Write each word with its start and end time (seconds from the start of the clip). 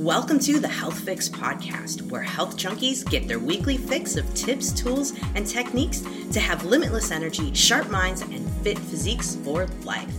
Welcome 0.00 0.38
to 0.38 0.58
the 0.58 0.66
Health 0.66 0.98
Fix 0.98 1.28
Podcast, 1.28 2.10
where 2.10 2.22
health 2.22 2.56
junkies 2.56 3.04
get 3.04 3.28
their 3.28 3.38
weekly 3.38 3.76
fix 3.76 4.16
of 4.16 4.32
tips, 4.32 4.72
tools, 4.72 5.12
and 5.34 5.46
techniques 5.46 6.00
to 6.32 6.40
have 6.40 6.64
limitless 6.64 7.10
energy, 7.10 7.52
sharp 7.52 7.90
minds, 7.90 8.22
and 8.22 8.50
fit 8.62 8.78
physiques 8.78 9.36
for 9.44 9.66
life. 9.84 10.10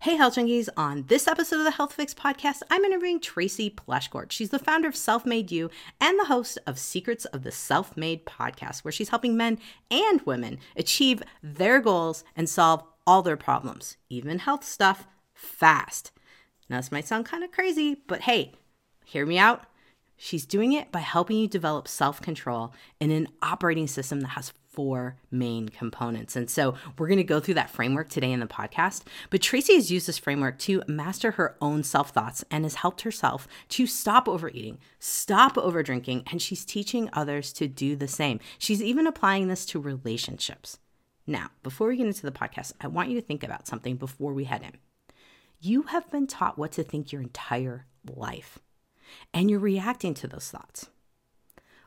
Hey, 0.00 0.16
health 0.16 0.34
junkies. 0.34 0.68
On 0.76 1.04
this 1.08 1.26
episode 1.26 1.60
of 1.60 1.64
the 1.64 1.70
Health 1.70 1.94
Fix 1.94 2.12
Podcast, 2.12 2.60
I'm 2.70 2.84
interviewing 2.84 3.18
Tracy 3.18 3.70
Pleschourt. 3.70 4.30
She's 4.30 4.50
the 4.50 4.58
founder 4.58 4.88
of 4.88 4.94
Self 4.94 5.24
Made 5.24 5.50
You 5.50 5.70
and 5.98 6.20
the 6.20 6.26
host 6.26 6.58
of 6.66 6.78
Secrets 6.78 7.24
of 7.24 7.44
the 7.44 7.50
Self 7.50 7.96
Made 7.96 8.26
podcast, 8.26 8.80
where 8.84 8.92
she's 8.92 9.08
helping 9.08 9.38
men 9.38 9.58
and 9.90 10.20
women 10.26 10.58
achieve 10.76 11.22
their 11.42 11.80
goals 11.80 12.24
and 12.36 12.46
solve 12.46 12.84
all 13.06 13.22
their 13.22 13.38
problems, 13.38 13.96
even 14.10 14.40
health 14.40 14.64
stuff, 14.64 15.06
fast. 15.32 16.12
Now, 16.68 16.76
this 16.76 16.92
might 16.92 17.08
sound 17.08 17.24
kind 17.24 17.42
of 17.42 17.52
crazy, 17.52 17.96
but 18.06 18.20
hey, 18.20 18.52
Hear 19.12 19.26
me 19.26 19.36
out? 19.36 19.64
She's 20.16 20.46
doing 20.46 20.72
it 20.72 20.90
by 20.90 21.00
helping 21.00 21.36
you 21.36 21.46
develop 21.46 21.86
self 21.86 22.22
control 22.22 22.72
in 22.98 23.10
an 23.10 23.28
operating 23.42 23.86
system 23.86 24.20
that 24.20 24.28
has 24.28 24.54
four 24.68 25.16
main 25.30 25.68
components. 25.68 26.34
And 26.34 26.48
so 26.48 26.76
we're 26.96 27.08
going 27.08 27.18
to 27.18 27.22
go 27.22 27.38
through 27.38 27.54
that 27.54 27.68
framework 27.68 28.08
today 28.08 28.32
in 28.32 28.40
the 28.40 28.46
podcast. 28.46 29.02
But 29.28 29.42
Tracy 29.42 29.74
has 29.74 29.92
used 29.92 30.08
this 30.08 30.16
framework 30.16 30.58
to 30.60 30.82
master 30.88 31.32
her 31.32 31.58
own 31.60 31.82
self 31.82 32.08
thoughts 32.08 32.42
and 32.50 32.64
has 32.64 32.76
helped 32.76 33.02
herself 33.02 33.46
to 33.68 33.86
stop 33.86 34.28
overeating, 34.28 34.78
stop 34.98 35.58
over 35.58 35.82
drinking, 35.82 36.22
and 36.30 36.40
she's 36.40 36.64
teaching 36.64 37.10
others 37.12 37.52
to 37.52 37.68
do 37.68 37.94
the 37.94 38.08
same. 38.08 38.40
She's 38.58 38.82
even 38.82 39.06
applying 39.06 39.48
this 39.48 39.66
to 39.66 39.78
relationships. 39.78 40.78
Now, 41.26 41.50
before 41.62 41.88
we 41.88 41.98
get 41.98 42.06
into 42.06 42.22
the 42.22 42.32
podcast, 42.32 42.72
I 42.80 42.86
want 42.86 43.10
you 43.10 43.20
to 43.20 43.26
think 43.26 43.42
about 43.42 43.68
something 43.68 43.96
before 43.96 44.32
we 44.32 44.44
head 44.44 44.62
in. 44.62 44.78
You 45.60 45.82
have 45.82 46.10
been 46.10 46.26
taught 46.26 46.56
what 46.56 46.72
to 46.72 46.82
think 46.82 47.12
your 47.12 47.20
entire 47.20 47.84
life 48.16 48.58
and 49.32 49.50
you're 49.50 49.60
reacting 49.60 50.14
to 50.14 50.26
those 50.26 50.50
thoughts. 50.50 50.88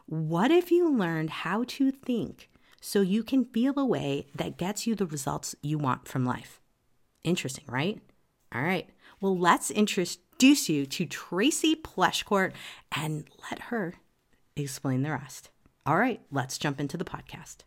What 0.05 0.51
if 0.51 0.71
you 0.71 0.89
learned 0.89 1.29
how 1.29 1.63
to 1.63 1.91
think 1.91 2.49
so 2.79 3.01
you 3.01 3.23
can 3.23 3.45
feel 3.45 3.79
a 3.79 3.85
way 3.85 4.27
that 4.35 4.57
gets 4.57 4.85
you 4.85 4.95
the 4.95 5.07
results 5.07 5.55
you 5.61 5.77
want 5.77 6.07
from 6.07 6.25
life? 6.25 6.61
Interesting, 7.23 7.65
right? 7.67 7.99
All 8.53 8.61
right. 8.61 8.89
Well, 9.19 9.37
let's 9.37 9.71
introduce 9.71 10.69
you 10.69 10.85
to 10.85 11.05
Tracy 11.05 11.75
Pleschourt 11.75 12.53
and 12.95 13.27
let 13.49 13.59
her 13.63 13.95
explain 14.55 15.01
the 15.01 15.11
rest. 15.11 15.49
All 15.85 15.97
right, 15.97 16.21
let's 16.31 16.57
jump 16.57 16.79
into 16.79 16.97
the 16.97 17.05
podcast. 17.05 17.57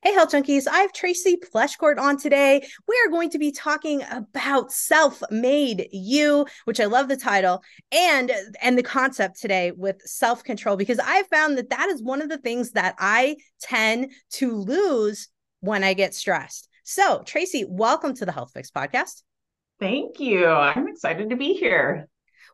Hey, 0.00 0.14
Health 0.14 0.30
Junkies. 0.30 0.68
I 0.68 0.78
have 0.78 0.92
Tracy 0.92 1.36
Pleschourt 1.36 1.98
on 1.98 2.18
today. 2.18 2.64
We 2.86 3.02
are 3.04 3.10
going 3.10 3.30
to 3.30 3.38
be 3.38 3.50
talking 3.50 4.04
about 4.12 4.70
self-made 4.70 5.88
you, 5.90 6.46
which 6.66 6.78
I 6.78 6.84
love 6.84 7.08
the 7.08 7.16
title 7.16 7.64
and 7.90 8.30
and 8.62 8.78
the 8.78 8.84
concept 8.84 9.40
today 9.40 9.72
with 9.72 10.00
self-control 10.02 10.76
because 10.76 11.00
I've 11.00 11.26
found 11.26 11.58
that 11.58 11.70
that 11.70 11.88
is 11.88 12.00
one 12.00 12.22
of 12.22 12.28
the 12.28 12.38
things 12.38 12.70
that 12.72 12.94
I 13.00 13.38
tend 13.60 14.12
to 14.34 14.54
lose 14.54 15.30
when 15.62 15.82
I 15.82 15.94
get 15.94 16.14
stressed. 16.14 16.68
So, 16.84 17.24
Tracy, 17.26 17.64
welcome 17.68 18.14
to 18.14 18.24
the 18.24 18.30
Health 18.30 18.52
Fix 18.54 18.70
podcast. 18.70 19.24
Thank 19.80 20.20
you. 20.20 20.46
I'm 20.46 20.86
excited 20.86 21.30
to 21.30 21.36
be 21.36 21.54
here. 21.54 22.08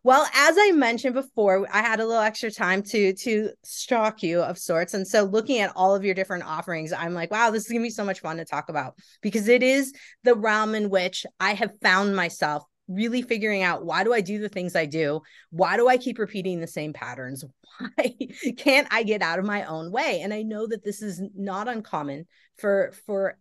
Well, 0.04 0.28
as 0.34 0.56
I 0.58 0.72
mentioned 0.72 1.14
before, 1.14 1.66
I 1.72 1.80
had 1.80 1.98
a 1.98 2.06
little 2.06 2.22
extra 2.22 2.50
time 2.50 2.82
to 2.84 3.14
to 3.14 3.50
stalk 3.64 4.22
you 4.22 4.42
of 4.42 4.58
sorts. 4.58 4.92
And 4.92 5.08
so 5.08 5.24
looking 5.24 5.60
at 5.60 5.72
all 5.74 5.94
of 5.94 6.04
your 6.04 6.14
different 6.14 6.44
offerings, 6.44 6.92
I'm 6.92 7.14
like, 7.14 7.30
wow, 7.30 7.50
this 7.50 7.64
is 7.64 7.70
gonna 7.70 7.82
be 7.82 7.88
so 7.88 8.04
much 8.04 8.20
fun 8.20 8.36
to 8.36 8.44
talk 8.44 8.68
about 8.68 8.98
because 9.22 9.48
it 9.48 9.62
is 9.62 9.94
the 10.22 10.34
realm 10.34 10.74
in 10.74 10.90
which 10.90 11.24
I 11.40 11.54
have 11.54 11.72
found 11.80 12.14
myself 12.14 12.64
really 12.86 13.22
figuring 13.22 13.62
out 13.62 13.86
why 13.86 14.04
do 14.04 14.12
I 14.12 14.20
do 14.20 14.38
the 14.38 14.50
things 14.50 14.76
I 14.76 14.84
do? 14.84 15.22
Why 15.48 15.78
do 15.78 15.88
I 15.88 15.96
keep 15.96 16.18
repeating 16.18 16.60
the 16.60 16.66
same 16.66 16.92
patterns? 16.92 17.42
Why 17.78 18.14
can't 18.58 18.86
I 18.90 19.02
get 19.02 19.22
out 19.22 19.38
of 19.38 19.46
my 19.46 19.64
own 19.64 19.90
way? 19.90 20.20
And 20.22 20.32
I 20.32 20.42
know 20.42 20.66
that 20.66 20.84
this 20.84 21.02
is 21.02 21.20
not 21.34 21.66
uncommon 21.66 22.26
for 22.58 22.92
for 23.06 23.38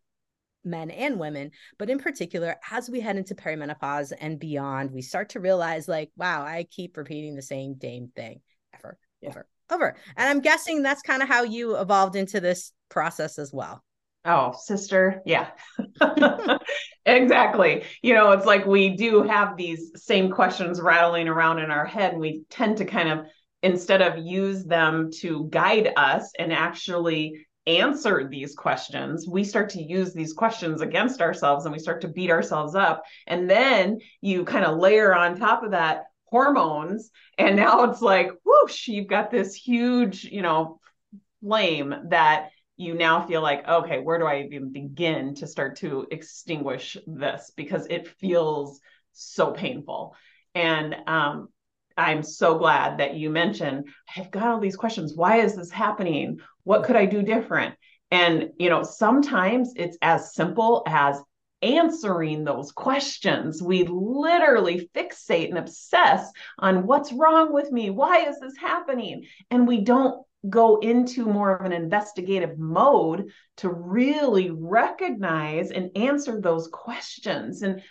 men 0.64 0.92
and 0.92 1.20
women, 1.20 1.52
but 1.78 1.90
in 1.90 2.00
particular, 2.00 2.58
as 2.72 2.90
we 2.90 3.00
head 3.00 3.18
into 3.18 3.36
perimenopause 3.36 4.14
and 4.20 4.40
beyond, 4.40 4.92
we 4.92 5.02
start 5.02 5.30
to 5.30 5.40
realize, 5.40 5.88
like, 5.88 6.12
wow, 6.18 6.44
I 6.44 6.66
keep 6.70 6.98
repeating 6.98 7.36
the 7.36 7.42
same 7.42 7.76
damn 7.76 8.08
thing 8.10 8.42
ever, 8.74 8.98
yeah. 9.22 9.30
over, 9.30 9.48
over. 9.72 9.96
And 10.16 10.30
I'm 10.30 10.42
guessing 10.42 10.82
that's 10.82 11.02
kind 11.02 11.22
of 11.22 11.28
how 11.28 11.44
you 11.44 11.78
evolved 11.78 12.16
into 12.16 12.40
this 12.40 12.72
process 12.90 13.40
as 13.40 13.52
well. 13.54 13.84
Oh, 14.26 14.54
sister. 14.58 15.22
Yeah. 15.26 15.50
exactly. 17.06 17.84
You 18.02 18.14
know, 18.14 18.32
it's 18.32 18.46
like 18.46 18.66
we 18.66 18.96
do 18.96 19.24
have 19.24 19.58
these 19.58 19.92
same 19.96 20.32
questions 20.32 20.80
rattling 20.80 21.28
around 21.28 21.60
in 21.60 21.72
our 21.72 21.86
head, 21.86 22.14
and 22.14 22.22
we 22.22 22.44
tend 22.50 22.78
to 22.78 22.86
kind 22.86 23.10
of, 23.10 23.26
instead 23.62 24.02
of 24.02 24.26
use 24.26 24.64
them 24.64 25.10
to 25.20 25.48
guide 25.50 25.92
us 25.98 26.32
and 26.40 26.54
actually 26.54 27.46
answer 27.68 28.28
these 28.28 28.56
questions, 28.56 29.28
we 29.28 29.44
start 29.44 29.70
to 29.70 29.82
use 29.82 30.14
these 30.14 30.34
questions 30.34 30.82
against 30.82 31.22
ourselves 31.22 31.66
and 31.66 31.74
we 31.74 31.80
start 31.80 32.02
to 32.02 32.08
beat 32.08 32.30
ourselves 32.30 32.76
up. 32.76 33.04
And 33.28 33.50
then 33.50 34.00
you 34.22 34.46
kind 34.46 34.66
of 34.66 34.80
layer 34.80 35.16
on 35.16 35.38
top 35.38 35.64
of 35.64 35.72
that 35.72 36.06
hormones. 36.26 37.12
And 37.38 37.56
now 37.56 37.84
it's 37.84 38.02
like, 38.02 38.32
whoosh, 38.44 38.88
you've 38.88 39.08
got 39.08 39.32
this 39.32 39.54
huge, 39.54 40.26
you 40.26 40.42
know, 40.42 40.80
flame 41.42 41.94
that 42.10 42.50
you 42.76 42.96
now 42.96 43.26
feel 43.26 43.42
like, 43.42 43.68
okay, 43.68 44.00
where 44.00 44.18
do 44.18 44.26
I 44.26 44.42
even 44.42 44.72
begin 44.72 45.36
to 45.36 45.48
start 45.48 45.78
to 45.78 46.08
extinguish 46.10 46.98
this? 47.06 47.52
Because 47.56 47.86
it 47.88 48.08
feels 48.08 48.80
so 49.12 49.52
painful. 49.52 50.16
And 50.56 50.96
um, 51.08 51.50
I'm 51.98 52.24
so 52.24 52.58
glad 52.58 53.00
that 53.00 53.16
you 53.16 53.30
mentioned, 53.30 53.88
I've 54.16 54.32
got 54.32 54.48
all 54.48 54.60
these 54.60 54.76
questions. 54.76 55.14
Why 55.16 55.38
is 55.38 55.56
this 55.56 55.72
happening? 55.72 56.40
What 56.64 56.84
could 56.84 56.96
I 56.96 57.06
do 57.06 57.22
different? 57.22 57.76
And, 58.12 58.52
you 58.60 58.70
know, 58.70 58.84
sometimes 58.84 59.74
it's 59.76 59.98
as 60.02 60.34
simple 60.34 60.84
as 60.88 61.22
answering 61.64 62.44
those 62.44 62.72
questions. 62.72 63.62
We 63.62 63.86
literally 63.86 64.90
fixate 64.94 65.50
and 65.50 65.58
obsess 65.58 66.30
on 66.60 66.86
what's 66.86 67.14
wrong 67.14 67.54
with 67.54 67.72
me? 67.72 67.90
Why 67.90 68.26
is 68.28 68.40
this 68.40 68.58
happening? 68.58 69.26
And 69.50 69.68
we 69.68 69.82
don't 69.82 70.24
go 70.50 70.78
into 70.78 71.26
more 71.26 71.56
of 71.56 71.66
an 71.66 71.72
investigative 71.72 72.60
mode 72.60 73.32
to 73.58 73.70
really 73.70 74.52
recognize 74.52 75.72
and 75.72 75.96
answer 75.96 76.42
those 76.42 76.68
questions. 76.68 77.62
And 77.62 77.82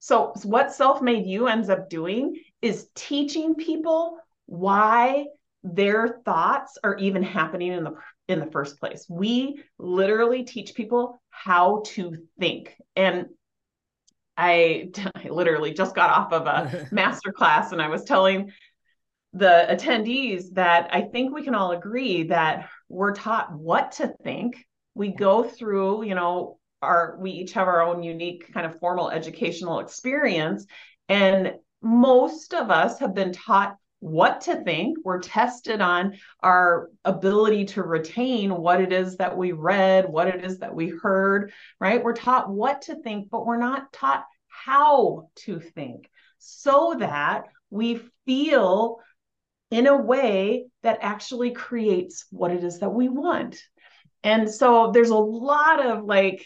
so, 0.00 0.34
what 0.42 0.74
self 0.74 1.00
made 1.00 1.26
you 1.26 1.48
ends 1.48 1.70
up 1.70 1.88
doing 1.88 2.36
is 2.64 2.88
teaching 2.94 3.54
people 3.54 4.16
why 4.46 5.26
their 5.62 6.20
thoughts 6.24 6.78
are 6.82 6.96
even 6.96 7.22
happening 7.22 7.72
in 7.72 7.84
the 7.84 7.92
in 8.26 8.40
the 8.40 8.50
first 8.50 8.80
place. 8.80 9.04
We 9.06 9.62
literally 9.78 10.44
teach 10.44 10.74
people 10.74 11.20
how 11.28 11.82
to 11.88 12.16
think. 12.40 12.74
And 12.96 13.26
I, 14.34 14.88
I 15.14 15.28
literally 15.28 15.74
just 15.74 15.94
got 15.94 16.08
off 16.08 16.32
of 16.32 16.46
a 16.46 16.88
master 16.92 17.32
class 17.32 17.72
and 17.72 17.82
I 17.82 17.88
was 17.88 18.04
telling 18.04 18.50
the 19.34 19.66
attendees 19.68 20.54
that 20.54 20.88
I 20.90 21.02
think 21.02 21.34
we 21.34 21.44
can 21.44 21.54
all 21.54 21.72
agree 21.72 22.24
that 22.24 22.70
we're 22.88 23.14
taught 23.14 23.52
what 23.52 23.92
to 23.92 24.14
think. 24.22 24.64
We 24.94 25.10
go 25.10 25.42
through, 25.42 26.04
you 26.04 26.14
know, 26.14 26.58
our 26.80 27.18
we 27.20 27.32
each 27.32 27.52
have 27.52 27.68
our 27.68 27.82
own 27.82 28.02
unique 28.02 28.54
kind 28.54 28.64
of 28.64 28.78
formal 28.78 29.10
educational 29.10 29.80
experience 29.80 30.66
and 31.10 31.54
most 31.84 32.54
of 32.54 32.70
us 32.70 32.98
have 32.98 33.14
been 33.14 33.32
taught 33.32 33.76
what 34.00 34.42
to 34.42 34.56
think. 34.56 34.98
We're 35.04 35.20
tested 35.20 35.80
on 35.80 36.18
our 36.40 36.90
ability 37.04 37.64
to 37.66 37.82
retain 37.82 38.54
what 38.54 38.80
it 38.80 38.92
is 38.92 39.16
that 39.16 39.36
we 39.36 39.52
read, 39.52 40.08
what 40.08 40.28
it 40.28 40.44
is 40.44 40.58
that 40.58 40.74
we 40.74 40.88
heard, 40.88 41.52
right? 41.80 42.02
We're 42.02 42.12
taught 42.12 42.50
what 42.50 42.82
to 42.82 42.96
think, 42.96 43.30
but 43.30 43.46
we're 43.46 43.56
not 43.56 43.92
taught 43.92 44.24
how 44.48 45.28
to 45.36 45.58
think 45.58 46.10
so 46.38 46.96
that 46.98 47.44
we 47.70 48.00
feel 48.26 48.98
in 49.70 49.86
a 49.86 49.96
way 49.96 50.66
that 50.82 50.98
actually 51.00 51.52
creates 51.52 52.26
what 52.30 52.50
it 52.50 52.62
is 52.62 52.80
that 52.80 52.92
we 52.92 53.08
want. 53.08 53.58
And 54.22 54.50
so 54.50 54.90
there's 54.92 55.10
a 55.10 55.16
lot 55.16 55.84
of 55.84 56.04
like 56.04 56.44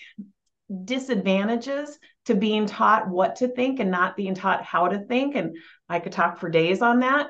disadvantages 0.85 1.99
to 2.29 2.35
being 2.35 2.67
taught 2.67 3.09
what 3.09 3.37
to 3.37 3.49
think 3.49 3.81
and 3.81 3.91
not 3.91 4.15
being 4.15 4.35
taught 4.35 4.63
how 4.63 4.87
to 4.87 4.99
think. 4.99 5.35
And 5.35 5.57
I 5.89 5.99
could 5.99 6.13
talk 6.13 6.39
for 6.39 6.51
days 6.51 6.83
on 6.83 7.01
that. 7.01 7.29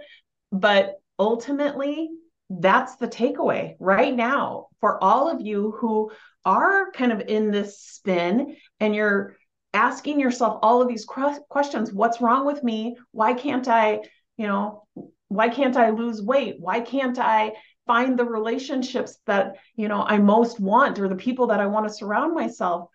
But 0.50 0.96
ultimately, 1.20 2.10
that's 2.50 2.96
the 2.96 3.06
takeaway 3.06 3.76
right 3.78 4.14
now 4.14 4.66
for 4.80 5.02
all 5.02 5.30
of 5.30 5.40
you 5.40 5.70
who 5.78 6.10
are 6.44 6.90
kind 6.90 7.12
of 7.12 7.20
in 7.20 7.52
this 7.52 7.80
spin 7.80 8.56
and 8.80 8.92
you're 8.92 9.36
asking 9.72 10.18
yourself 10.18 10.58
all 10.62 10.82
of 10.82 10.88
these 10.88 11.04
questions 11.04 11.92
what's 11.92 12.22
wrong 12.22 12.46
with 12.46 12.64
me 12.64 12.96
why 13.12 13.34
can't 13.34 13.68
i 13.68 14.00
you 14.38 14.46
know 14.46 14.82
why 15.28 15.50
can't 15.50 15.76
i 15.76 15.90
lose 15.90 16.22
weight 16.22 16.56
why 16.58 16.80
can't 16.80 17.18
i 17.18 17.52
find 17.86 18.18
the 18.18 18.24
relationships 18.24 19.18
that 19.26 19.56
you 19.76 19.86
know 19.86 20.02
i 20.02 20.16
most 20.16 20.58
want 20.58 20.98
or 20.98 21.06
the 21.06 21.14
people 21.14 21.48
that 21.48 21.60
i 21.60 21.66
want 21.66 21.86
to 21.86 21.92
surround 21.92 22.34
myself 22.34 22.88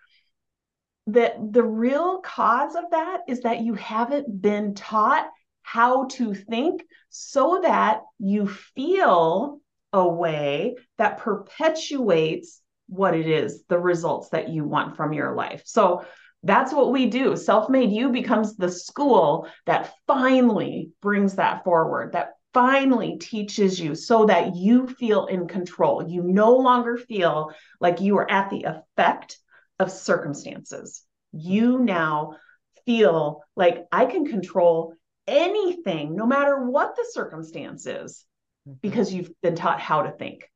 that 1.08 1.36
the 1.52 1.64
real 1.64 2.22
cause 2.22 2.76
of 2.76 2.86
that 2.92 3.22
is 3.28 3.42
that 3.42 3.62
you 3.62 3.74
haven't 3.74 4.42
been 4.42 4.74
taught 4.74 5.28
how 5.62 6.06
to 6.06 6.34
think 6.34 6.84
so 7.10 7.60
that 7.64 8.02
you 8.20 8.48
feel 8.48 9.60
a 9.92 10.08
way 10.08 10.76
that 10.98 11.20
perpetuates 11.20 12.62
what 12.88 13.16
it 13.16 13.28
is, 13.28 13.64
the 13.70 13.80
results 13.80 14.30
that 14.30 14.50
you 14.50 14.64
want 14.66 14.98
from 14.98 15.14
your 15.14 15.36
life. 15.36 15.62
So 15.66 16.06
that's 16.44 16.74
what 16.74 16.92
we 16.92 17.08
do. 17.08 17.36
Self 17.38 17.70
made 17.70 17.92
you 17.92 18.10
becomes 18.10 18.56
the 18.56 18.70
school 18.70 19.48
that 19.66 19.94
finally 20.08 20.92
brings 21.02 21.36
that 21.36 21.64
forward, 21.64 22.14
that 22.14 22.34
finally 22.54 23.18
teaches 23.18 23.80
you 23.80 23.96
so 23.96 24.26
that 24.26 24.56
you 24.56 24.88
feel 24.88 25.26
in 25.26 25.48
control. 25.48 26.08
You 26.08 26.22
no 26.24 26.56
longer 26.56 26.98
feel 26.98 27.52
like 27.80 28.02
you 28.02 28.18
are 28.18 28.30
at 28.30 28.50
the 28.50 28.64
effect 28.64 29.40
of 29.80 29.92
circumstances. 29.92 31.04
You 31.32 31.80
now 31.80 32.38
feel 32.86 33.44
like 33.56 33.86
I 33.92 34.06
can 34.06 34.26
control 34.26 34.94
anything, 35.28 36.16
no 36.16 36.26
matter 36.26 36.66
what 36.66 36.96
the 36.96 37.06
circumstance 37.12 37.86
is, 37.86 38.26
mm-hmm. 38.68 38.78
because 38.82 39.14
you've 39.14 39.32
been 39.42 39.56
taught 39.56 39.80
how 39.80 40.04
to 40.04 40.12
think. 40.12 40.50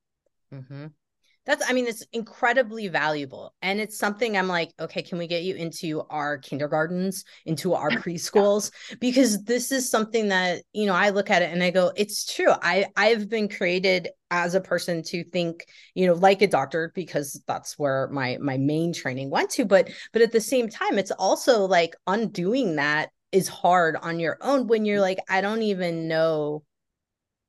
Mm-hmm 0.54 0.88
that's 1.48 1.68
i 1.68 1.74
mean 1.74 1.88
it's 1.88 2.06
incredibly 2.14 2.88
valuable 2.88 3.56
and 3.64 3.80
it's 3.80 3.98
something 3.98 4.38
i'm 4.38 4.48
like 4.48 4.72
okay 4.80 5.02
can 5.02 5.18
we 5.18 5.26
get 5.26 5.42
you 5.42 5.56
into 5.56 6.04
our 6.12 6.38
kindergartens 6.38 7.24
into 7.46 7.74
our 7.74 7.90
preschools? 8.04 8.72
Because 9.00 9.44
this 9.44 9.72
is 9.72 9.90
something 9.90 10.28
that 10.28 10.62
you 10.74 10.86
know 10.86 10.94
i 10.94 11.10
look 11.10 11.32
at 11.32 11.42
it 11.42 11.52
and 11.52 11.64
i 11.64 11.72
go 11.72 11.92
it's 11.96 12.32
true. 12.32 12.52
I 12.62 12.86
i've 12.96 13.30
been 13.30 13.50
created 13.50 14.10
as 14.30 14.56
a 14.56 14.62
person 14.62 15.02
to 15.04 15.24
think 15.24 15.66
you 15.96 16.06
know 16.06 16.14
like 16.14 16.42
a 16.42 16.48
doctor 16.48 16.92
because 16.94 17.42
that's 17.48 17.80
where 17.80 18.10
my 18.12 18.38
my 18.42 18.58
main 18.58 18.94
training 18.94 19.30
went 19.30 19.50
to 19.52 19.66
but 19.66 19.90
but 20.12 20.22
at 20.22 20.34
the 20.34 20.42
same 20.42 20.68
time 20.68 20.98
it's 20.98 21.12
also 21.12 21.66
like 21.66 21.96
undoing 22.08 22.76
that 22.76 23.10
is 23.32 23.48
hard 23.48 23.96
on 24.02 24.20
your 24.20 24.38
own 24.42 24.68
when 24.68 24.84
you're 24.84 25.00
mm. 25.00 25.02
like 25.02 25.20
i 25.30 25.40
don't 25.40 25.62
even 25.62 26.08
know 26.08 26.62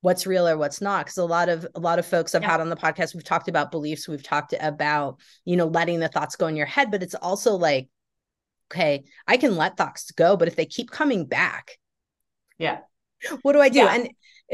what's 0.01 0.25
real 0.25 0.47
or 0.47 0.57
what's 0.57 0.81
not 0.81 1.05
because 1.05 1.17
a 1.17 1.25
lot 1.25 1.49
of 1.49 1.67
a 1.75 1.79
lot 1.79 1.99
of 1.99 2.05
folks 2.05 2.33
i've 2.33 2.41
yeah. 2.41 2.51
had 2.51 2.61
on 2.61 2.69
the 2.69 2.75
podcast 2.75 3.13
we've 3.13 3.23
talked 3.23 3.47
about 3.47 3.71
beliefs 3.71 4.07
we've 4.07 4.23
talked 4.23 4.53
about 4.59 5.19
you 5.45 5.57
know 5.57 5.67
letting 5.67 5.99
the 5.99 6.07
thoughts 6.07 6.35
go 6.35 6.47
in 6.47 6.55
your 6.55 6.65
head 6.65 6.89
but 6.91 7.03
it's 7.03 7.15
also 7.15 7.55
like 7.55 7.89
okay 8.71 9.03
i 9.27 9.35
can 9.35 9.55
let 9.55 9.75
thoughts 9.77 10.11
go 10.11 10.37
but 10.37 10.47
if 10.47 10.55
they 10.55 10.65
keep 10.65 10.89
coming 10.89 11.25
back 11.25 11.77
yeah. 12.59 12.79
What 13.41 13.53
do 13.53 13.61
i 13.61 13.69
do? 13.69 13.79
Yeah. 13.79 13.95
and 13.95 14.09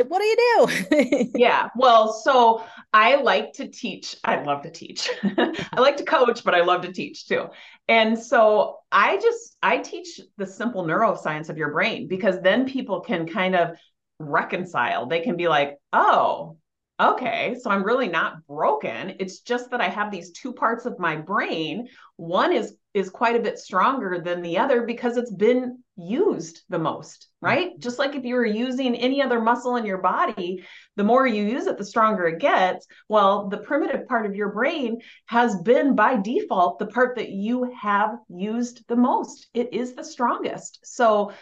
what 0.09 0.19
do 0.19 0.25
you 0.25 0.37
do? 0.37 1.29
Yeah. 1.35 1.69
Well 1.75 2.13
so 2.13 2.63
i 2.93 3.15
like 3.15 3.53
to 3.53 3.67
teach 3.67 4.15
i 4.23 4.41
love 4.41 4.61
to 4.63 4.71
teach. 4.71 5.09
I 5.23 5.79
like 5.79 5.97
to 5.97 6.05
coach 6.05 6.43
but 6.43 6.55
i 6.55 6.61
love 6.61 6.83
to 6.83 6.93
teach 6.93 7.27
too. 7.27 7.47
And 7.87 8.17
so 8.17 8.77
i 8.91 9.17
just 9.17 9.57
i 9.61 9.79
teach 9.79 10.19
the 10.37 10.45
simple 10.45 10.85
neuroscience 10.85 11.49
of 11.49 11.57
your 11.57 11.71
brain 11.71 12.07
because 12.07 12.39
then 12.41 12.65
people 12.65 13.01
can 13.01 13.27
kind 13.27 13.55
of 13.55 13.77
reconcile. 14.19 15.05
They 15.07 15.21
can 15.21 15.35
be 15.35 15.47
like, 15.47 15.77
oh, 15.93 16.57
okay, 16.99 17.55
so 17.61 17.69
I'm 17.69 17.83
really 17.83 18.07
not 18.07 18.45
broken. 18.47 19.15
It's 19.19 19.39
just 19.39 19.71
that 19.71 19.81
I 19.81 19.89
have 19.89 20.11
these 20.11 20.31
two 20.31 20.53
parts 20.53 20.85
of 20.85 20.99
my 20.99 21.15
brain. 21.15 21.87
One 22.17 22.53
is 22.53 22.75
is 22.93 23.09
quite 23.09 23.35
a 23.35 23.43
bit 23.43 23.59
stronger 23.59 24.21
than 24.23 24.41
the 24.41 24.57
other 24.57 24.83
because 24.83 25.17
it's 25.17 25.33
been 25.33 25.83
used 25.97 26.61
the 26.69 26.79
most, 26.79 27.27
right? 27.41 27.71
Mm-hmm. 27.71 27.81
Just 27.81 27.99
like 27.99 28.15
if 28.15 28.23
you 28.23 28.35
were 28.35 28.45
using 28.45 28.95
any 28.95 29.21
other 29.21 29.41
muscle 29.41 29.75
in 29.75 29.85
your 29.85 29.97
body, 29.97 30.63
the 30.95 31.03
more 31.03 31.27
you 31.27 31.43
use 31.43 31.67
it, 31.67 31.77
the 31.77 31.83
stronger 31.83 32.25
it 32.27 32.39
gets. 32.39 32.87
Well, 33.09 33.49
the 33.49 33.57
primitive 33.57 34.07
part 34.07 34.25
of 34.25 34.33
your 34.33 34.47
brain 34.47 35.01
has 35.25 35.57
been 35.57 35.93
by 35.93 36.15
default 36.15 36.79
the 36.79 36.87
part 36.87 37.17
that 37.17 37.31
you 37.31 37.69
have 37.77 38.15
used 38.29 38.87
the 38.87 38.95
most. 38.95 39.47
It 39.53 39.73
is 39.73 39.93
the 39.93 40.03
strongest. 40.03 40.79
So 40.85 41.33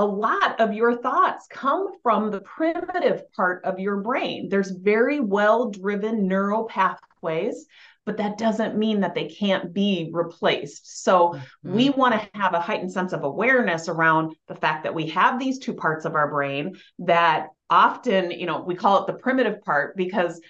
a 0.00 0.04
lot 0.04 0.58
of 0.60 0.72
your 0.72 0.96
thoughts 0.96 1.46
come 1.50 1.88
from 2.02 2.30
the 2.30 2.40
primitive 2.40 3.30
part 3.34 3.62
of 3.66 3.78
your 3.78 3.98
brain. 3.98 4.48
There's 4.48 4.70
very 4.70 5.20
well 5.20 5.68
driven 5.68 6.26
neural 6.26 6.64
pathways, 6.64 7.66
but 8.06 8.16
that 8.16 8.38
doesn't 8.38 8.78
mean 8.78 9.00
that 9.00 9.14
they 9.14 9.28
can't 9.28 9.74
be 9.74 10.08
replaced. 10.10 11.02
So 11.04 11.34
mm-hmm. 11.34 11.74
we 11.74 11.90
want 11.90 12.14
to 12.14 12.30
have 12.32 12.54
a 12.54 12.60
heightened 12.60 12.92
sense 12.92 13.12
of 13.12 13.24
awareness 13.24 13.90
around 13.90 14.34
the 14.48 14.54
fact 14.54 14.84
that 14.84 14.94
we 14.94 15.08
have 15.08 15.38
these 15.38 15.58
two 15.58 15.74
parts 15.74 16.06
of 16.06 16.14
our 16.14 16.30
brain 16.30 16.76
that 17.00 17.48
often, 17.68 18.30
you 18.30 18.46
know, 18.46 18.62
we 18.62 18.76
call 18.76 19.02
it 19.02 19.06
the 19.06 19.18
primitive 19.18 19.62
part 19.62 19.98
because 19.98 20.40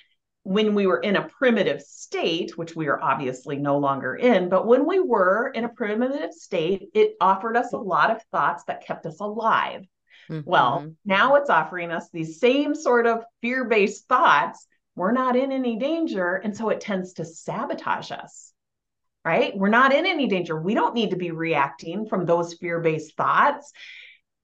when 0.50 0.75
we 0.75 0.85
were 0.85 0.99
in 0.99 1.14
a 1.14 1.29
primitive 1.29 1.81
state, 1.81 2.58
which 2.58 2.75
we 2.75 2.88
are 2.88 3.00
obviously 3.00 3.56
no 3.56 3.79
longer 3.79 4.17
in, 4.17 4.49
but 4.49 4.67
when 4.67 4.85
we 4.85 4.99
were 4.99 5.49
in 5.55 5.62
a 5.62 5.69
primitive 5.69 6.32
state, 6.32 6.88
it 6.93 7.14
offered 7.20 7.56
us 7.56 7.73
a 7.73 7.76
lot 7.76 8.11
of 8.11 8.20
thoughts 8.32 8.64
that 8.64 8.85
kept 8.85 9.06
us 9.06 9.20
alive. 9.20 9.87
Mm-hmm. 10.29 10.50
Well, 10.50 10.93
now 11.05 11.37
it's 11.37 11.50
offering 11.50 11.93
us 11.93 12.08
these 12.12 12.41
same 12.41 12.75
sort 12.75 13.06
of 13.06 13.23
fear 13.41 13.64
based 13.67 14.08
thoughts. 14.08 14.67
We're 14.97 15.12
not 15.12 15.37
in 15.37 15.52
any 15.52 15.79
danger. 15.79 16.35
And 16.35 16.56
so 16.56 16.70
it 16.70 16.81
tends 16.81 17.12
to 17.12 17.25
sabotage 17.25 18.11
us, 18.11 18.52
right? 19.25 19.56
We're 19.56 19.69
not 19.69 19.94
in 19.94 20.05
any 20.05 20.26
danger. 20.26 20.61
We 20.61 20.75
don't 20.75 20.97
need 20.97 21.11
to 21.11 21.17
be 21.17 21.31
reacting 21.31 22.06
from 22.08 22.26
those 22.26 22.55
fear 22.55 22.81
based 22.81 23.17
thoughts. 23.17 23.70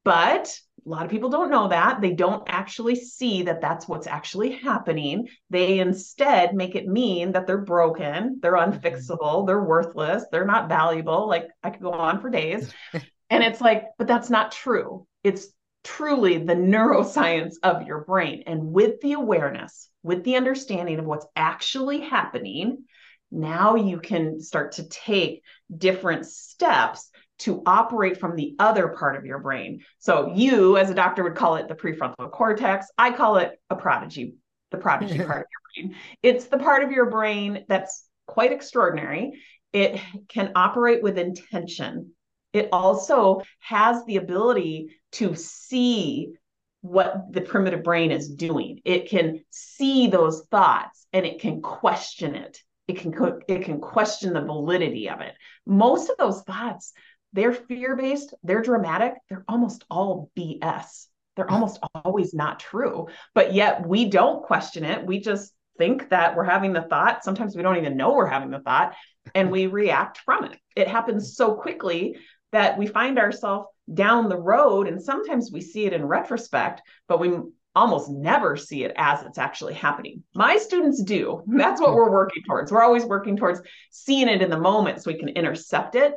But 0.05 0.57
a 0.87 0.89
lot 0.89 1.05
of 1.05 1.11
people 1.11 1.31
don't 1.31 1.51
know 1.51 1.69
that. 1.69 2.01
They 2.01 2.13
don't 2.13 2.45
actually 2.47 2.95
see 2.95 3.43
that 3.43 3.61
that's 3.61 3.89
what's 3.89 4.07
actually 4.07 4.53
happening. 4.53 5.29
They 5.51 5.81
instead 5.81 6.55
make 6.55 6.77
it 6.77 6.87
mean 6.87 7.33
that 7.33 7.47
they're 7.47 7.59
broken, 7.59 8.39
they're 8.41 8.53
mm-hmm. 8.53 8.79
unfixable, 8.79 9.47
they're 9.47 9.63
worthless, 9.63 10.25
they're 10.31 10.47
not 10.47 10.69
valuable. 10.69 11.29
Like 11.29 11.49
I 11.63 11.71
could 11.71 11.83
go 11.83 11.93
on 11.93 12.21
for 12.21 12.31
days. 12.31 12.73
and 12.93 13.43
it's 13.43 13.61
like, 13.61 13.87
but 13.99 14.07
that's 14.07 14.31
not 14.31 14.53
true. 14.53 15.07
It's 15.25 15.49
truly 15.83 16.39
the 16.39 16.55
neuroscience 16.55 17.55
of 17.63 17.87
your 17.87 18.05
brain. 18.05 18.45
And 18.47 18.73
with 18.73 19.01
the 19.01 19.15
awareness, 19.15 19.91
with 20.05 20.23
the 20.23 20.37
understanding 20.37 21.01
of 21.01 21.05
what's 21.05 21.27
actually 21.35 22.01
happening, 22.01 22.85
now 23.33 23.75
you 23.75 23.99
can 23.99 24.41
start 24.41 24.73
to 24.73 24.89
take 24.89 25.43
different 25.77 26.27
steps 26.27 27.11
to 27.39 27.63
operate 27.67 28.19
from 28.19 28.37
the 28.37 28.55
other 28.59 28.89
part 28.89 29.17
of 29.17 29.27
your 29.27 29.39
brain. 29.39 29.81
So 29.99 30.33
you, 30.35 30.77
as 30.77 30.91
a 30.91 30.95
doctor, 30.95 31.23
would 31.23 31.35
call 31.35 31.57
it 31.57 31.69
the 31.69 31.75
prefrontal 31.75 32.31
cortex. 32.31 32.87
I 32.97 33.11
call 33.13 33.37
it 33.37 33.61
a 33.71 33.77
prodigy, 33.77 34.35
the 34.71 34.79
prodigy 34.79 35.19
part 35.25 35.47
of 35.47 35.47
your 35.51 35.89
brain. 35.89 35.97
It's 36.23 36.47
the 36.47 36.59
part 36.59 36.83
of 36.83 36.93
your 36.93 37.11
brain 37.11 37.65
that's 37.69 38.07
quite 38.27 38.53
extraordinary. 38.53 39.41
It 39.73 40.01
can 40.29 40.53
operate 40.55 41.03
with 41.03 41.19
intention. 41.19 42.13
It 42.53 42.71
also 42.73 43.43
has 43.61 44.05
the 44.07 44.17
ability 44.17 44.97
to 45.13 45.35
see 45.35 46.33
what 46.81 47.33
the 47.33 47.41
primitive 47.41 47.83
brain 47.83 48.11
is 48.11 48.29
doing. 48.29 48.81
It 48.85 49.09
can 49.09 49.45
see 49.51 50.07
those 50.07 50.47
thoughts 50.51 51.07
and 51.13 51.27
it 51.27 51.41
can 51.41 51.61
question 51.61 52.35
it. 52.35 52.59
It 52.89 52.99
can 52.99 53.13
it 53.49 53.65
can 53.65 53.81
question 53.81 54.33
the 54.33 54.41
validity 54.41 55.11
of 55.11 55.21
it. 55.21 55.35
Most 55.67 56.09
of 56.09 56.17
those 56.19 56.43
thoughts 56.43 56.93
they're 57.37 57.53
fear 57.53 57.95
based, 57.95 58.35
they're 58.43 58.63
dramatic, 58.63 59.15
they're 59.29 59.45
almost 59.47 59.85
all 59.89 60.31
BS. 60.37 61.07
They're 61.37 61.47
hmm. 61.47 61.55
almost 61.55 61.79
always 61.95 62.35
not 62.35 62.59
true. 62.59 63.07
But 63.35 63.53
yet 63.55 63.87
we 63.87 64.07
don't 64.09 64.43
question 64.43 64.85
it. 64.85 65.07
We 65.07 65.21
just 65.21 65.53
think 65.79 66.09
that 66.09 66.35
we're 66.35 66.45
having 66.45 66.73
the 66.73 66.83
thought. 66.83 67.23
Sometimes 67.23 67.55
we 67.55 67.63
don't 67.63 67.77
even 67.77 67.99
know 67.99 68.15
we're 68.15 68.27
having 68.27 68.51
the 68.51 68.61
thought 68.61 68.95
and 69.35 69.51
we 69.51 69.67
react 69.67 70.19
from 70.19 70.45
it. 70.45 70.59
It 70.75 70.89
happens 70.89 71.37
so 71.37 71.55
quickly 71.55 72.17
that 72.53 72.79
we 72.79 72.87
find 72.87 73.19
ourselves 73.19 73.69
down 73.93 74.29
the 74.29 74.41
road 74.41 74.89
and 74.89 75.01
sometimes 75.01 75.53
we 75.53 75.61
see 75.61 75.85
it 75.85 75.93
in 75.93 76.07
retrospect, 76.07 76.81
but 77.07 77.21
we 77.21 77.33
almost 77.75 78.09
never 78.09 78.57
see 78.57 78.85
it 78.85 78.95
as 78.97 79.23
it's 79.27 79.37
actually 79.37 79.75
happening. 79.75 80.23
My 80.35 80.57
students 80.57 81.03
do. 81.03 81.43
That's 81.47 81.83
what 81.83 81.91
hmm. 81.91 81.97
we're 81.97 82.11
working 82.11 82.43
towards. 82.45 82.73
We're 82.73 82.83
always 82.83 83.05
working 83.05 83.37
towards 83.37 83.61
seeing 83.91 84.29
it 84.29 84.41
in 84.41 84.49
the 84.49 84.59
moment 84.59 85.03
so 85.03 85.13
we 85.13 85.19
can 85.19 85.29
intercept 85.29 85.97
it 85.97 86.15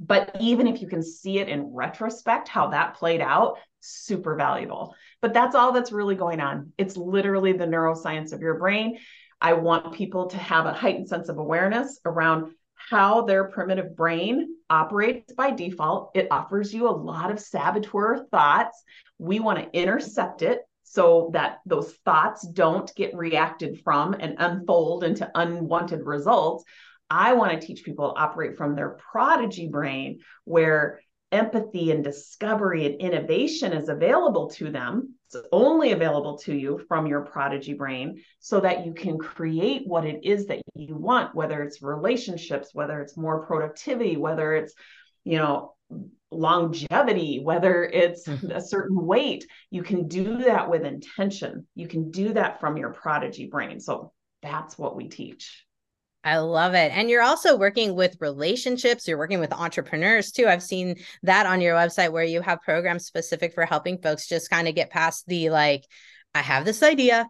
but 0.00 0.36
even 0.40 0.66
if 0.66 0.80
you 0.80 0.88
can 0.88 1.02
see 1.02 1.38
it 1.38 1.48
in 1.48 1.72
retrospect, 1.72 2.48
how 2.48 2.68
that 2.68 2.94
played 2.94 3.20
out, 3.20 3.58
super 3.80 4.36
valuable. 4.36 4.94
But 5.20 5.34
that's 5.34 5.54
all 5.54 5.72
that's 5.72 5.92
really 5.92 6.14
going 6.14 6.40
on. 6.40 6.72
It's 6.78 6.96
literally 6.96 7.52
the 7.52 7.66
neuroscience 7.66 8.32
of 8.32 8.40
your 8.40 8.58
brain. 8.58 8.98
I 9.40 9.54
want 9.54 9.94
people 9.94 10.28
to 10.28 10.38
have 10.38 10.66
a 10.66 10.72
heightened 10.72 11.08
sense 11.08 11.28
of 11.28 11.38
awareness 11.38 12.00
around 12.04 12.52
how 12.74 13.22
their 13.22 13.44
primitive 13.44 13.96
brain 13.96 14.56
operates 14.68 15.32
by 15.34 15.50
default. 15.50 16.10
It 16.14 16.28
offers 16.30 16.72
you 16.72 16.88
a 16.88 16.90
lot 16.90 17.30
of 17.30 17.40
saboteur 17.40 18.26
thoughts. 18.30 18.82
We 19.18 19.40
want 19.40 19.58
to 19.58 19.78
intercept 19.78 20.42
it 20.42 20.60
so 20.82 21.30
that 21.32 21.58
those 21.66 21.92
thoughts 22.04 22.46
don't 22.46 22.94
get 22.94 23.16
reacted 23.16 23.80
from 23.82 24.14
and 24.14 24.36
unfold 24.38 25.02
into 25.02 25.30
unwanted 25.34 26.02
results. 26.04 26.64
I 27.14 27.34
want 27.34 27.52
to 27.52 27.64
teach 27.64 27.84
people 27.84 28.12
to 28.12 28.20
operate 28.20 28.56
from 28.56 28.74
their 28.74 28.90
prodigy 28.90 29.68
brain 29.68 30.18
where 30.42 31.00
empathy 31.30 31.92
and 31.92 32.02
discovery 32.02 32.86
and 32.86 33.00
innovation 33.00 33.72
is 33.72 33.88
available 33.88 34.50
to 34.50 34.68
them. 34.68 35.14
It's 35.26 35.46
only 35.52 35.92
available 35.92 36.38
to 36.38 36.52
you 36.52 36.80
from 36.88 37.06
your 37.06 37.20
prodigy 37.20 37.74
brain 37.74 38.20
so 38.40 38.58
that 38.60 38.84
you 38.84 38.94
can 38.94 39.16
create 39.18 39.86
what 39.86 40.04
it 40.04 40.24
is 40.24 40.46
that 40.46 40.62
you 40.74 40.96
want, 40.96 41.36
whether 41.36 41.62
it's 41.62 41.82
relationships, 41.82 42.70
whether 42.72 43.00
it's 43.00 43.16
more 43.16 43.46
productivity, 43.46 44.16
whether 44.16 44.52
it's, 44.54 44.74
you 45.22 45.38
know, 45.38 45.74
longevity, 46.32 47.38
whether 47.44 47.84
it's 47.84 48.26
mm-hmm. 48.26 48.50
a 48.50 48.60
certain 48.60 49.06
weight, 49.06 49.46
you 49.70 49.84
can 49.84 50.08
do 50.08 50.38
that 50.38 50.68
with 50.68 50.82
intention. 50.82 51.68
You 51.76 51.86
can 51.86 52.10
do 52.10 52.32
that 52.32 52.58
from 52.58 52.76
your 52.76 52.92
prodigy 52.92 53.46
brain. 53.46 53.78
So 53.78 54.12
that's 54.42 54.76
what 54.76 54.96
we 54.96 55.06
teach. 55.08 55.64
I 56.24 56.38
love 56.38 56.72
it. 56.72 56.90
And 56.92 57.10
you're 57.10 57.22
also 57.22 57.56
working 57.56 57.94
with 57.94 58.16
relationships, 58.18 59.06
you're 59.06 59.18
working 59.18 59.40
with 59.40 59.52
entrepreneurs 59.52 60.32
too. 60.32 60.46
I've 60.46 60.62
seen 60.62 60.96
that 61.22 61.44
on 61.44 61.60
your 61.60 61.76
website 61.76 62.12
where 62.12 62.24
you 62.24 62.40
have 62.40 62.62
programs 62.62 63.04
specific 63.04 63.52
for 63.52 63.66
helping 63.66 63.98
folks 63.98 64.26
just 64.26 64.48
kind 64.48 64.66
of 64.66 64.74
get 64.74 64.90
past 64.90 65.26
the 65.26 65.50
like, 65.50 65.84
I 66.34 66.40
have 66.40 66.64
this 66.64 66.82
idea, 66.82 67.28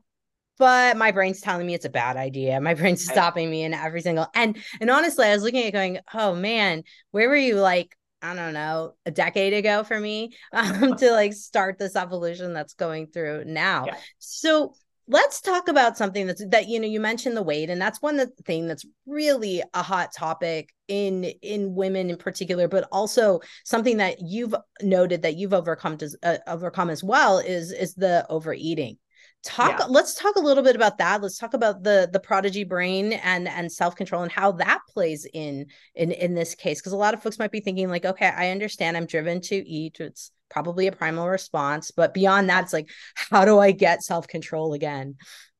but 0.58 0.96
my 0.96 1.10
brain's 1.10 1.40
telling 1.40 1.66
me 1.66 1.74
it's 1.74 1.84
a 1.84 1.90
bad 1.90 2.16
idea. 2.16 2.60
My 2.60 2.74
brain's 2.74 3.04
stopping 3.04 3.50
me 3.50 3.64
in 3.64 3.74
every 3.74 4.00
single 4.00 4.28
and 4.32 4.56
and 4.80 4.90
honestly, 4.90 5.26
I 5.26 5.34
was 5.34 5.42
looking 5.42 5.64
at 5.64 5.72
going, 5.72 5.98
oh 6.14 6.36
man, 6.36 6.84
where 7.10 7.28
were 7.28 7.36
you 7.36 7.56
like 7.56 7.96
I 8.22 8.34
don't 8.34 8.54
know, 8.54 8.94
a 9.04 9.10
decade 9.10 9.52
ago 9.52 9.84
for 9.84 10.00
me 10.00 10.34
um, 10.52 10.96
to 10.98 11.10
like 11.10 11.32
start 11.32 11.78
this 11.78 11.96
evolution 11.96 12.52
that's 12.52 12.74
going 12.74 13.08
through 13.08 13.44
now. 13.44 13.86
Yeah. 13.86 13.96
So 14.18 14.74
let's 15.06 15.40
talk 15.40 15.68
about 15.68 15.98
something 15.98 16.26
that's 16.26 16.44
that 16.48 16.68
you 16.68 16.80
know 16.80 16.86
you 16.86 17.00
mentioned 17.00 17.36
the 17.36 17.42
weight 17.42 17.68
and 17.68 17.80
that's 17.80 18.00
one 18.00 18.26
thing 18.44 18.66
that's 18.66 18.86
really 19.06 19.62
a 19.74 19.82
hot 19.82 20.10
topic 20.16 20.74
in 20.88 21.24
in 21.42 21.74
women 21.74 22.10
in 22.10 22.16
particular 22.16 22.68
but 22.68 22.88
also 22.90 23.40
something 23.64 23.98
that 23.98 24.16
you've 24.20 24.54
noted 24.82 25.22
that 25.22 25.36
you've 25.36 25.52
overcome 25.52 25.96
to 25.96 26.08
uh, 26.22 26.38
overcome 26.46 26.90
as 26.90 27.04
well 27.04 27.38
is 27.38 27.70
is 27.72 27.94
the 27.94 28.24
overeating 28.30 28.96
talk 29.42 29.78
yeah. 29.78 29.86
let's 29.86 30.14
talk 30.14 30.36
a 30.36 30.40
little 30.40 30.64
bit 30.64 30.74
about 30.74 30.96
that 30.96 31.20
let's 31.20 31.38
talk 31.38 31.52
about 31.52 31.82
the 31.82 32.08
the 32.12 32.20
prodigy 32.20 32.64
brain 32.64 33.12
and 33.12 33.46
and 33.46 33.70
self-control 33.70 34.22
and 34.22 34.32
how 34.32 34.50
that 34.52 34.80
plays 34.88 35.26
in 35.34 35.66
in 35.94 36.12
in 36.12 36.34
this 36.34 36.54
case 36.54 36.80
because 36.80 36.92
a 36.92 36.96
lot 36.96 37.12
of 37.12 37.22
folks 37.22 37.38
might 37.38 37.52
be 37.52 37.60
thinking 37.60 37.90
like 37.90 38.06
okay 38.06 38.32
i 38.36 38.50
understand 38.50 38.96
i'm 38.96 39.06
driven 39.06 39.40
to 39.42 39.56
eat 39.68 40.00
it's 40.00 40.30
probably 40.54 40.86
a 40.86 40.92
primal 40.92 41.28
response 41.28 41.90
but 41.90 42.14
beyond 42.14 42.48
that 42.48 42.62
it's 42.62 42.72
like 42.72 42.88
how 43.16 43.44
do 43.44 43.58
i 43.58 43.72
get 43.72 44.04
self-control 44.04 44.72
again? 44.72 45.16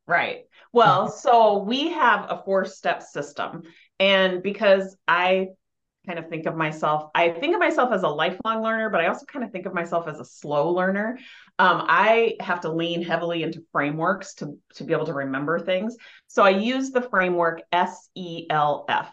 Right. 0.07 0.45
Well 0.73 1.11
so 1.11 1.59
we 1.65 1.91
have 1.91 2.27
a 2.31 2.43
four 2.45 2.65
step 2.65 3.03
system 3.03 3.63
and 3.99 4.43
because 4.43 4.97
i 5.09 5.49
kind 6.07 6.19
of 6.19 6.29
think 6.29 6.47
of 6.47 6.55
myself 6.55 7.11
i 7.15 7.31
think 7.31 7.55
of 7.55 7.61
myself 7.61 7.91
as 7.93 8.03
a 8.03 8.09
lifelong 8.09 8.63
learner 8.63 8.91
but 8.91 9.01
i 9.01 9.07
also 9.07 9.25
kind 9.25 9.45
of 9.45 9.51
think 9.51 9.67
of 9.67 9.73
myself 9.75 10.07
as 10.07 10.21
a 10.21 10.25
slow 10.25 10.71
learner. 10.71 11.19
Um, 11.59 11.85
i 11.89 12.37
have 12.39 12.61
to 12.61 12.71
lean 12.71 13.03
heavily 13.03 13.43
into 13.43 13.65
frameworks 13.73 14.35
to, 14.35 14.59
to 14.77 14.85
be 14.85 14.93
able 14.93 15.07
to 15.07 15.15
remember 15.15 15.59
things. 15.59 15.97
So 16.29 16.45
i 16.45 16.51
use 16.51 16.93
the 16.93 17.03
framework 17.03 17.63
self 17.73 19.11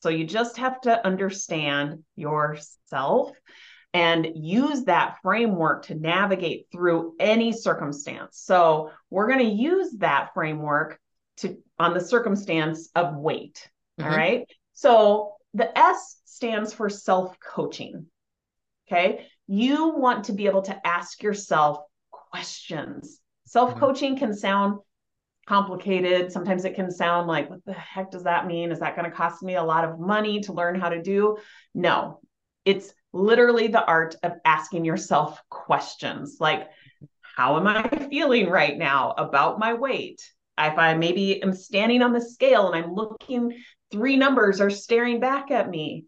so 0.00 0.10
you 0.10 0.26
just 0.26 0.58
have 0.58 0.82
to 0.82 1.04
understand 1.04 2.04
yourself 2.14 3.32
and 3.94 4.28
use 4.34 4.84
that 4.84 5.16
framework 5.22 5.86
to 5.86 5.94
navigate 5.94 6.66
through 6.70 7.14
any 7.18 7.52
circumstance 7.52 8.38
so 8.44 8.90
we're 9.08 9.28
going 9.28 9.38
to 9.38 9.44
use 9.44 9.92
that 9.98 10.34
framework 10.34 10.98
to 11.38 11.56
on 11.78 11.94
the 11.94 12.00
circumstance 12.00 12.90
of 12.94 13.16
weight 13.16 13.70
mm-hmm. 13.98 14.10
all 14.10 14.16
right 14.16 14.46
so 14.74 15.34
the 15.54 15.76
S 15.78 16.20
stands 16.24 16.74
for 16.74 16.90
self 16.90 17.38
coaching. 17.40 18.06
Okay. 18.86 19.26
You 19.46 19.94
want 19.96 20.24
to 20.24 20.32
be 20.32 20.46
able 20.46 20.62
to 20.62 20.86
ask 20.86 21.22
yourself 21.22 21.78
questions. 22.10 23.20
Self 23.46 23.76
coaching 23.76 24.18
can 24.18 24.34
sound 24.34 24.80
complicated. 25.46 26.32
Sometimes 26.32 26.64
it 26.64 26.74
can 26.74 26.90
sound 26.90 27.28
like, 27.28 27.48
what 27.48 27.64
the 27.64 27.72
heck 27.72 28.10
does 28.10 28.24
that 28.24 28.46
mean? 28.46 28.72
Is 28.72 28.80
that 28.80 28.96
going 28.96 29.08
to 29.08 29.16
cost 29.16 29.42
me 29.42 29.54
a 29.54 29.62
lot 29.62 29.84
of 29.84 30.00
money 30.00 30.40
to 30.40 30.52
learn 30.52 30.80
how 30.80 30.88
to 30.88 31.02
do? 31.02 31.36
No, 31.74 32.20
it's 32.64 32.92
literally 33.14 33.68
the 33.68 33.84
art 33.84 34.16
of 34.22 34.32
asking 34.44 34.84
yourself 34.84 35.40
questions 35.48 36.38
like, 36.40 36.68
how 37.36 37.56
am 37.56 37.66
I 37.66 37.88
feeling 38.10 38.50
right 38.50 38.76
now 38.76 39.12
about 39.16 39.58
my 39.58 39.74
weight? 39.74 40.20
If 40.58 40.78
I 40.78 40.94
maybe 40.94 41.42
am 41.42 41.54
standing 41.54 42.02
on 42.02 42.12
the 42.12 42.20
scale 42.20 42.70
and 42.72 42.84
I'm 42.84 42.94
looking 42.94 43.62
three 43.90 44.16
numbers 44.16 44.60
are 44.60 44.70
staring 44.70 45.20
back 45.20 45.50
at 45.50 45.70
me. 45.70 46.06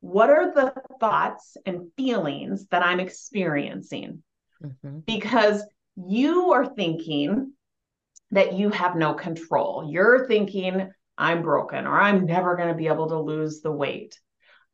What 0.00 0.30
are 0.30 0.54
the 0.54 0.72
thoughts 1.00 1.56
and 1.66 1.90
feelings 1.96 2.66
that 2.70 2.84
I'm 2.84 3.00
experiencing? 3.00 4.22
Mm-hmm. 4.62 5.00
Because 5.00 5.64
you 5.96 6.52
are 6.52 6.66
thinking 6.66 7.52
that 8.30 8.52
you 8.52 8.70
have 8.70 8.94
no 8.94 9.14
control. 9.14 9.88
You're 9.90 10.28
thinking, 10.28 10.90
I'm 11.18 11.42
broken 11.42 11.86
or 11.86 12.00
I'm 12.00 12.26
never 12.26 12.56
going 12.56 12.68
to 12.68 12.74
be 12.74 12.86
able 12.86 13.08
to 13.08 13.18
lose 13.18 13.60
the 13.60 13.72
weight. 13.72 14.18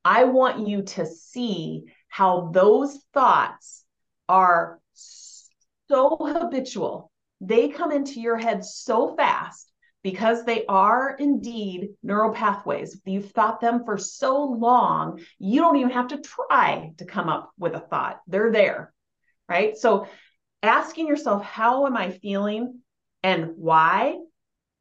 I 0.04 0.24
want 0.24 0.66
you 0.66 0.82
to 0.82 1.06
see 1.06 1.84
how 2.08 2.50
those 2.52 2.98
thoughts 3.14 3.84
are 4.28 4.80
so 4.94 6.16
habitual. 6.20 7.10
They 7.40 7.68
come 7.68 7.92
into 7.92 8.20
your 8.20 8.36
head 8.36 8.64
so 8.64 9.16
fast 9.16 9.70
because 10.02 10.44
they 10.44 10.66
are 10.66 11.16
indeed 11.18 11.90
neural 12.02 12.32
pathways. 12.32 13.00
You've 13.04 13.30
thought 13.30 13.60
them 13.60 13.84
for 13.84 13.98
so 13.98 14.44
long, 14.44 15.20
you 15.38 15.60
don't 15.60 15.76
even 15.76 15.92
have 15.92 16.08
to 16.08 16.20
try 16.20 16.92
to 16.98 17.04
come 17.04 17.28
up 17.28 17.52
with 17.58 17.74
a 17.74 17.80
thought. 17.80 18.20
They're 18.26 18.50
there, 18.50 18.92
right? 19.48 19.76
So 19.76 20.06
asking 20.62 21.06
yourself, 21.06 21.44
how 21.44 21.86
am 21.86 21.96
I 21.96 22.10
feeling 22.10 22.80
and 23.22 23.52
why 23.56 24.16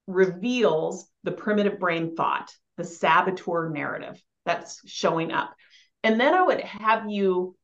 reveals 0.08 1.08
the 1.24 1.32
primitive 1.32 1.80
brain 1.80 2.16
thought, 2.16 2.52
the 2.78 2.84
saboteur 2.84 3.70
narrative 3.70 4.20
that's 4.46 4.82
showing 4.90 5.32
up. 5.32 5.54
And 6.04 6.20
then 6.20 6.34
I 6.34 6.42
would 6.42 6.62
have 6.62 7.10
you 7.10 7.56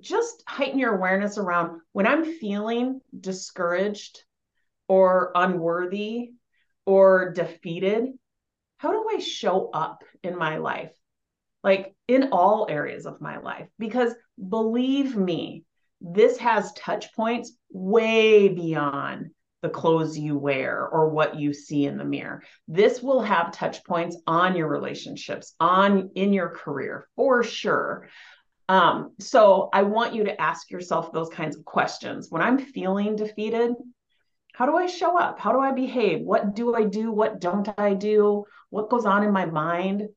just 0.00 0.42
heighten 0.46 0.78
your 0.78 0.96
awareness 0.96 1.38
around 1.38 1.80
when 1.92 2.06
I'm 2.06 2.24
feeling 2.24 3.00
discouraged 3.18 4.24
or 4.88 5.30
unworthy 5.34 6.32
or 6.86 7.32
defeated, 7.32 8.08
how 8.78 8.92
do 8.92 9.06
I 9.14 9.18
show 9.18 9.70
up 9.72 10.02
in 10.22 10.36
my 10.36 10.58
life? 10.58 10.92
Like 11.62 11.94
in 12.08 12.30
all 12.32 12.66
areas 12.68 13.06
of 13.06 13.20
my 13.20 13.38
life. 13.38 13.68
Because 13.78 14.12
believe 14.48 15.16
me, 15.16 15.64
this 16.00 16.36
has 16.38 16.72
touch 16.74 17.14
points 17.14 17.52
way 17.70 18.48
beyond 18.48 19.30
the 19.64 19.70
clothes 19.70 20.18
you 20.18 20.36
wear 20.36 20.86
or 20.86 21.08
what 21.08 21.36
you 21.36 21.54
see 21.54 21.86
in 21.86 21.96
the 21.96 22.04
mirror. 22.04 22.42
This 22.68 23.02
will 23.02 23.22
have 23.22 23.50
touch 23.50 23.82
points 23.82 24.14
on 24.26 24.54
your 24.54 24.68
relationships, 24.68 25.54
on 25.58 26.10
in 26.14 26.34
your 26.34 26.50
career 26.50 27.08
for 27.16 27.42
sure. 27.42 28.10
Um, 28.68 29.14
so 29.20 29.70
I 29.72 29.84
want 29.84 30.14
you 30.14 30.24
to 30.24 30.38
ask 30.38 30.70
yourself 30.70 31.12
those 31.12 31.30
kinds 31.30 31.56
of 31.56 31.64
questions. 31.64 32.26
When 32.28 32.42
I'm 32.42 32.58
feeling 32.58 33.16
defeated, 33.16 33.72
how 34.52 34.66
do 34.66 34.76
I 34.76 34.84
show 34.84 35.18
up? 35.18 35.38
How 35.38 35.52
do 35.52 35.60
I 35.60 35.72
behave? 35.72 36.20
What 36.20 36.54
do 36.54 36.74
I 36.74 36.84
do? 36.84 37.10
What 37.10 37.40
don't 37.40 37.68
I 37.78 37.94
do? 37.94 38.44
What 38.68 38.90
goes 38.90 39.06
on 39.06 39.24
in 39.24 39.32
my 39.32 39.46
mind? 39.46 40.10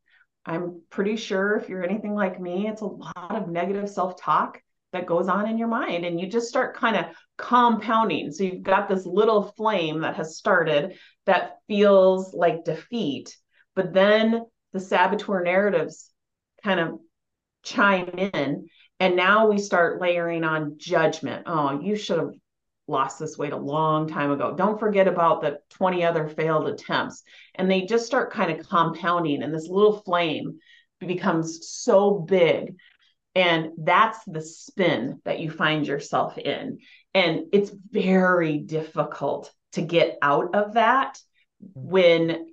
I'm 0.46 0.82
pretty 0.90 1.16
sure 1.16 1.56
if 1.56 1.70
you're 1.70 1.86
anything 1.86 2.14
like 2.14 2.38
me, 2.38 2.68
it's 2.68 2.82
a 2.82 2.86
lot 2.86 3.32
of 3.38 3.48
negative 3.48 3.90
self 3.90 4.20
talk 4.22 4.60
that 4.98 5.06
goes 5.08 5.28
on 5.28 5.48
in 5.48 5.58
your 5.58 5.68
mind. 5.68 6.06
And 6.06 6.20
you 6.20 6.28
just 6.28 6.50
start 6.50 6.76
kind 6.76 6.96
of 6.96 7.06
compounding. 7.38 8.32
So 8.32 8.44
you've 8.44 8.64
got 8.64 8.90
this 8.90 9.06
little 9.06 9.54
flame 9.56 10.02
that 10.02 10.16
has 10.16 10.38
started 10.38 10.98
that 11.26 11.58
feels 11.68 12.34
like 12.34 12.66
defeat. 12.66 13.38
But 13.76 13.94
then 13.94 14.46
the 14.74 14.80
saboteur 14.80 15.44
narratives 15.44 16.12
kind 16.64 16.80
of 16.80 17.00
chime 17.64 18.10
in. 18.10 18.68
And 19.00 19.16
now 19.16 19.48
we 19.48 19.60
start 19.60 20.02
layering 20.02 20.44
on 20.44 20.76
judgment. 20.78 21.44
Oh, 21.46 21.80
you 21.80 21.96
should 21.96 22.18
have 22.18 22.32
lost 22.88 23.20
this 23.20 23.38
weight 23.38 23.54
a 23.54 23.58
long 23.58 24.08
time 24.08 24.32
ago. 24.32 24.56
Don't 24.56 24.80
forget 24.80 25.08
about 25.08 25.42
the 25.42 25.60
20 25.72 26.04
other 26.04 26.28
failed 26.28 26.68
attempts. 26.68 27.22
And 27.56 27.70
they 27.70 27.82
just 27.82 28.06
start 28.06 28.34
kind 28.34 28.52
of 28.52 28.68
compounding, 28.68 29.44
and 29.44 29.54
this 29.54 29.68
little 29.70 30.02
flame 30.02 30.58
becomes 31.00 31.68
so 31.70 32.12
big. 32.12 32.76
And 33.38 33.74
that's 33.78 34.18
the 34.26 34.42
spin 34.42 35.22
that 35.24 35.40
you 35.40 35.52
find 35.52 35.86
yourself 35.86 36.40
in. 36.40 36.80
And 37.14 37.44
it's 37.54 37.70
very 37.92 38.58
difficult 38.58 39.54
to 39.74 39.84
get 39.84 40.18
out 40.24 40.56
of 40.56 40.74
that 40.74 41.20
mm-hmm. 41.64 41.88
when 41.88 42.48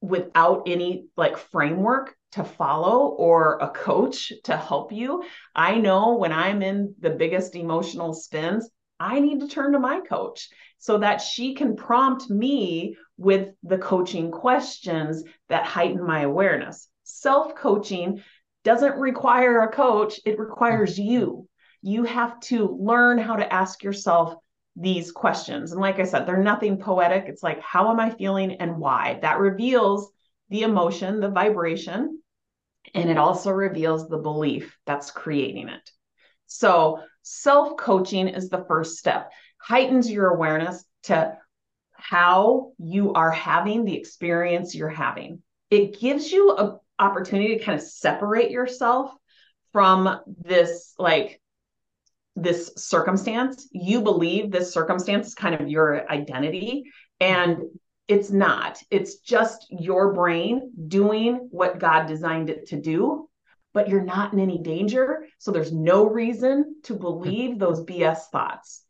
without 0.00 0.62
any 0.66 1.08
like 1.18 1.36
framework 1.36 2.16
to 2.32 2.44
follow 2.44 3.08
or 3.08 3.58
a 3.58 3.68
coach 3.68 4.32
to 4.44 4.56
help 4.56 4.90
you. 4.90 5.22
I 5.54 5.74
know 5.74 6.14
when 6.14 6.32
I'm 6.32 6.62
in 6.62 6.94
the 6.98 7.10
biggest 7.10 7.54
emotional 7.54 8.14
spins, 8.14 8.70
I 8.98 9.20
need 9.20 9.40
to 9.40 9.48
turn 9.48 9.72
to 9.72 9.78
my 9.78 10.00
coach 10.00 10.48
so 10.78 10.96
that 10.96 11.20
she 11.20 11.54
can 11.54 11.76
prompt 11.76 12.30
me 12.30 12.96
with 13.18 13.50
the 13.62 13.76
coaching 13.76 14.30
questions 14.30 15.24
that 15.50 15.66
heighten 15.66 16.02
my 16.02 16.22
awareness. 16.22 16.88
Self 17.04 17.54
coaching 17.54 18.22
doesn't 18.66 18.98
require 18.98 19.60
a 19.60 19.72
coach, 19.72 20.18
it 20.26 20.40
requires 20.40 20.98
mm-hmm. 20.98 21.10
you. 21.10 21.48
You 21.82 22.02
have 22.02 22.40
to 22.40 22.76
learn 22.78 23.16
how 23.16 23.36
to 23.36 23.50
ask 23.50 23.84
yourself 23.84 24.34
these 24.74 25.12
questions. 25.12 25.70
And 25.70 25.80
like 25.80 26.00
I 26.00 26.02
said, 26.02 26.26
they're 26.26 26.42
nothing 26.42 26.78
poetic. 26.78 27.26
It's 27.28 27.44
like, 27.44 27.62
how 27.62 27.90
am 27.90 28.00
I 28.00 28.10
feeling 28.10 28.54
and 28.54 28.78
why? 28.78 29.20
That 29.22 29.38
reveals 29.38 30.10
the 30.50 30.62
emotion, 30.62 31.20
the 31.20 31.30
vibration. 31.30 32.20
and 32.92 33.08
it 33.08 33.18
also 33.18 33.50
reveals 33.52 34.08
the 34.08 34.18
belief 34.18 34.76
that's 34.84 35.10
creating 35.12 35.68
it. 35.68 35.90
So, 36.46 37.00
self 37.22 37.76
coaching 37.76 38.28
is 38.28 38.48
the 38.48 38.64
first 38.68 38.96
step, 38.96 39.32
heightens 39.58 40.10
your 40.10 40.28
awareness 40.28 40.84
to 41.04 41.36
how 41.92 42.72
you 42.78 43.12
are 43.14 43.30
having 43.30 43.84
the 43.84 43.96
experience 43.96 44.74
you're 44.74 44.88
having. 44.88 45.42
It 45.70 45.98
gives 45.98 46.30
you 46.30 46.56
an 46.56 46.78
opportunity 46.98 47.56
to 47.56 47.64
kind 47.64 47.78
of 47.78 47.86
separate 47.86 48.50
yourself 48.50 49.12
from 49.72 50.20
this, 50.42 50.94
like, 50.98 51.40
this 52.34 52.72
circumstance. 52.76 53.68
You 53.72 54.02
believe 54.02 54.50
this 54.50 54.72
circumstance 54.72 55.28
is 55.28 55.34
kind 55.34 55.54
of 55.54 55.68
your 55.68 56.10
identity. 56.10 56.84
And 57.20 57.62
it's 58.08 58.30
not. 58.30 58.78
It's 58.90 59.16
just 59.16 59.66
your 59.70 60.12
brain 60.12 60.70
doing 60.88 61.48
what 61.50 61.78
God 61.78 62.06
designed 62.06 62.50
it 62.50 62.68
to 62.68 62.80
do, 62.80 63.28
but 63.72 63.88
you're 63.88 64.04
not 64.04 64.32
in 64.32 64.38
any 64.38 64.58
danger. 64.58 65.26
So 65.38 65.50
there's 65.50 65.72
no 65.72 66.06
reason 66.08 66.76
to 66.84 66.94
believe 66.94 67.58
those 67.58 67.84
BS 67.84 68.26
thoughts. 68.30 68.82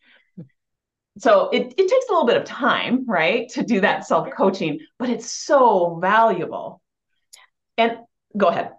So 1.18 1.48
it, 1.48 1.72
it 1.78 1.88
takes 1.88 2.08
a 2.08 2.12
little 2.12 2.26
bit 2.26 2.36
of 2.36 2.44
time, 2.44 3.06
right, 3.06 3.48
to 3.50 3.62
do 3.62 3.80
that 3.80 4.06
self 4.06 4.28
coaching, 4.36 4.80
but 4.98 5.08
it's 5.08 5.30
so 5.30 5.98
valuable. 6.00 6.82
And 7.78 7.98
go 8.36 8.48
ahead. 8.48 8.72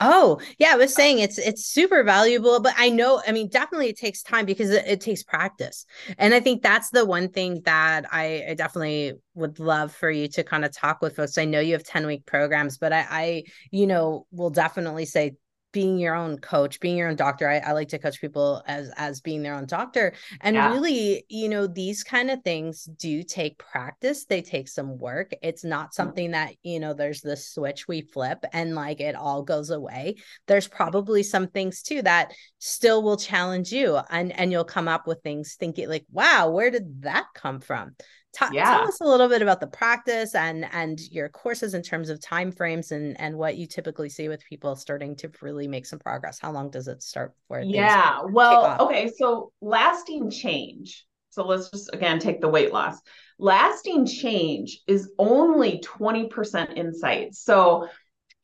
Oh, 0.00 0.40
yeah, 0.58 0.72
I 0.72 0.76
was 0.76 0.92
saying 0.92 1.20
it's 1.20 1.38
it's 1.38 1.64
super 1.64 2.02
valuable, 2.02 2.60
but 2.60 2.74
I 2.76 2.90
know, 2.90 3.22
I 3.26 3.32
mean, 3.32 3.48
definitely 3.48 3.88
it 3.88 3.96
takes 3.96 4.22
time 4.22 4.44
because 4.44 4.70
it, 4.70 4.84
it 4.86 5.00
takes 5.00 5.22
practice. 5.22 5.86
And 6.18 6.34
I 6.34 6.40
think 6.40 6.62
that's 6.62 6.90
the 6.90 7.04
one 7.04 7.28
thing 7.28 7.62
that 7.64 8.04
I, 8.12 8.44
I 8.50 8.54
definitely 8.54 9.14
would 9.34 9.60
love 9.60 9.92
for 9.92 10.10
you 10.10 10.26
to 10.28 10.42
kind 10.42 10.64
of 10.64 10.72
talk 10.72 11.00
with 11.00 11.16
folks. 11.16 11.38
I 11.38 11.44
know 11.44 11.60
you 11.60 11.74
have 11.74 11.84
10 11.84 12.06
week 12.06 12.26
programs, 12.26 12.76
but 12.76 12.92
I, 12.92 13.06
I, 13.08 13.42
you 13.70 13.86
know, 13.86 14.26
will 14.32 14.50
definitely 14.50 15.06
say 15.06 15.36
being 15.74 15.98
your 15.98 16.14
own 16.14 16.38
coach 16.38 16.78
being 16.78 16.96
your 16.96 17.08
own 17.08 17.16
doctor 17.16 17.48
I, 17.48 17.58
I, 17.58 17.72
like 17.72 17.88
to 17.88 17.98
coach 17.98 18.20
people 18.20 18.62
as 18.66 18.90
as 18.96 19.20
being 19.20 19.42
their 19.42 19.56
own 19.56 19.66
doctor 19.66 20.14
and 20.40 20.54
yeah. 20.54 20.70
really 20.72 21.24
you 21.28 21.48
know 21.48 21.66
these 21.66 22.04
kind 22.04 22.30
of 22.30 22.42
things 22.42 22.84
do 22.84 23.24
take 23.24 23.58
practice 23.58 24.24
they 24.24 24.40
take 24.40 24.68
some 24.68 24.96
work 24.96 25.32
it's 25.42 25.64
not 25.64 25.90
mm. 25.90 25.94
something 25.94 26.30
that 26.30 26.54
you 26.62 26.78
know 26.78 26.94
there's 26.94 27.20
this 27.20 27.50
switch 27.50 27.88
we 27.88 28.02
flip 28.02 28.44
and 28.52 28.76
like 28.76 29.00
it 29.00 29.16
all 29.16 29.42
goes 29.42 29.70
away 29.70 30.14
there's 30.46 30.68
probably 30.68 31.24
some 31.24 31.48
things 31.48 31.82
too 31.82 32.00
that 32.02 32.32
still 32.60 33.02
will 33.02 33.16
challenge 33.16 33.72
you 33.72 33.98
and 34.10 34.30
and 34.38 34.52
you'll 34.52 34.64
come 34.64 34.86
up 34.86 35.08
with 35.08 35.20
things 35.22 35.56
thinking 35.58 35.88
like 35.88 36.06
wow 36.12 36.48
where 36.48 36.70
did 36.70 37.02
that 37.02 37.26
come 37.34 37.58
from 37.58 37.96
T- 38.34 38.46
yeah. 38.52 38.78
tell 38.78 38.88
us 38.88 39.00
a 39.00 39.04
little 39.04 39.28
bit 39.28 39.42
about 39.42 39.60
the 39.60 39.66
practice 39.66 40.34
and 40.34 40.66
and 40.72 41.00
your 41.10 41.28
courses 41.28 41.74
in 41.74 41.82
terms 41.82 42.08
of 42.08 42.20
time 42.20 42.50
frames 42.50 42.90
and 42.90 43.18
and 43.20 43.36
what 43.36 43.56
you 43.56 43.66
typically 43.66 44.08
see 44.08 44.28
with 44.28 44.44
people 44.44 44.74
starting 44.76 45.14
to 45.16 45.30
really 45.40 45.68
make 45.68 45.86
some 45.86 45.98
progress. 45.98 46.38
How 46.40 46.50
long 46.50 46.70
does 46.70 46.88
it 46.88 47.02
start 47.02 47.32
for 47.48 47.60
yeah. 47.60 48.22
well 48.30 48.76
okay 48.80 49.10
so 49.16 49.52
lasting 49.60 50.30
change. 50.30 51.06
So 51.30 51.44
let's 51.44 51.70
just 51.70 51.90
again 51.92 52.18
take 52.18 52.40
the 52.40 52.48
weight 52.48 52.72
loss. 52.72 52.98
Lasting 53.38 54.06
change 54.06 54.80
is 54.86 55.10
only 55.18 55.80
20% 55.80 56.76
insight. 56.76 57.34
So 57.34 57.88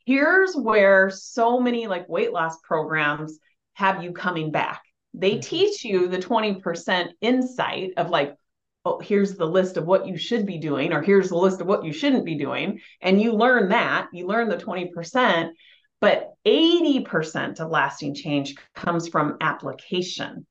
here's 0.05 0.57
where 0.57 1.11
so 1.11 1.61
many 1.61 1.87
like 1.87 2.09
weight 2.09 2.33
loss 2.33 2.57
programs 2.63 3.39
have 3.75 4.03
you 4.03 4.13
coming 4.13 4.51
back. 4.51 4.83
They 5.15 5.33
mm-hmm. 5.33 5.41
teach 5.41 5.85
you 5.85 6.09
the 6.09 6.19
20% 6.19 7.09
insight 7.21 7.93
of 7.97 8.11
like 8.11 8.35
oh, 8.85 8.99
here's 9.01 9.35
the 9.35 9.47
list 9.47 9.77
of 9.77 9.87
what 9.87 10.07
you 10.07 10.17
should 10.17 10.47
be 10.47 10.59
doing, 10.59 10.93
or 10.93 11.03
here's 11.03 11.29
the 11.29 11.37
list 11.37 11.61
of 11.61 11.67
what 11.67 11.85
you 11.85 11.93
shouldn't 11.93 12.25
be 12.25 12.37
doing. 12.37 12.81
And 13.01 13.21
you 13.21 13.33
learn 13.33 13.69
that, 13.71 14.09
you 14.13 14.27
learn 14.27 14.49
the 14.49 14.57
20%, 14.57 15.51
but 16.01 16.31
80% 16.47 17.61
of 17.61 17.71
lasting 17.71 18.15
change 18.15 18.55
comes 18.75 19.09
from 19.09 19.37
application. 19.41 20.47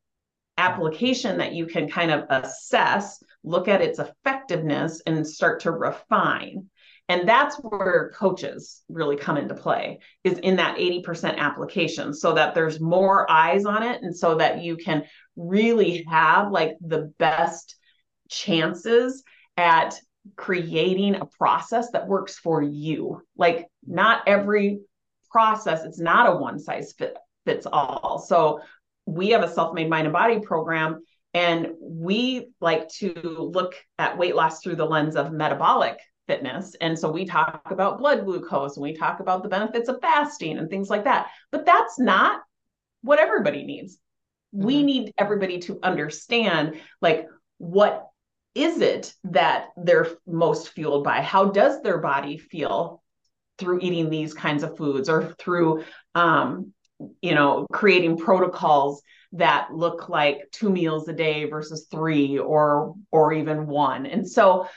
Application 0.58 1.38
that 1.38 1.54
you 1.54 1.66
can 1.66 1.90
kind 1.90 2.12
of 2.12 2.26
assess, 2.30 3.24
look 3.44 3.68
at 3.68 3.82
its 3.82 3.98
effectiveness, 3.98 5.02
and 5.08 5.26
start 5.26 5.62
to 5.62 5.72
refine. 5.72 6.70
And 7.08 7.28
that's 7.28 7.56
where 7.58 8.12
coaches 8.16 8.84
really 8.88 9.16
come 9.16 9.38
into 9.38 9.56
play 9.56 9.98
is 10.24 10.38
in 10.38 10.58
that 10.58 10.78
80% 10.78 11.38
application 11.38 12.14
so 12.14 12.34
that 12.34 12.54
there's 12.54 12.80
more 12.80 13.30
eyes 13.32 13.66
on 13.66 13.82
it 13.82 14.04
and 14.04 14.16
so 14.16 14.36
that 14.36 14.62
you 14.62 14.78
can 14.78 15.06
really 15.36 16.06
have 16.08 16.52
like 16.52 16.78
the 16.82 17.12
best 17.18 17.79
chances 18.30 19.24
at 19.58 20.00
creating 20.36 21.16
a 21.16 21.26
process 21.26 21.92
that 21.92 22.08
works 22.08 22.38
for 22.38 22.62
you. 22.62 23.22
Like, 23.36 23.68
not 23.86 24.28
every 24.28 24.82
process, 25.32 25.84
it's 25.84 26.00
not 26.00 26.32
a 26.32 26.38
one 26.38 26.60
size 26.60 26.94
fit, 26.98 27.18
fits 27.46 27.68
all. 27.72 28.20
So, 28.20 28.62
we 29.06 29.30
have 29.30 29.44
a 29.44 29.52
self 29.52 29.74
made 29.74 29.90
mind 29.90 30.06
and 30.06 30.14
body 30.14 30.40
program, 30.40 31.02
and 31.34 31.70
we 31.82 32.52
like 32.62 32.90
to 33.00 33.14
look 33.54 33.76
at 33.98 34.18
weight 34.18 34.36
loss 34.36 34.62
through 34.62 34.76
the 34.76 34.86
lens 34.86 35.16
of 35.16 35.32
metabolic 35.32 36.00
fitness. 36.30 36.76
And 36.80 36.98
so 36.98 37.12
we 37.12 37.26
talk 37.26 37.62
about 37.72 37.98
blood 37.98 38.24
glucose 38.24 38.78
and 38.78 38.84
we 38.84 38.94
talk 38.94 39.20
about 39.20 39.42
the 39.42 39.50
benefits 39.50 39.90
of 39.90 40.00
fasting 40.00 40.60
and 40.60 40.70
things 40.70 40.88
like 40.88 41.06
that. 41.06 41.28
But 41.52 41.66
that's 41.66 42.00
not 42.00 42.42
what 43.02 43.20
everybody 43.20 43.64
needs. 43.64 43.96
Mm-hmm. 44.56 44.66
We 44.66 44.84
need 44.84 45.14
everybody 45.18 45.58
to 45.62 45.80
understand 45.82 46.80
like 47.02 47.28
what 47.58 48.09
is 48.56 48.82
it 48.82 49.14
that 49.26 49.68
they're 49.78 50.08
most 50.26 50.70
fueled 50.70 51.04
by? 51.04 51.22
How 51.22 51.46
does 51.46 51.82
their 51.82 52.00
body 52.00 52.38
feel 52.38 53.02
through 53.58 53.80
eating 53.82 54.10
these 54.10 54.34
kinds 54.34 54.64
of 54.64 54.78
foods 54.78 55.10
or 55.10 55.36
through, 55.38 55.84
um, 56.16 56.74
you 57.22 57.36
know, 57.36 57.68
creating 57.72 58.18
protocols 58.18 59.02
that 59.34 59.74
look 59.74 60.10
like 60.10 60.50
two 60.52 60.70
meals 60.70 61.08
a 61.08 61.14
day 61.14 61.46
versus 61.46 61.88
three 61.92 62.38
or 62.40 62.96
or 63.12 63.34
even 63.34 63.68
one? 63.68 64.06
And 64.06 64.28
so 64.28 64.68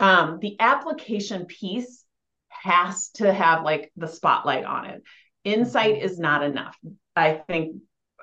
um, 0.00 0.38
the 0.40 0.56
application 0.58 1.46
piece 1.46 2.04
has 2.48 3.10
to 3.10 3.32
have 3.32 3.62
like 3.62 3.92
the 3.96 4.08
spotlight 4.08 4.64
on 4.64 4.86
it. 4.86 5.02
Insight 5.44 5.96
mm-hmm. 5.96 6.04
is 6.04 6.18
not 6.18 6.42
enough. 6.42 6.76
I 7.14 7.34
think 7.34 7.76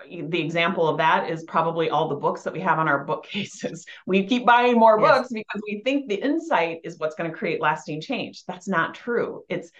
the 0.07 0.39
example 0.39 0.88
of 0.88 0.97
that 0.97 1.29
is 1.29 1.43
probably 1.43 1.89
all 1.89 2.07
the 2.07 2.15
books 2.15 2.43
that 2.43 2.53
we 2.53 2.59
have 2.62 2.79
on 2.79 2.88
our 2.88 3.03
bookcases. 3.03 3.85
We 4.05 4.25
keep 4.25 4.45
buying 4.45 4.77
more 4.77 4.99
yes. 4.99 5.09
books 5.09 5.29
because 5.31 5.62
we 5.67 5.81
think 5.83 6.07
the 6.07 6.15
insight 6.15 6.79
is 6.83 6.97
what's 6.97 7.15
going 7.15 7.29
to 7.29 7.38
create 7.38 7.62
lasting 7.62 8.01
change. 8.01 8.43
That's 8.45 8.67
not 8.67 8.95
true. 8.95 9.43
It's 9.49 9.71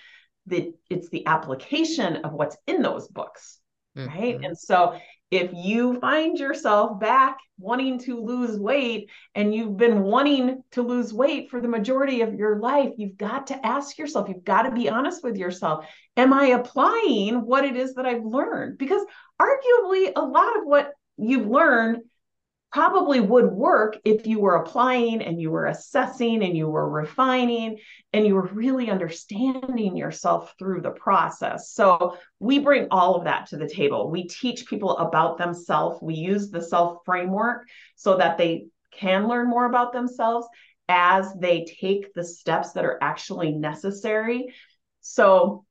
the 0.46 0.74
it's 0.90 1.10
the 1.10 1.26
application 1.26 2.18
of 2.18 2.34
what's 2.34 2.58
in 2.68 2.82
those 2.82 3.08
books, 3.08 3.60
mm-hmm. 3.98 4.08
right? 4.08 4.40
And 4.44 4.58
so 4.58 5.00
if 5.32 5.52
you 5.54 6.00
find 6.00 6.40
yourself 6.40 7.00
back 7.00 7.38
wanting 7.60 8.00
to 8.00 8.24
lose 8.24 8.58
weight 8.58 9.10
and 9.36 9.54
you've 9.54 9.78
been 9.78 10.02
wanting 10.02 10.64
to 10.72 10.82
lose 10.82 11.14
weight 11.14 11.50
for 11.52 11.62
the 11.62 11.68
majority 11.68 12.22
of 12.22 12.34
your 12.34 12.60
life, 12.60 12.94
you've 12.98 13.18
got 13.18 13.48
to 13.48 13.66
ask 13.66 13.98
yourself, 13.98 14.28
you've 14.28 14.44
got 14.44 14.64
to 14.64 14.72
be 14.72 14.90
honest 14.90 15.24
with 15.24 15.38
yourself. 15.38 15.86
Am 16.18 16.34
I 16.34 16.48
applying 16.48 17.46
what 17.46 17.64
it 17.64 17.76
is 17.76 17.94
that 17.96 18.06
I've 18.06 18.24
learned? 18.24 18.78
Because 18.78 19.04
arguably, 19.40 20.12
a 20.16 20.26
lot 20.26 20.58
of 20.58 20.64
what 20.64 20.94
you've 21.18 21.48
learned 21.48 22.02
probably 22.72 23.20
would 23.20 23.52
work 23.52 23.98
if 24.06 24.28
you 24.28 24.40
were 24.40 24.56
applying 24.56 25.22
and 25.22 25.42
you 25.42 25.50
were 25.50 25.66
assessing 25.66 26.44
and 26.44 26.56
you 26.56 26.68
were 26.68 26.88
refining 26.88 27.78
and 28.14 28.28
you 28.28 28.36
were 28.36 28.50
really 28.54 28.92
understanding 28.92 29.98
yourself 29.98 30.54
through 30.60 30.82
the 30.82 30.92
process. 30.92 31.72
So 31.72 32.18
we 32.40 32.60
bring 32.60 32.88
all 32.92 33.16
of 33.16 33.24
that 33.24 33.48
to 33.48 33.58
the 33.58 33.68
table. 33.68 34.12
We 34.12 34.28
teach 34.28 34.68
people 34.68 34.98
about 34.98 35.38
themselves. 35.38 36.00
We 36.02 36.14
use 36.14 36.52
the 36.52 36.62
self 36.62 37.00
framework 37.06 37.68
so 37.96 38.18
that 38.18 38.38
they 38.38 38.68
can 38.92 39.28
learn 39.28 39.50
more 39.50 39.66
about 39.66 39.92
themselves 39.92 40.48
as 40.88 41.34
they 41.40 41.66
take 41.80 42.14
the 42.14 42.24
steps 42.24 42.74
that 42.74 42.86
are 42.86 43.00
actually 43.02 43.52
necessary. 43.52 44.54
So 45.02 45.66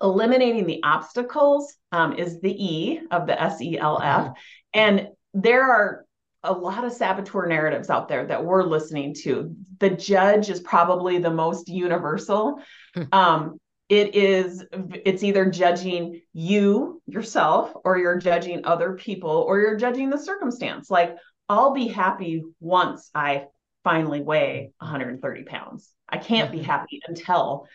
eliminating 0.00 0.66
the 0.66 0.80
obstacles 0.82 1.74
um, 1.90 2.14
is 2.14 2.40
the 2.40 2.52
E 2.52 3.00
of 3.10 3.26
the 3.26 3.36
SELF. 3.36 4.00
Mm-hmm. 4.02 4.32
And 4.74 5.08
there 5.34 5.62
are 5.62 6.04
a 6.44 6.52
lot 6.52 6.84
of 6.84 6.92
saboteur 6.92 7.46
narratives 7.46 7.90
out 7.90 8.08
there 8.08 8.26
that 8.26 8.44
we're 8.44 8.64
listening 8.64 9.14
to. 9.22 9.54
The 9.78 9.90
judge 9.90 10.50
is 10.50 10.60
probably 10.60 11.18
the 11.18 11.30
most 11.30 11.68
universal. 11.68 12.60
Hmm. 12.94 13.02
Um, 13.12 13.60
it 13.92 14.14
is 14.14 14.64
it's 15.04 15.22
either 15.22 15.50
judging 15.50 16.22
you 16.32 17.02
yourself 17.06 17.74
or 17.84 17.98
you're 17.98 18.16
judging 18.16 18.64
other 18.64 18.94
people 18.94 19.28
or 19.28 19.60
you're 19.60 19.76
judging 19.76 20.08
the 20.08 20.16
circumstance 20.16 20.90
like 20.90 21.16
i'll 21.50 21.74
be 21.74 21.88
happy 21.88 22.42
once 22.58 23.10
i 23.14 23.44
finally 23.84 24.22
weigh 24.22 24.72
130 24.78 25.42
pounds 25.42 25.90
i 26.08 26.16
can't 26.16 26.50
be 26.50 26.58
mm-hmm. 26.58 26.66
happy 26.66 27.00
until 27.06 27.66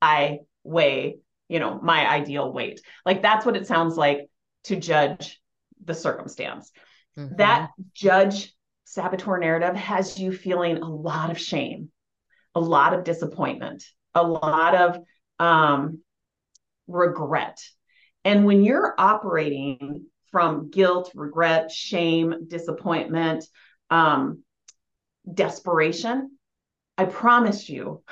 i 0.00 0.40
weigh 0.64 1.18
you 1.48 1.60
know 1.60 1.78
my 1.80 2.08
ideal 2.10 2.52
weight 2.52 2.80
like 3.06 3.22
that's 3.22 3.46
what 3.46 3.56
it 3.56 3.68
sounds 3.68 3.96
like 3.96 4.28
to 4.64 4.74
judge 4.74 5.40
the 5.84 5.94
circumstance 5.94 6.72
Mm-hmm. 7.18 7.36
That 7.36 7.70
judge 7.94 8.54
saboteur 8.84 9.38
narrative 9.38 9.76
has 9.76 10.18
you 10.18 10.32
feeling 10.32 10.78
a 10.78 10.88
lot 10.88 11.30
of 11.30 11.38
shame, 11.38 11.90
a 12.54 12.60
lot 12.60 12.94
of 12.94 13.04
disappointment, 13.04 13.84
a 14.14 14.22
lot 14.22 14.74
of 14.74 14.98
um, 15.38 16.00
regret. 16.86 17.58
And 18.24 18.44
when 18.44 18.64
you're 18.64 18.94
operating 18.98 20.06
from 20.30 20.70
guilt, 20.70 21.10
regret, 21.14 21.70
shame, 21.70 22.46
disappointment, 22.48 23.44
um, 23.90 24.42
desperation, 25.32 26.38
I 26.96 27.04
promise 27.06 27.68
you, 27.68 28.02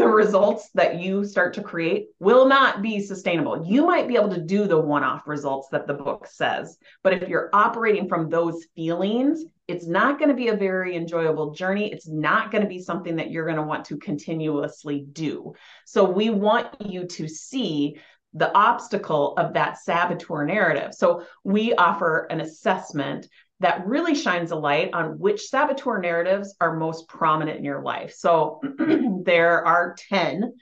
the 0.00 0.08
results 0.08 0.70
that 0.74 0.98
you 0.98 1.26
start 1.26 1.52
to 1.52 1.62
create 1.62 2.06
will 2.20 2.48
not 2.48 2.80
be 2.80 3.00
sustainable. 3.00 3.66
You 3.66 3.84
might 3.84 4.08
be 4.08 4.16
able 4.16 4.30
to 4.30 4.40
do 4.40 4.66
the 4.66 4.80
one 4.80 5.04
off 5.04 5.26
results 5.26 5.68
that 5.72 5.86
the 5.86 5.92
book 5.92 6.26
says, 6.26 6.78
but 7.02 7.12
if 7.12 7.28
you're 7.28 7.50
operating 7.52 8.08
from 8.08 8.30
those 8.30 8.64
feelings, 8.74 9.44
it's 9.68 9.86
not 9.86 10.18
going 10.18 10.30
to 10.30 10.34
be 10.34 10.48
a 10.48 10.56
very 10.56 10.96
enjoyable 10.96 11.52
journey. 11.52 11.92
It's 11.92 12.08
not 12.08 12.50
going 12.50 12.62
to 12.62 12.68
be 12.68 12.80
something 12.80 13.16
that 13.16 13.30
you're 13.30 13.44
going 13.44 13.58
to 13.58 13.62
want 13.62 13.84
to 13.86 13.98
continuously 13.98 15.04
do. 15.12 15.52
So, 15.84 16.04
we 16.04 16.30
want 16.30 16.68
you 16.80 17.06
to 17.06 17.28
see 17.28 18.00
the 18.32 18.50
obstacle 18.56 19.36
of 19.36 19.52
that 19.52 19.78
saboteur 19.78 20.46
narrative. 20.46 20.94
So, 20.94 21.26
we 21.44 21.74
offer 21.74 22.26
an 22.30 22.40
assessment 22.40 23.28
that 23.60 23.86
really 23.86 24.14
shines 24.14 24.50
a 24.50 24.56
light 24.56 24.90
on 24.94 25.18
which 25.18 25.48
saboteur 25.48 26.00
narratives 26.00 26.54
are 26.60 26.76
most 26.76 27.08
prominent 27.08 27.58
in 27.58 27.64
your 27.64 27.82
life. 27.82 28.14
So 28.14 28.60
there 29.24 29.64
are 29.66 29.94
10, 30.08 30.54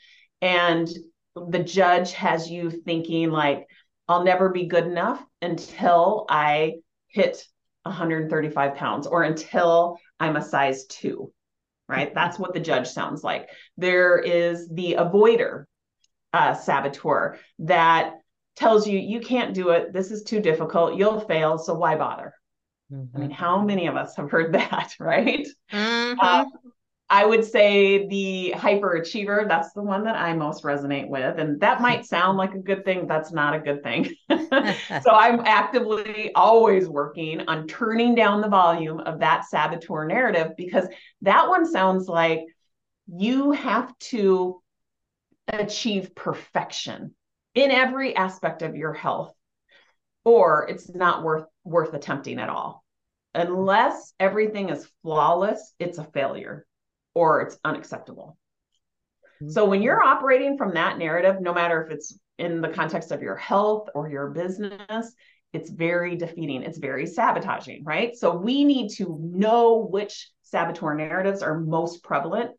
and 0.42 0.88
the 1.34 1.62
judge 1.62 2.12
has 2.12 2.50
you 2.50 2.70
thinking, 2.70 3.30
like, 3.30 3.66
I'll 4.08 4.24
never 4.24 4.48
be 4.48 4.66
good 4.66 4.86
enough 4.86 5.22
until 5.42 6.26
I 6.28 6.76
hit 7.08 7.44
135 7.84 8.74
pounds 8.74 9.06
or 9.06 9.22
until 9.22 9.98
I'm 10.18 10.36
a 10.36 10.42
size 10.42 10.86
two, 10.86 11.32
right? 11.88 12.12
That's 12.14 12.38
what 12.38 12.54
the 12.54 12.60
judge 12.60 12.88
sounds 12.88 13.22
like. 13.22 13.48
There 13.76 14.18
is 14.18 14.68
the 14.68 14.96
avoider 14.98 15.64
uh, 16.32 16.54
saboteur 16.54 17.38
that 17.60 18.14
tells 18.56 18.88
you, 18.88 18.98
you 18.98 19.20
can't 19.20 19.54
do 19.54 19.70
it. 19.70 19.92
This 19.92 20.10
is 20.10 20.24
too 20.24 20.40
difficult. 20.40 20.96
You'll 20.96 21.20
fail. 21.20 21.58
So 21.58 21.74
why 21.74 21.94
bother? 21.94 22.34
Mm-hmm. 22.92 23.16
I 23.16 23.20
mean, 23.20 23.30
how 23.30 23.62
many 23.62 23.86
of 23.86 23.96
us 23.96 24.16
have 24.16 24.30
heard 24.30 24.54
that, 24.54 24.94
right? 24.98 25.46
Mm-hmm. 25.72 26.20
Um, 26.20 26.46
I 27.10 27.24
would 27.24 27.44
say 27.44 28.06
the 28.06 28.52
hyperachiever, 28.54 29.48
that's 29.48 29.72
the 29.72 29.82
one 29.82 30.04
that 30.04 30.16
I 30.16 30.34
most 30.34 30.62
resonate 30.62 31.08
with. 31.08 31.38
And 31.38 31.58
that 31.60 31.80
might 31.80 32.04
sound 32.04 32.36
like 32.36 32.54
a 32.54 32.58
good 32.58 32.84
thing. 32.84 33.06
That's 33.06 33.32
not 33.32 33.54
a 33.54 33.60
good 33.60 33.82
thing. 33.82 34.14
so 34.30 35.10
I'm 35.12 35.40
actively 35.40 36.32
always 36.34 36.88
working 36.88 37.42
on 37.48 37.66
turning 37.66 38.14
down 38.14 38.40
the 38.40 38.48
volume 38.48 39.00
of 39.00 39.20
that 39.20 39.46
saboteur 39.46 40.06
narrative 40.06 40.52
because 40.56 40.86
that 41.22 41.48
one 41.48 41.64
sounds 41.64 42.08
like 42.08 42.40
you 43.06 43.52
have 43.52 43.96
to 43.98 44.62
achieve 45.50 46.14
perfection 46.14 47.14
in 47.54 47.70
every 47.70 48.14
aspect 48.14 48.60
of 48.60 48.76
your 48.76 48.92
health 48.92 49.34
or 50.24 50.66
it's 50.68 50.90
not 50.90 51.22
worth 51.22 51.46
worth 51.68 51.94
attempting 51.94 52.38
at 52.38 52.48
all. 52.48 52.84
Unless 53.34 54.14
everything 54.18 54.70
is 54.70 54.88
flawless, 55.02 55.74
it's 55.78 55.98
a 55.98 56.04
failure 56.04 56.66
or 57.14 57.42
it's 57.42 57.58
unacceptable. 57.64 58.36
Mm-hmm. 59.42 59.50
So 59.50 59.64
when 59.66 59.82
you're 59.82 60.02
operating 60.02 60.56
from 60.56 60.74
that 60.74 60.98
narrative, 60.98 61.40
no 61.40 61.52
matter 61.52 61.84
if 61.84 61.92
it's 61.92 62.18
in 62.38 62.60
the 62.60 62.68
context 62.68 63.12
of 63.12 63.22
your 63.22 63.36
health 63.36 63.88
or 63.94 64.08
your 64.08 64.30
business, 64.30 65.12
it's 65.52 65.70
very 65.70 66.16
defeating. 66.16 66.62
It's 66.62 66.78
very 66.78 67.06
sabotaging, 67.06 67.84
right? 67.84 68.16
So 68.16 68.36
we 68.36 68.64
need 68.64 68.90
to 68.96 69.18
know 69.20 69.86
which 69.90 70.30
saboteur 70.42 70.94
narratives 70.94 71.42
are 71.42 71.58
most 71.58 72.02
prevalent. 72.02 72.52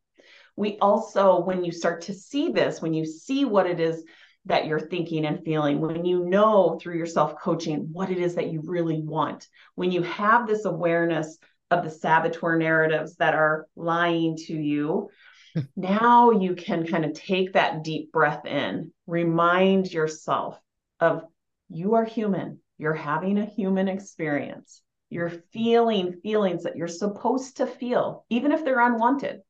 We 0.55 0.77
also, 0.79 1.39
when 1.41 1.63
you 1.63 1.71
start 1.71 2.01
to 2.03 2.13
see 2.13 2.51
this, 2.51 2.81
when 2.81 2.93
you 2.93 3.05
see 3.05 3.45
what 3.45 3.67
it 3.67 3.79
is 3.79 4.03
that 4.49 4.65
you're 4.65 4.79
thinking 4.79 5.25
and 5.25 5.43
feeling, 5.45 5.79
when 5.79 6.03
you 6.05 6.25
know 6.25 6.77
through 6.79 6.97
your 6.97 7.05
self 7.05 7.39
coaching 7.39 7.89
what 7.91 8.09
it 8.09 8.17
is 8.17 8.35
that 8.35 8.51
you 8.51 8.61
really 8.65 9.01
want, 9.01 9.47
when 9.75 9.91
you 9.91 10.01
have 10.01 10.47
this 10.47 10.65
awareness 10.65 11.37
of 11.71 11.83
the 11.83 11.89
saboteur 11.89 12.57
narratives 12.57 13.15
that 13.17 13.35
are 13.35 13.67
lying 13.75 14.35
to 14.35 14.53
you, 14.53 15.09
now 15.75 16.31
you 16.31 16.55
can 16.55 16.85
kind 16.85 17.05
of 17.05 17.13
take 17.13 17.53
that 17.53 17.83
deep 17.83 18.11
breath 18.11 18.45
in, 18.45 18.91
remind 19.07 19.91
yourself 19.91 20.59
of 20.99 21.23
you 21.69 21.93
are 21.93 22.05
human, 22.05 22.59
you're 22.77 22.93
having 22.93 23.37
a 23.37 23.45
human 23.45 23.87
experience. 23.87 24.81
You're 25.11 25.29
feeling 25.51 26.19
feelings 26.21 26.63
that 26.63 26.75
you're 26.75 26.87
supposed 26.87 27.57
to 27.57 27.67
feel, 27.67 28.25
even 28.29 28.51
if 28.51 28.63
they're 28.63 28.79
unwanted. 28.79 29.41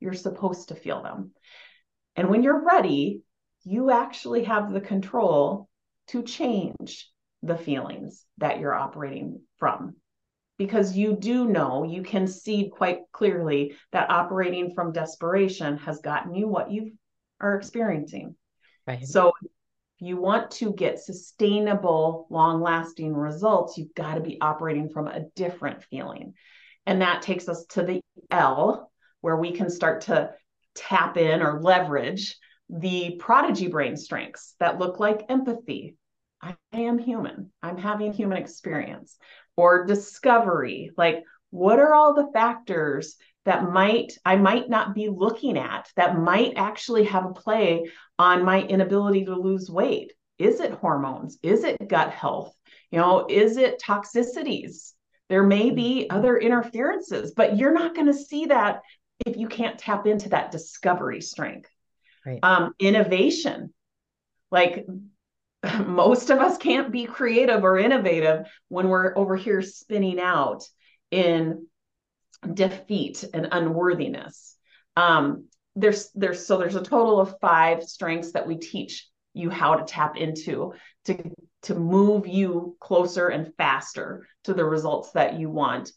You're 0.00 0.14
supposed 0.14 0.68
to 0.68 0.76
feel 0.76 1.02
them. 1.02 1.32
And 2.14 2.28
when 2.28 2.42
you're 2.42 2.64
ready, 2.64 3.22
you 3.68 3.90
actually 3.90 4.44
have 4.44 4.72
the 4.72 4.80
control 4.80 5.68
to 6.06 6.22
change 6.22 7.06
the 7.42 7.56
feelings 7.56 8.24
that 8.38 8.60
you're 8.60 8.74
operating 8.74 9.42
from. 9.58 9.94
Because 10.56 10.96
you 10.96 11.14
do 11.14 11.46
know, 11.46 11.84
you 11.84 12.02
can 12.02 12.26
see 12.26 12.70
quite 12.74 13.00
clearly 13.12 13.76
that 13.92 14.10
operating 14.10 14.74
from 14.74 14.92
desperation 14.92 15.76
has 15.78 16.00
gotten 16.00 16.34
you 16.34 16.48
what 16.48 16.72
you 16.72 16.92
are 17.40 17.56
experiencing. 17.56 18.34
Right. 18.86 19.06
So, 19.06 19.32
if 19.42 20.06
you 20.06 20.16
want 20.16 20.50
to 20.52 20.72
get 20.72 21.00
sustainable, 21.00 22.26
long 22.30 22.62
lasting 22.62 23.14
results, 23.14 23.76
you've 23.76 23.94
got 23.94 24.14
to 24.14 24.20
be 24.20 24.40
operating 24.40 24.88
from 24.88 25.08
a 25.08 25.26
different 25.36 25.84
feeling. 25.84 26.32
And 26.86 27.02
that 27.02 27.20
takes 27.20 27.48
us 27.48 27.66
to 27.70 27.82
the 27.82 28.00
L, 28.30 28.90
where 29.20 29.36
we 29.36 29.52
can 29.52 29.68
start 29.68 30.02
to 30.02 30.30
tap 30.74 31.18
in 31.18 31.42
or 31.42 31.60
leverage 31.60 32.36
the 32.70 33.16
prodigy 33.18 33.68
brain 33.68 33.96
strengths 33.96 34.54
that 34.60 34.78
look 34.78 35.00
like 35.00 35.26
empathy. 35.28 35.96
I 36.40 36.56
am 36.72 36.98
human. 36.98 37.50
I'm 37.62 37.78
having 37.78 38.12
human 38.12 38.38
experience. 38.38 39.16
Or 39.56 39.86
discovery, 39.86 40.92
like 40.96 41.24
what 41.50 41.78
are 41.78 41.94
all 41.94 42.14
the 42.14 42.30
factors 42.32 43.16
that 43.44 43.70
might 43.70 44.12
I 44.24 44.36
might 44.36 44.68
not 44.68 44.94
be 44.94 45.08
looking 45.08 45.56
at 45.56 45.90
that 45.96 46.18
might 46.18 46.52
actually 46.56 47.04
have 47.04 47.24
a 47.24 47.32
play 47.32 47.90
on 48.18 48.44
my 48.44 48.62
inability 48.62 49.24
to 49.24 49.34
lose 49.34 49.70
weight? 49.70 50.12
Is 50.38 50.60
it 50.60 50.72
hormones? 50.72 51.38
Is 51.42 51.64
it 51.64 51.88
gut 51.88 52.10
health? 52.10 52.54
You 52.90 52.98
know, 52.98 53.26
is 53.28 53.56
it 53.56 53.82
toxicities? 53.84 54.92
There 55.28 55.42
may 55.42 55.70
be 55.70 56.02
mm-hmm. 56.04 56.16
other 56.16 56.36
interferences, 56.36 57.32
but 57.36 57.56
you're 57.56 57.72
not 57.72 57.94
going 57.94 58.06
to 58.06 58.14
see 58.14 58.46
that 58.46 58.82
if 59.26 59.36
you 59.36 59.48
can't 59.48 59.78
tap 59.78 60.06
into 60.06 60.28
that 60.30 60.52
discovery 60.52 61.20
strength. 61.20 61.70
Right. 62.28 62.40
Um, 62.42 62.74
innovation. 62.78 63.72
Like 64.50 64.86
most 65.86 66.28
of 66.28 66.38
us 66.38 66.58
can't 66.58 66.92
be 66.92 67.06
creative 67.06 67.64
or 67.64 67.78
innovative 67.78 68.46
when 68.68 68.88
we're 68.88 69.16
over 69.16 69.34
here 69.34 69.62
spinning 69.62 70.20
out 70.20 70.64
in 71.10 71.66
defeat 72.52 73.24
and 73.32 73.48
unworthiness. 73.50 74.56
Um, 74.96 75.46
there's 75.74 76.10
there's 76.14 76.46
so 76.46 76.58
there's 76.58 76.74
a 76.74 76.82
total 76.82 77.18
of 77.18 77.36
five 77.40 77.84
strengths 77.84 78.32
that 78.32 78.46
we 78.46 78.56
teach 78.56 79.08
you 79.32 79.48
how 79.48 79.76
to 79.76 79.84
tap 79.84 80.16
into 80.16 80.74
to 81.06 81.30
to 81.62 81.74
move 81.74 82.26
you 82.26 82.76
closer 82.78 83.28
and 83.28 83.54
faster 83.56 84.26
to 84.44 84.52
the 84.52 84.64
results 84.64 85.12
that 85.12 85.38
you 85.38 85.48
want. 85.48 85.92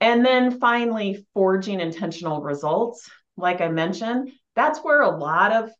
And 0.00 0.24
then 0.24 0.58
finally, 0.58 1.26
forging 1.34 1.80
intentional 1.80 2.40
results. 2.40 3.10
Like 3.36 3.60
I 3.60 3.68
mentioned, 3.68 4.32
that's 4.56 4.80
where 4.80 5.02
a 5.02 5.16
lot 5.16 5.52
of 5.52 5.70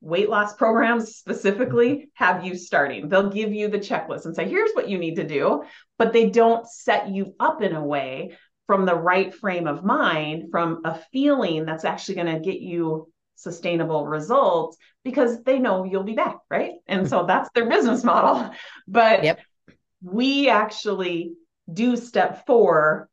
weight 0.00 0.28
loss 0.28 0.54
programs 0.54 1.16
specifically 1.16 2.10
have 2.14 2.44
you 2.44 2.56
starting. 2.56 3.08
They'll 3.08 3.30
give 3.30 3.52
you 3.52 3.68
the 3.68 3.78
checklist 3.78 4.24
and 4.24 4.34
say, 4.34 4.48
here's 4.48 4.72
what 4.72 4.88
you 4.88 4.98
need 4.98 5.16
to 5.16 5.26
do, 5.26 5.64
but 5.98 6.12
they 6.12 6.30
don't 6.30 6.66
set 6.66 7.08
you 7.08 7.34
up 7.38 7.62
in 7.62 7.74
a 7.74 7.84
way 7.84 8.36
from 8.66 8.84
the 8.84 8.94
right 8.94 9.34
frame 9.34 9.66
of 9.66 9.84
mind, 9.84 10.50
from 10.50 10.80
a 10.84 10.98
feeling 11.12 11.64
that's 11.64 11.84
actually 11.84 12.16
going 12.16 12.34
to 12.34 12.40
get 12.40 12.60
you 12.60 13.08
sustainable 13.36 14.06
results 14.06 14.76
because 15.04 15.42
they 15.42 15.58
know 15.58 15.84
you'll 15.84 16.04
be 16.04 16.14
back, 16.14 16.38
right? 16.48 16.74
And 16.86 17.08
so 17.08 17.18
mm-hmm. 17.18 17.26
that's 17.28 17.50
their 17.54 17.68
business 17.68 18.04
model. 18.04 18.50
But 18.88 19.24
yep. 19.24 19.40
we 20.02 20.48
actually 20.48 21.34
do 21.72 21.96
step 21.96 22.46
four 22.46 23.08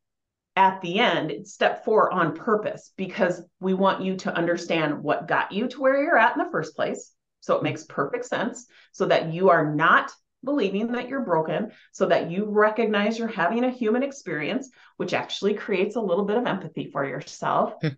at 0.56 0.80
the 0.80 0.98
end, 0.98 1.30
it's 1.30 1.52
step 1.52 1.84
four 1.84 2.12
on 2.12 2.36
purpose 2.36 2.92
because 2.96 3.42
we 3.60 3.74
want 3.74 4.02
you 4.02 4.16
to 4.16 4.34
understand 4.36 5.02
what 5.02 5.28
got 5.28 5.52
you 5.52 5.68
to 5.68 5.80
where 5.80 6.02
you're 6.02 6.18
at 6.18 6.36
in 6.36 6.42
the 6.44 6.50
first 6.50 6.74
place. 6.74 7.12
So 7.40 7.56
it 7.56 7.62
makes 7.62 7.84
perfect 7.84 8.26
sense 8.26 8.66
so 8.92 9.06
that 9.06 9.32
you 9.32 9.50
are 9.50 9.74
not 9.74 10.12
believing 10.44 10.92
that 10.92 11.08
you're 11.08 11.24
broken, 11.24 11.70
so 11.92 12.06
that 12.06 12.30
you 12.30 12.46
recognize 12.46 13.18
you're 13.18 13.28
having 13.28 13.64
a 13.64 13.70
human 13.70 14.02
experience, 14.02 14.70
which 14.96 15.12
actually 15.12 15.54
creates 15.54 15.96
a 15.96 16.00
little 16.00 16.24
bit 16.24 16.38
of 16.38 16.46
empathy 16.46 16.90
for 16.90 17.04
yourself. 17.04 17.74
Hmm. 17.80 17.88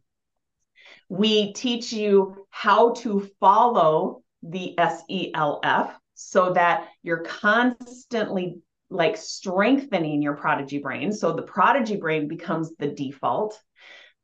we 1.08 1.52
teach 1.52 1.92
you 1.92 2.46
how 2.50 2.94
to 2.94 3.28
follow 3.38 4.22
the 4.42 4.74
SELF 4.78 5.92
so 6.14 6.52
that 6.52 6.88
you're 7.02 7.22
constantly 7.22 8.58
like 8.92 9.16
strengthening 9.16 10.22
your 10.22 10.34
prodigy 10.34 10.78
brain. 10.78 11.12
So 11.12 11.32
the 11.32 11.42
prodigy 11.42 11.96
brain 11.96 12.28
becomes 12.28 12.70
the 12.78 12.88
default. 12.88 13.60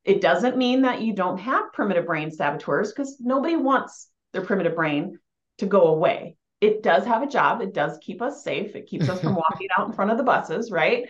It 0.04 0.20
doesn't 0.20 0.56
mean 0.56 0.82
that 0.82 1.02
you 1.02 1.12
don't 1.12 1.38
have 1.38 1.72
primitive 1.72 2.06
brain 2.06 2.30
saboteurs 2.30 2.92
because 2.92 3.18
nobody 3.20 3.56
wants 3.56 4.08
their 4.32 4.42
primitive 4.42 4.74
brain 4.74 5.18
to 5.58 5.66
go 5.66 5.88
away. 5.88 6.36
it 6.60 6.82
does 6.82 7.04
have 7.04 7.22
a 7.22 7.28
job. 7.28 7.60
It 7.60 7.72
does 7.72 7.98
keep 8.00 8.20
us 8.20 8.42
safe. 8.42 8.74
It 8.74 8.86
keeps 8.86 9.08
us 9.08 9.20
from 9.20 9.34
walking 9.44 9.68
out 9.76 9.86
in 9.86 9.92
front 9.92 10.10
of 10.10 10.18
the 10.18 10.24
buses, 10.24 10.70
right? 10.70 11.08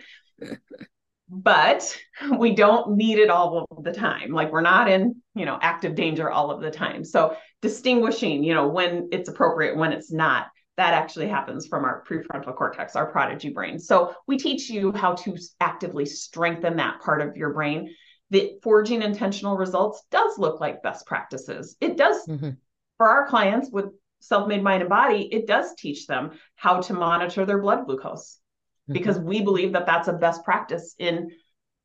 But 1.27 1.97
we 2.37 2.55
don't 2.55 2.95
need 2.97 3.19
it 3.19 3.29
all 3.29 3.67
of 3.69 3.83
the 3.83 3.91
time. 3.93 4.31
Like 4.31 4.51
we're 4.51 4.61
not 4.61 4.89
in, 4.89 5.21
you 5.35 5.45
know, 5.45 5.57
active 5.61 5.95
danger 5.95 6.29
all 6.29 6.51
of 6.51 6.61
the 6.61 6.71
time. 6.71 7.03
So 7.03 7.35
distinguishing, 7.61 8.43
you 8.43 8.53
know, 8.53 8.67
when 8.67 9.09
it's 9.11 9.29
appropriate, 9.29 9.77
when 9.77 9.91
it's 9.91 10.11
not, 10.11 10.47
that 10.79 10.93
actually 10.93 11.27
happens 11.27 11.67
from 11.67 11.83
our 11.83 12.03
prefrontal 12.09 12.55
cortex, 12.55 12.95
our 12.95 13.11
prodigy 13.11 13.49
brain. 13.49 13.79
So 13.79 14.15
we 14.27 14.37
teach 14.37 14.69
you 14.69 14.93
how 14.93 15.13
to 15.15 15.37
actively 15.59 16.05
strengthen 16.05 16.77
that 16.77 17.01
part 17.01 17.21
of 17.21 17.35
your 17.35 17.53
brain. 17.53 17.93
The 18.29 18.53
forging 18.63 19.01
intentional 19.01 19.57
results 19.57 20.01
does 20.09 20.37
look 20.37 20.61
like 20.61 20.81
best 20.81 21.05
practices. 21.05 21.75
It 21.81 21.97
does 21.97 22.25
mm-hmm. 22.25 22.51
for 22.97 23.09
our 23.09 23.27
clients 23.27 23.69
with 23.69 23.87
self-made 24.21 24.63
mind 24.63 24.81
and 24.81 24.89
body, 24.89 25.27
it 25.33 25.47
does 25.47 25.75
teach 25.75 26.07
them 26.07 26.31
how 26.55 26.81
to 26.81 26.93
monitor 26.93 27.45
their 27.45 27.61
blood 27.61 27.85
glucose 27.85 28.35
mm-hmm. 28.35 28.93
because 28.93 29.19
we 29.19 29.41
believe 29.41 29.73
that 29.73 29.85
that's 29.85 30.07
a 30.07 30.13
best 30.13 30.43
practice 30.43 30.95
in 30.97 31.31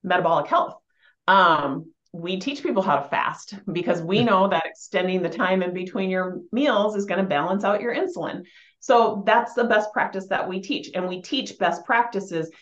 metabolic 0.03 0.47
health. 0.47 0.77
Um, 1.27 1.93
we 2.15 2.39
teach 2.39 2.63
people 2.63 2.81
how 2.81 2.95
to 2.95 3.09
fast 3.09 3.55
because 3.73 4.01
we 4.01 4.23
know 4.23 4.47
that 4.47 4.67
extending 4.67 5.21
the 5.21 5.29
time 5.29 5.65
in 5.65 5.75
between 5.75 6.09
your 6.09 6.39
meals 6.53 6.95
is 6.95 7.07
going 7.07 7.21
to 7.21 7.27
balance 7.27 7.65
out 7.65 7.81
your 7.81 7.93
insulin. 7.93 8.45
So 8.79 9.25
that's 9.27 9.55
the 9.55 9.65
best 9.65 9.93
practice 9.93 10.29
that 10.29 10.49
we 10.49 10.61
teach. 10.61 10.91
And 10.95 11.09
we 11.09 11.23
teach 11.23 11.59
best 11.59 11.85
practices 11.85 12.53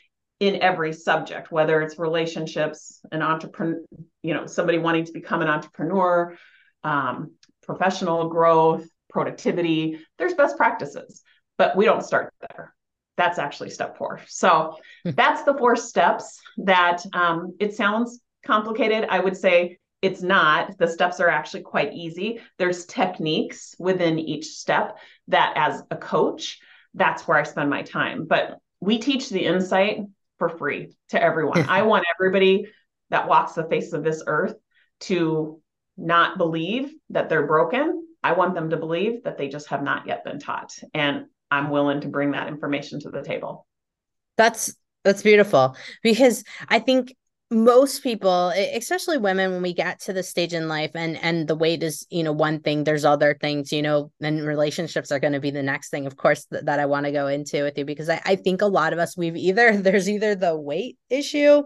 in 0.40 0.62
every 0.62 0.94
subject, 0.94 1.52
whether 1.52 1.82
it's 1.82 1.98
relationships, 1.98 3.02
an 3.12 3.20
entrepreneur, 3.20 3.82
you 4.22 4.32
know, 4.32 4.46
somebody 4.46 4.78
wanting 4.78 5.04
to 5.04 5.12
become 5.12 5.42
an 5.42 5.48
entrepreneur, 5.48 6.34
um, 6.82 7.32
professional 7.62 8.30
growth, 8.30 8.86
productivity. 9.10 10.00
There's 10.16 10.32
best 10.32 10.56
practices, 10.56 11.20
but 11.58 11.76
we 11.76 11.84
don't 11.84 12.06
start 12.06 12.32
there. 12.48 12.74
That's 13.18 13.38
actually 13.38 13.68
step 13.68 13.98
four. 13.98 14.22
So 14.28 14.78
hmm. 15.04 15.10
that's 15.10 15.42
the 15.42 15.58
four 15.58 15.76
steps 15.76 16.40
that 16.56 17.04
um, 17.12 17.54
it 17.60 17.74
sounds 17.74 18.18
complicated. 18.44 19.06
I 19.08 19.20
would 19.20 19.36
say 19.36 19.78
it's 20.00 20.22
not. 20.22 20.76
The 20.78 20.88
steps 20.88 21.20
are 21.20 21.28
actually 21.28 21.62
quite 21.62 21.92
easy. 21.92 22.40
There's 22.58 22.86
techniques 22.86 23.74
within 23.78 24.18
each 24.18 24.46
step 24.46 24.98
that, 25.28 25.52
as 25.56 25.82
a 25.90 25.96
coach, 25.96 26.58
that's 26.94 27.26
where 27.26 27.38
I 27.38 27.44
spend 27.44 27.70
my 27.70 27.82
time. 27.82 28.26
But 28.26 28.58
we 28.80 28.98
teach 28.98 29.28
the 29.28 29.44
insight 29.44 30.00
for 30.38 30.48
free 30.48 30.96
to 31.10 31.22
everyone. 31.22 31.64
I 31.68 31.82
want 31.82 32.04
everybody 32.18 32.66
that 33.10 33.28
walks 33.28 33.52
the 33.52 33.64
face 33.64 33.92
of 33.92 34.02
this 34.02 34.22
earth 34.26 34.56
to 35.00 35.60
not 35.96 36.38
believe 36.38 36.92
that 37.10 37.28
they're 37.28 37.46
broken 37.46 38.02
I 38.22 38.32
want 38.32 38.54
them 38.54 38.70
to 38.70 38.76
believe 38.76 39.24
that 39.24 39.36
they 39.36 39.48
just 39.48 39.68
have 39.68 39.82
not 39.82 40.06
yet 40.06 40.24
been 40.24 40.38
taught. 40.38 40.72
And 40.94 41.26
I'm 41.50 41.70
willing 41.70 42.02
to 42.02 42.08
bring 42.08 42.32
that 42.32 42.48
information 42.48 43.00
to 43.00 43.10
the 43.10 43.22
table. 43.22 43.66
That's 44.36 44.74
that's 45.04 45.22
beautiful 45.22 45.76
because 46.02 46.44
I 46.68 46.78
think 46.78 47.14
most 47.52 48.02
people 48.02 48.48
especially 48.74 49.18
women 49.18 49.52
when 49.52 49.62
we 49.62 49.74
get 49.74 50.00
to 50.00 50.12
the 50.12 50.22
stage 50.22 50.54
in 50.54 50.68
life 50.68 50.92
and 50.94 51.16
and 51.18 51.46
the 51.46 51.54
weight 51.54 51.82
is 51.82 52.06
you 52.10 52.22
know 52.22 52.32
one 52.32 52.60
thing 52.60 52.82
there's 52.82 53.04
other 53.04 53.36
things 53.40 53.72
you 53.72 53.82
know 53.82 54.10
and 54.20 54.46
relationships 54.46 55.12
are 55.12 55.20
going 55.20 55.32
to 55.32 55.40
be 55.40 55.50
the 55.50 55.62
next 55.62 55.90
thing 55.90 56.06
of 56.06 56.16
course 56.16 56.46
th- 56.46 56.64
that 56.64 56.80
i 56.80 56.86
want 56.86 57.04
to 57.04 57.12
go 57.12 57.26
into 57.26 57.62
with 57.62 57.76
you 57.76 57.84
because 57.84 58.08
I, 58.08 58.20
I 58.24 58.36
think 58.36 58.62
a 58.62 58.66
lot 58.66 58.92
of 58.92 58.98
us 58.98 59.16
we've 59.16 59.36
either 59.36 59.76
there's 59.76 60.08
either 60.08 60.34
the 60.34 60.58
weight 60.58 60.96
issue 61.10 61.62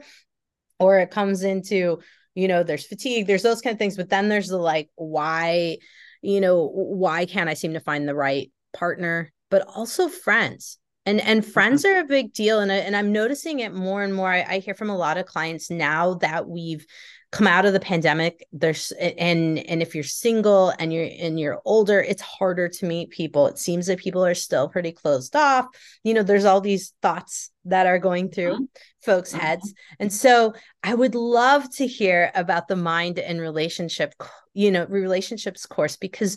or 0.79 0.99
it 0.99 1.11
comes 1.11 1.42
into 1.42 2.01
you 2.35 2.49
know 2.49 2.62
there's 2.62 2.87
fatigue 2.87 3.27
there's 3.27 3.42
those 3.42 3.61
kind 3.61 3.75
of 3.75 3.79
things 3.79 3.96
but 3.96 4.11
then 4.11 4.29
there's 4.29 4.49
the 4.49 4.59
like 4.59 4.90
why 4.96 5.79
you 6.20 6.40
know 6.40 6.66
why 6.66 7.27
can't 7.27 7.49
i 7.49 7.55
seem 7.55 7.75
to 7.75 7.81
find 7.81 8.09
the 8.09 8.14
right 8.14 8.51
partner? 8.77 9.33
But 9.51 9.66
also 9.66 10.09
friends 10.09 10.79
and 11.06 11.20
and 11.20 11.42
mm-hmm. 11.42 11.50
friends 11.50 11.84
are 11.84 11.98
a 11.98 12.04
big 12.04 12.32
deal 12.32 12.60
and, 12.60 12.70
I, 12.70 12.76
and 12.76 12.96
i'm 12.96 13.12
noticing 13.12 13.60
it 13.60 13.72
more 13.72 14.02
and 14.02 14.14
more 14.14 14.30
I, 14.30 14.42
I, 14.42 14.58
hear 14.58 14.74
from 14.74 14.90
a 14.90 14.96
lot 14.96 15.16
of 15.16 15.26
clients 15.26 15.70
now 15.70 16.14
that 16.14 16.48
we've 16.48 16.84
come 17.32 17.46
out 17.46 17.66
of 17.66 17.72
the 17.72 17.80
pandemic 17.80 18.46
there's 18.52 18.92
and 18.92 19.58
and 19.58 19.82
if 19.82 19.94
you're 19.94 20.04
single 20.04 20.72
and 20.78 20.92
you're 20.92 21.08
and 21.18 21.40
you're 21.40 21.60
older 21.64 22.00
it's 22.00 22.22
harder 22.22 22.68
to 22.68 22.86
meet 22.86 23.10
people 23.10 23.46
it 23.46 23.58
seems 23.58 23.86
that 23.86 23.98
people 23.98 24.24
are 24.24 24.34
still 24.34 24.68
pretty 24.68 24.92
closed 24.92 25.34
off 25.34 25.66
you 26.02 26.14
know 26.14 26.22
there's 26.22 26.44
all 26.44 26.60
these 26.60 26.92
thoughts 27.02 27.50
that 27.64 27.86
are 27.86 27.98
going 27.98 28.30
through 28.30 28.54
mm-hmm. 28.54 28.64
folks 29.02 29.32
mm-hmm. 29.32 29.40
heads 29.44 29.74
and 29.98 30.12
so 30.12 30.54
i 30.82 30.94
would 30.94 31.14
love 31.14 31.68
to 31.74 31.86
hear 31.86 32.30
about 32.34 32.68
the 32.68 32.76
mind 32.76 33.18
and 33.18 33.40
relationship 33.40 34.14
you 34.54 34.70
know 34.70 34.86
relationships 34.88 35.66
course 35.66 35.96
because 35.96 36.36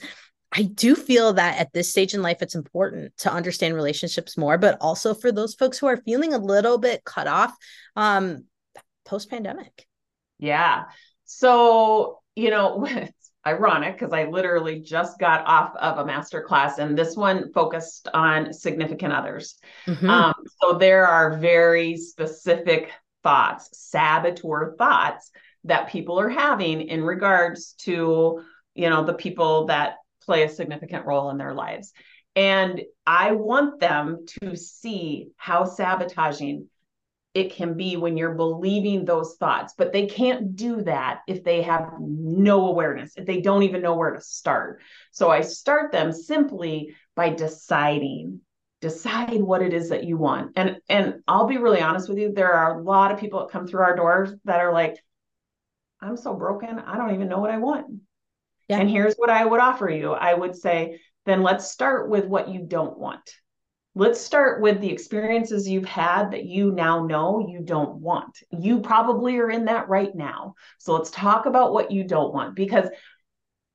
I 0.51 0.63
do 0.63 0.95
feel 0.95 1.33
that 1.33 1.59
at 1.59 1.73
this 1.73 1.91
stage 1.91 2.13
in 2.13 2.21
life, 2.21 2.41
it's 2.41 2.55
important 2.55 3.15
to 3.17 3.31
understand 3.31 3.75
relationships 3.75 4.37
more, 4.37 4.57
but 4.57 4.77
also 4.81 5.13
for 5.13 5.31
those 5.31 5.53
folks 5.53 5.77
who 5.77 5.85
are 5.87 5.97
feeling 5.97 6.33
a 6.33 6.39
little 6.39 6.77
bit 6.77 7.03
cut 7.03 7.27
off 7.27 7.55
um, 7.95 8.45
post 9.05 9.29
pandemic. 9.29 9.85
Yeah. 10.39 10.85
So, 11.25 12.21
you 12.35 12.49
know, 12.49 12.85
it's 12.89 13.31
ironic 13.45 13.99
because 13.99 14.11
I 14.11 14.25
literally 14.25 14.79
just 14.79 15.19
got 15.19 15.45
off 15.45 15.75
of 15.75 15.99
a 15.99 16.05
master 16.05 16.41
class 16.41 16.79
and 16.79 16.97
this 16.97 17.15
one 17.15 17.51
focused 17.53 18.07
on 18.13 18.51
significant 18.51 19.13
others. 19.13 19.55
Mm-hmm. 19.85 20.09
Um, 20.09 20.33
so 20.61 20.73
there 20.73 21.05
are 21.07 21.37
very 21.37 21.95
specific 21.97 22.91
thoughts, 23.23 23.69
saboteur 23.73 24.75
thoughts 24.77 25.31
that 25.65 25.89
people 25.89 26.19
are 26.19 26.29
having 26.29 26.81
in 26.81 27.03
regards 27.03 27.73
to, 27.73 28.41
you 28.73 28.89
know, 28.89 29.03
the 29.03 29.13
people 29.13 29.65
that 29.65 29.95
play 30.29 30.43
a 30.43 30.49
significant 30.49 31.07
role 31.07 31.31
in 31.31 31.37
their 31.39 31.55
lives. 31.55 31.91
And 32.35 32.83
I 33.07 33.31
want 33.31 33.79
them 33.79 34.25
to 34.43 34.55
see 34.55 35.29
how 35.37 35.65
sabotaging 35.65 36.67
it 37.33 37.55
can 37.55 37.75
be 37.75 37.97
when 37.97 38.15
you're 38.15 38.35
believing 38.35 39.05
those 39.05 39.37
thoughts. 39.39 39.73
But 39.75 39.91
they 39.91 40.05
can't 40.05 40.55
do 40.55 40.83
that 40.83 41.21
if 41.27 41.43
they 41.43 41.63
have 41.63 41.93
no 41.99 42.67
awareness, 42.67 43.13
if 43.17 43.25
they 43.25 43.41
don't 43.41 43.63
even 43.63 43.81
know 43.81 43.95
where 43.95 44.11
to 44.11 44.21
start. 44.21 44.81
So 45.09 45.31
I 45.31 45.41
start 45.41 45.91
them 45.91 46.11
simply 46.11 46.95
by 47.15 47.29
deciding 47.29 48.41
decide 48.81 49.41
what 49.41 49.63
it 49.63 49.73
is 49.73 49.89
that 49.89 50.05
you 50.05 50.15
want 50.15 50.53
and 50.55 50.77
and 50.87 51.15
i'll 51.27 51.47
be 51.47 51.57
really 51.57 51.81
honest 51.81 52.07
with 52.07 52.17
you 52.17 52.31
there 52.31 52.53
are 52.53 52.79
a 52.79 52.81
lot 52.81 53.11
of 53.11 53.19
people 53.19 53.41
that 53.41 53.51
come 53.51 53.67
through 53.67 53.81
our 53.81 53.93
doors 53.93 54.29
that 54.45 54.61
are 54.61 54.71
like 54.71 54.95
i'm 55.99 56.15
so 56.15 56.33
broken 56.33 56.79
i 56.79 56.95
don't 56.95 57.13
even 57.13 57.27
know 57.27 57.39
what 57.39 57.51
i 57.51 57.57
want 57.57 57.87
yeah. 58.69 58.79
and 58.79 58.89
here's 58.89 59.15
what 59.15 59.29
i 59.29 59.43
would 59.43 59.59
offer 59.59 59.89
you 59.89 60.13
i 60.13 60.33
would 60.33 60.55
say 60.55 60.99
then 61.25 61.43
let's 61.43 61.69
start 61.69 62.09
with 62.09 62.25
what 62.25 62.49
you 62.49 62.61
don't 62.61 62.97
want 62.97 63.29
let's 63.95 64.21
start 64.21 64.61
with 64.61 64.79
the 64.79 64.89
experiences 64.89 65.67
you've 65.67 65.85
had 65.85 66.31
that 66.31 66.45
you 66.45 66.71
now 66.71 67.05
know 67.05 67.45
you 67.49 67.59
don't 67.59 67.97
want. 67.97 68.37
You 68.49 68.79
probably 68.79 69.37
are 69.39 69.49
in 69.49 69.65
that 69.65 69.89
right 69.89 70.15
now. 70.15 70.55
So 70.77 70.93
let's 70.93 71.11
talk 71.11 71.45
about 71.45 71.73
what 71.73 71.91
you 71.91 72.05
don't 72.05 72.33
want 72.33 72.55
because 72.55 72.87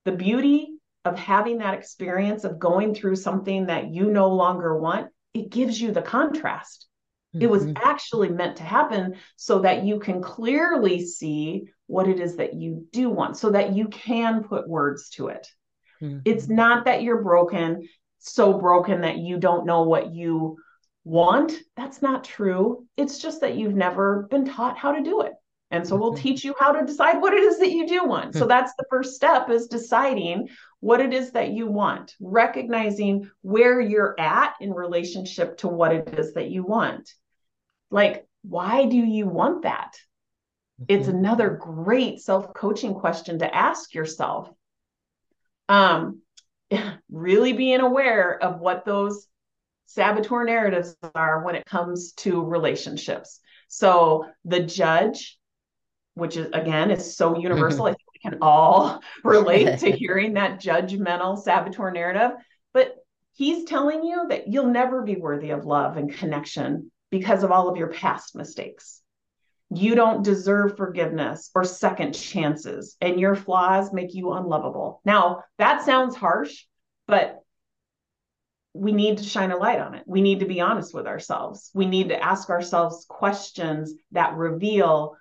the 0.06 0.12
beauty 0.12 0.78
of 1.04 1.18
having 1.18 1.58
that 1.58 1.74
experience 1.74 2.44
of 2.44 2.58
going 2.58 2.94
through 2.94 3.16
something 3.16 3.66
that 3.66 3.92
you 3.92 4.10
no 4.10 4.28
longer 4.28 4.78
want, 4.78 5.08
it 5.34 5.50
gives 5.50 5.78
you 5.78 5.92
the 5.92 6.00
contrast. 6.00 6.86
Mm-hmm. 7.34 7.42
It 7.42 7.50
was 7.50 7.64
mm-hmm. 7.64 7.82
actually 7.82 8.28
meant 8.30 8.56
to 8.56 8.62
happen 8.62 9.16
so 9.36 9.60
that 9.60 9.84
you 9.84 9.98
can 9.98 10.22
clearly 10.22 11.04
see 11.04 11.64
what 11.86 12.08
it 12.08 12.20
is 12.20 12.36
that 12.36 12.54
you 12.54 12.86
do 12.92 13.10
want, 13.10 13.36
so 13.36 13.50
that 13.50 13.74
you 13.74 13.88
can 13.88 14.44
put 14.44 14.68
words 14.68 15.10
to 15.10 15.28
it. 15.28 15.46
Mm-hmm. 16.02 16.20
It's 16.24 16.48
not 16.48 16.86
that 16.86 17.02
you're 17.02 17.22
broken 17.22 17.88
so 18.24 18.54
broken 18.58 19.02
that 19.02 19.18
you 19.18 19.38
don't 19.38 19.66
know 19.66 19.82
what 19.82 20.14
you 20.14 20.56
want. 21.04 21.52
That's 21.76 22.00
not 22.00 22.24
true. 22.24 22.86
It's 22.96 23.18
just 23.18 23.42
that 23.42 23.56
you've 23.56 23.74
never 23.74 24.26
been 24.30 24.46
taught 24.46 24.78
how 24.78 24.92
to 24.92 25.02
do 25.02 25.20
it. 25.22 25.32
And 25.70 25.86
so 25.86 25.96
we'll 25.96 26.12
mm-hmm. 26.12 26.22
teach 26.22 26.44
you 26.44 26.54
how 26.58 26.72
to 26.72 26.86
decide 26.86 27.20
what 27.20 27.34
it 27.34 27.42
is 27.42 27.58
that 27.58 27.72
you 27.72 27.86
do 27.86 28.04
want. 28.04 28.34
So 28.34 28.42
hmm. 28.42 28.48
that's 28.48 28.74
the 28.76 28.84
first 28.88 29.14
step 29.14 29.50
is 29.50 29.66
deciding 29.66 30.48
what 30.80 31.00
it 31.00 31.12
is 31.12 31.32
that 31.32 31.50
you 31.50 31.66
want, 31.66 32.14
recognizing 32.20 33.28
where 33.42 33.80
you're 33.80 34.14
at 34.18 34.54
in 34.60 34.72
relationship 34.72 35.58
to 35.58 35.68
what 35.68 35.92
it 35.92 36.16
is 36.16 36.34
that 36.34 36.50
you 36.50 36.62
want. 36.62 37.10
Like, 37.94 38.26
why 38.42 38.86
do 38.86 38.96
you 38.96 39.28
want 39.28 39.62
that? 39.62 39.96
It's 40.88 41.06
mm-hmm. 41.06 41.16
another 41.16 41.50
great 41.50 42.20
self-coaching 42.20 42.94
question 42.94 43.38
to 43.38 43.54
ask 43.54 43.94
yourself. 43.94 44.50
Um, 45.68 46.20
really 47.08 47.52
being 47.52 47.78
aware 47.78 48.36
of 48.42 48.58
what 48.58 48.84
those 48.84 49.28
saboteur 49.86 50.42
narratives 50.44 50.96
are 51.14 51.44
when 51.44 51.54
it 51.54 51.66
comes 51.66 52.14
to 52.14 52.42
relationships. 52.44 53.38
So 53.68 54.26
the 54.44 54.64
judge, 54.64 55.38
which 56.14 56.36
is 56.36 56.48
again 56.52 56.90
is 56.90 57.16
so 57.16 57.38
universal, 57.38 57.84
I 57.86 57.90
think 57.90 58.08
we 58.12 58.28
can 58.28 58.38
all 58.42 59.00
relate 59.22 59.78
to 59.78 59.92
hearing 59.96 60.34
that 60.34 60.60
judgmental 60.60 61.40
saboteur 61.40 61.92
narrative. 61.92 62.32
But 62.72 62.96
he's 63.34 63.66
telling 63.66 64.02
you 64.02 64.26
that 64.30 64.48
you'll 64.48 64.66
never 64.66 65.02
be 65.02 65.14
worthy 65.14 65.50
of 65.50 65.64
love 65.64 65.96
and 65.96 66.12
connection 66.12 66.90
because 67.14 67.44
of 67.44 67.52
all 67.52 67.68
of 67.68 67.76
your 67.76 67.92
past 67.92 68.34
mistakes. 68.34 69.00
You 69.70 69.94
don't 69.94 70.24
deserve 70.24 70.76
forgiveness 70.76 71.48
or 71.54 71.62
second 71.62 72.12
chances, 72.12 72.96
and 73.00 73.20
your 73.20 73.36
flaws 73.36 73.92
make 73.92 74.14
you 74.14 74.32
unlovable. 74.32 75.00
Now, 75.04 75.44
that 75.58 75.84
sounds 75.84 76.16
harsh, 76.16 76.64
but 77.06 77.38
we 78.72 78.90
need 78.90 79.18
to 79.18 79.24
shine 79.24 79.52
a 79.52 79.56
light 79.56 79.78
on 79.78 79.94
it. 79.94 80.02
We 80.08 80.22
need 80.22 80.40
to 80.40 80.46
be 80.46 80.60
honest 80.60 80.92
with 80.92 81.06
ourselves. 81.06 81.70
We 81.72 81.86
need 81.86 82.08
to 82.08 82.20
ask 82.20 82.50
ourselves 82.50 83.06
questions 83.08 83.94
that 84.10 84.34
reveal 84.34 85.14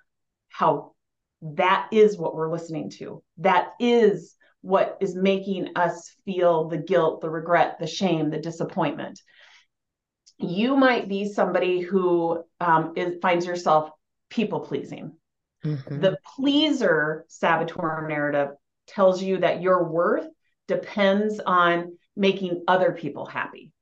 how 0.48 0.94
that 1.42 1.90
is 1.92 2.18
what 2.18 2.34
we're 2.34 2.50
listening 2.50 2.90
to. 2.98 3.22
That 3.38 3.68
is 3.78 4.34
what 4.62 4.98
is 5.00 5.14
making 5.14 5.76
us 5.76 6.12
feel 6.24 6.68
the 6.68 6.78
guilt, 6.78 7.20
the 7.20 7.30
regret, 7.30 7.78
the 7.78 7.86
shame, 7.86 8.30
the 8.30 8.38
disappointment. 8.40 9.20
You 10.38 10.76
might 10.76 11.08
be 11.08 11.32
somebody 11.32 11.80
who 11.80 12.42
um, 12.60 12.94
is, 12.96 13.18
finds 13.20 13.46
yourself 13.46 13.90
people 14.30 14.60
pleasing. 14.60 15.16
Mm-hmm. 15.64 16.00
The 16.00 16.18
pleaser 16.36 17.24
saboteur 17.28 18.06
narrative 18.08 18.50
tells 18.86 19.22
you 19.22 19.38
that 19.38 19.62
your 19.62 19.84
worth 19.84 20.26
depends 20.68 21.40
on 21.40 21.96
making 22.16 22.64
other 22.68 22.92
people 22.92 23.26
happy, 23.26 23.72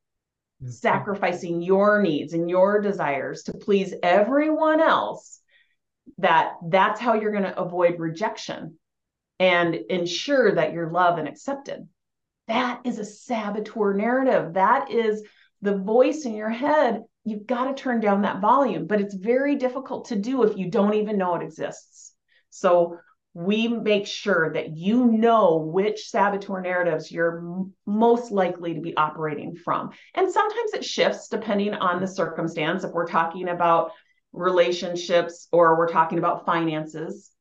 mm-hmm. 0.61 0.71
sacrificing 0.71 1.61
your 1.61 2.01
needs 2.01 2.33
and 2.33 2.49
your 2.49 2.81
desires 2.81 3.43
to 3.43 3.53
please 3.53 3.93
everyone 4.01 4.79
else 4.79 5.39
that 6.17 6.53
that's 6.67 6.99
how 6.99 7.13
you're 7.13 7.31
going 7.31 7.43
to 7.43 7.59
avoid 7.59 7.99
rejection 7.99 8.77
and 9.39 9.75
ensure 9.75 10.53
that 10.55 10.73
you're 10.73 10.91
loved 10.91 11.19
and 11.19 11.27
accepted 11.27 11.87
that 12.47 12.81
is 12.83 12.99
a 12.99 13.05
saboteur 13.05 13.93
narrative 13.93 14.53
that 14.53 14.91
is 14.91 15.23
the 15.63 15.77
voice 15.77 16.25
in 16.25 16.35
your 16.35 16.49
head 16.49 17.01
you've 17.25 17.47
got 17.47 17.65
to 17.65 17.81
turn 17.81 17.99
down 17.99 18.21
that 18.21 18.41
volume 18.41 18.85
but 18.85 19.01
it's 19.01 19.15
very 19.15 19.55
difficult 19.55 20.05
to 20.05 20.15
do 20.15 20.43
if 20.43 20.57
you 20.57 20.69
don't 20.69 20.93
even 20.93 21.17
know 21.17 21.35
it 21.35 21.43
exists 21.43 22.13
so 22.49 22.99
we 23.33 23.67
make 23.67 24.05
sure 24.05 24.53
that 24.53 24.77
you 24.77 25.05
know 25.05 25.57
which 25.57 26.09
saboteur 26.09 26.61
narratives 26.61 27.11
you're 27.11 27.39
m- 27.39 27.73
most 27.85 28.31
likely 28.31 28.75
to 28.75 28.81
be 28.81 28.95
operating 28.95 29.55
from. 29.55 29.89
And 30.13 30.31
sometimes 30.31 30.73
it 30.73 30.85
shifts 30.85 31.29
depending 31.29 31.73
on 31.73 31.99
the 31.99 32.07
circumstance. 32.07 32.83
If 32.83 32.91
we're 32.91 33.07
talking 33.07 33.49
about 33.49 33.91
relationships 34.33 35.47
or 35.51 35.77
we're 35.77 35.91
talking 35.91 36.19
about 36.19 36.45
finances, 36.45 37.31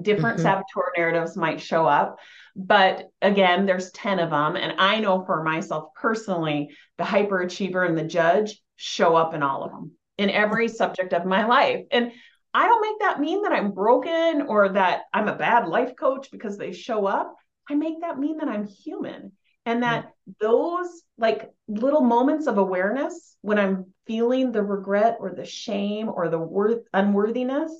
different 0.00 0.38
mm-hmm. 0.38 0.44
saboteur 0.44 0.92
narratives 0.96 1.36
might 1.36 1.60
show 1.60 1.86
up. 1.86 2.18
But 2.54 3.08
again, 3.20 3.66
there's 3.66 3.90
10 3.92 4.18
of 4.18 4.30
them. 4.30 4.56
And 4.56 4.74
I 4.78 5.00
know 5.00 5.24
for 5.24 5.42
myself 5.42 5.94
personally, 5.94 6.70
the 6.98 7.04
hyperachiever 7.04 7.86
and 7.86 7.96
the 7.96 8.04
judge 8.04 8.60
show 8.76 9.16
up 9.16 9.34
in 9.34 9.42
all 9.42 9.64
of 9.64 9.70
them 9.70 9.92
in 10.18 10.30
every 10.30 10.68
subject 10.68 11.12
of 11.12 11.24
my 11.24 11.46
life. 11.46 11.84
And 11.90 12.12
I 12.54 12.66
don't 12.66 12.82
make 12.82 13.00
that 13.00 13.20
mean 13.20 13.42
that 13.42 13.52
I'm 13.52 13.72
broken 13.72 14.42
or 14.42 14.70
that 14.70 15.02
I'm 15.12 15.28
a 15.28 15.36
bad 15.36 15.66
life 15.68 15.96
coach 15.96 16.30
because 16.30 16.58
they 16.58 16.72
show 16.72 17.06
up. 17.06 17.34
I 17.68 17.74
make 17.74 18.00
that 18.00 18.18
mean 18.18 18.38
that 18.38 18.48
I'm 18.48 18.66
human 18.66 19.32
and 19.64 19.82
that 19.82 20.04
yeah. 20.26 20.32
those 20.40 21.02
like 21.16 21.50
little 21.68 22.02
moments 22.02 22.46
of 22.46 22.58
awareness 22.58 23.36
when 23.40 23.58
I'm 23.58 23.86
feeling 24.06 24.52
the 24.52 24.62
regret 24.62 25.16
or 25.20 25.30
the 25.30 25.44
shame 25.44 26.08
or 26.08 26.28
the 26.28 26.38
worth 26.38 26.82
unworthiness, 26.92 27.72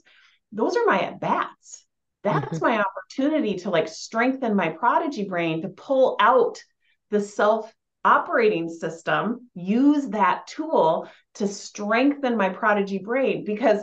those 0.52 0.76
are 0.76 0.86
my 0.86 1.00
at 1.00 1.20
bats. 1.20 1.84
That's 2.22 2.58
mm-hmm. 2.58 2.64
my 2.64 2.84
opportunity 2.84 3.56
to 3.60 3.70
like 3.70 3.88
strengthen 3.88 4.54
my 4.54 4.70
prodigy 4.70 5.24
brain 5.24 5.62
to 5.62 5.68
pull 5.68 6.16
out 6.20 6.62
the 7.10 7.20
self 7.20 7.72
operating 8.04 8.68
system, 8.68 9.48
use 9.54 10.08
that 10.08 10.46
tool 10.46 11.08
to 11.34 11.46
strengthen 11.46 12.36
my 12.36 12.48
prodigy 12.48 12.98
brain 12.98 13.44
because 13.44 13.80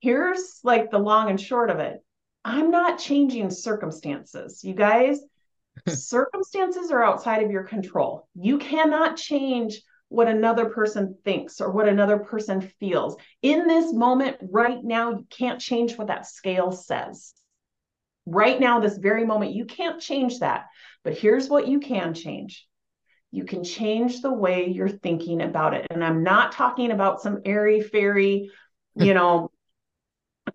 here's 0.00 0.60
like 0.62 0.90
the 0.90 0.98
long 0.98 1.30
and 1.30 1.40
short 1.40 1.70
of 1.70 1.78
it 1.78 2.00
I'm 2.44 2.70
not 2.70 2.98
changing 2.98 3.50
circumstances. 3.50 4.64
You 4.64 4.74
guys, 4.74 5.20
circumstances 5.88 6.90
are 6.90 7.02
outside 7.02 7.42
of 7.42 7.50
your 7.50 7.64
control. 7.64 8.28
You 8.34 8.58
cannot 8.58 9.16
change 9.16 9.80
what 10.12 10.28
another 10.28 10.66
person 10.66 11.16
thinks 11.24 11.60
or 11.60 11.70
what 11.70 11.88
another 11.88 12.18
person 12.18 12.60
feels. 12.78 13.16
In 13.40 13.66
this 13.66 13.92
moment, 13.92 14.36
right 14.42 14.78
now, 14.82 15.10
you 15.10 15.26
can't 15.30 15.60
change 15.60 15.96
what 15.96 16.08
that 16.08 16.26
scale 16.26 16.70
says. 16.70 17.32
Right 18.26 18.60
now, 18.60 18.78
this 18.78 18.98
very 18.98 19.24
moment, 19.24 19.54
you 19.54 19.64
can't 19.64 20.00
change 20.00 20.40
that. 20.40 20.66
But 21.02 21.16
here's 21.16 21.48
what 21.48 21.66
you 21.66 21.80
can 21.80 22.14
change 22.14 22.66
you 23.34 23.44
can 23.44 23.64
change 23.64 24.20
the 24.20 24.30
way 24.30 24.66
you're 24.68 24.90
thinking 24.90 25.40
about 25.40 25.72
it. 25.72 25.86
And 25.88 26.04
I'm 26.04 26.22
not 26.22 26.52
talking 26.52 26.90
about 26.90 27.22
some 27.22 27.40
airy 27.46 27.80
fairy, 27.80 28.50
you 28.94 29.14
know, 29.14 29.50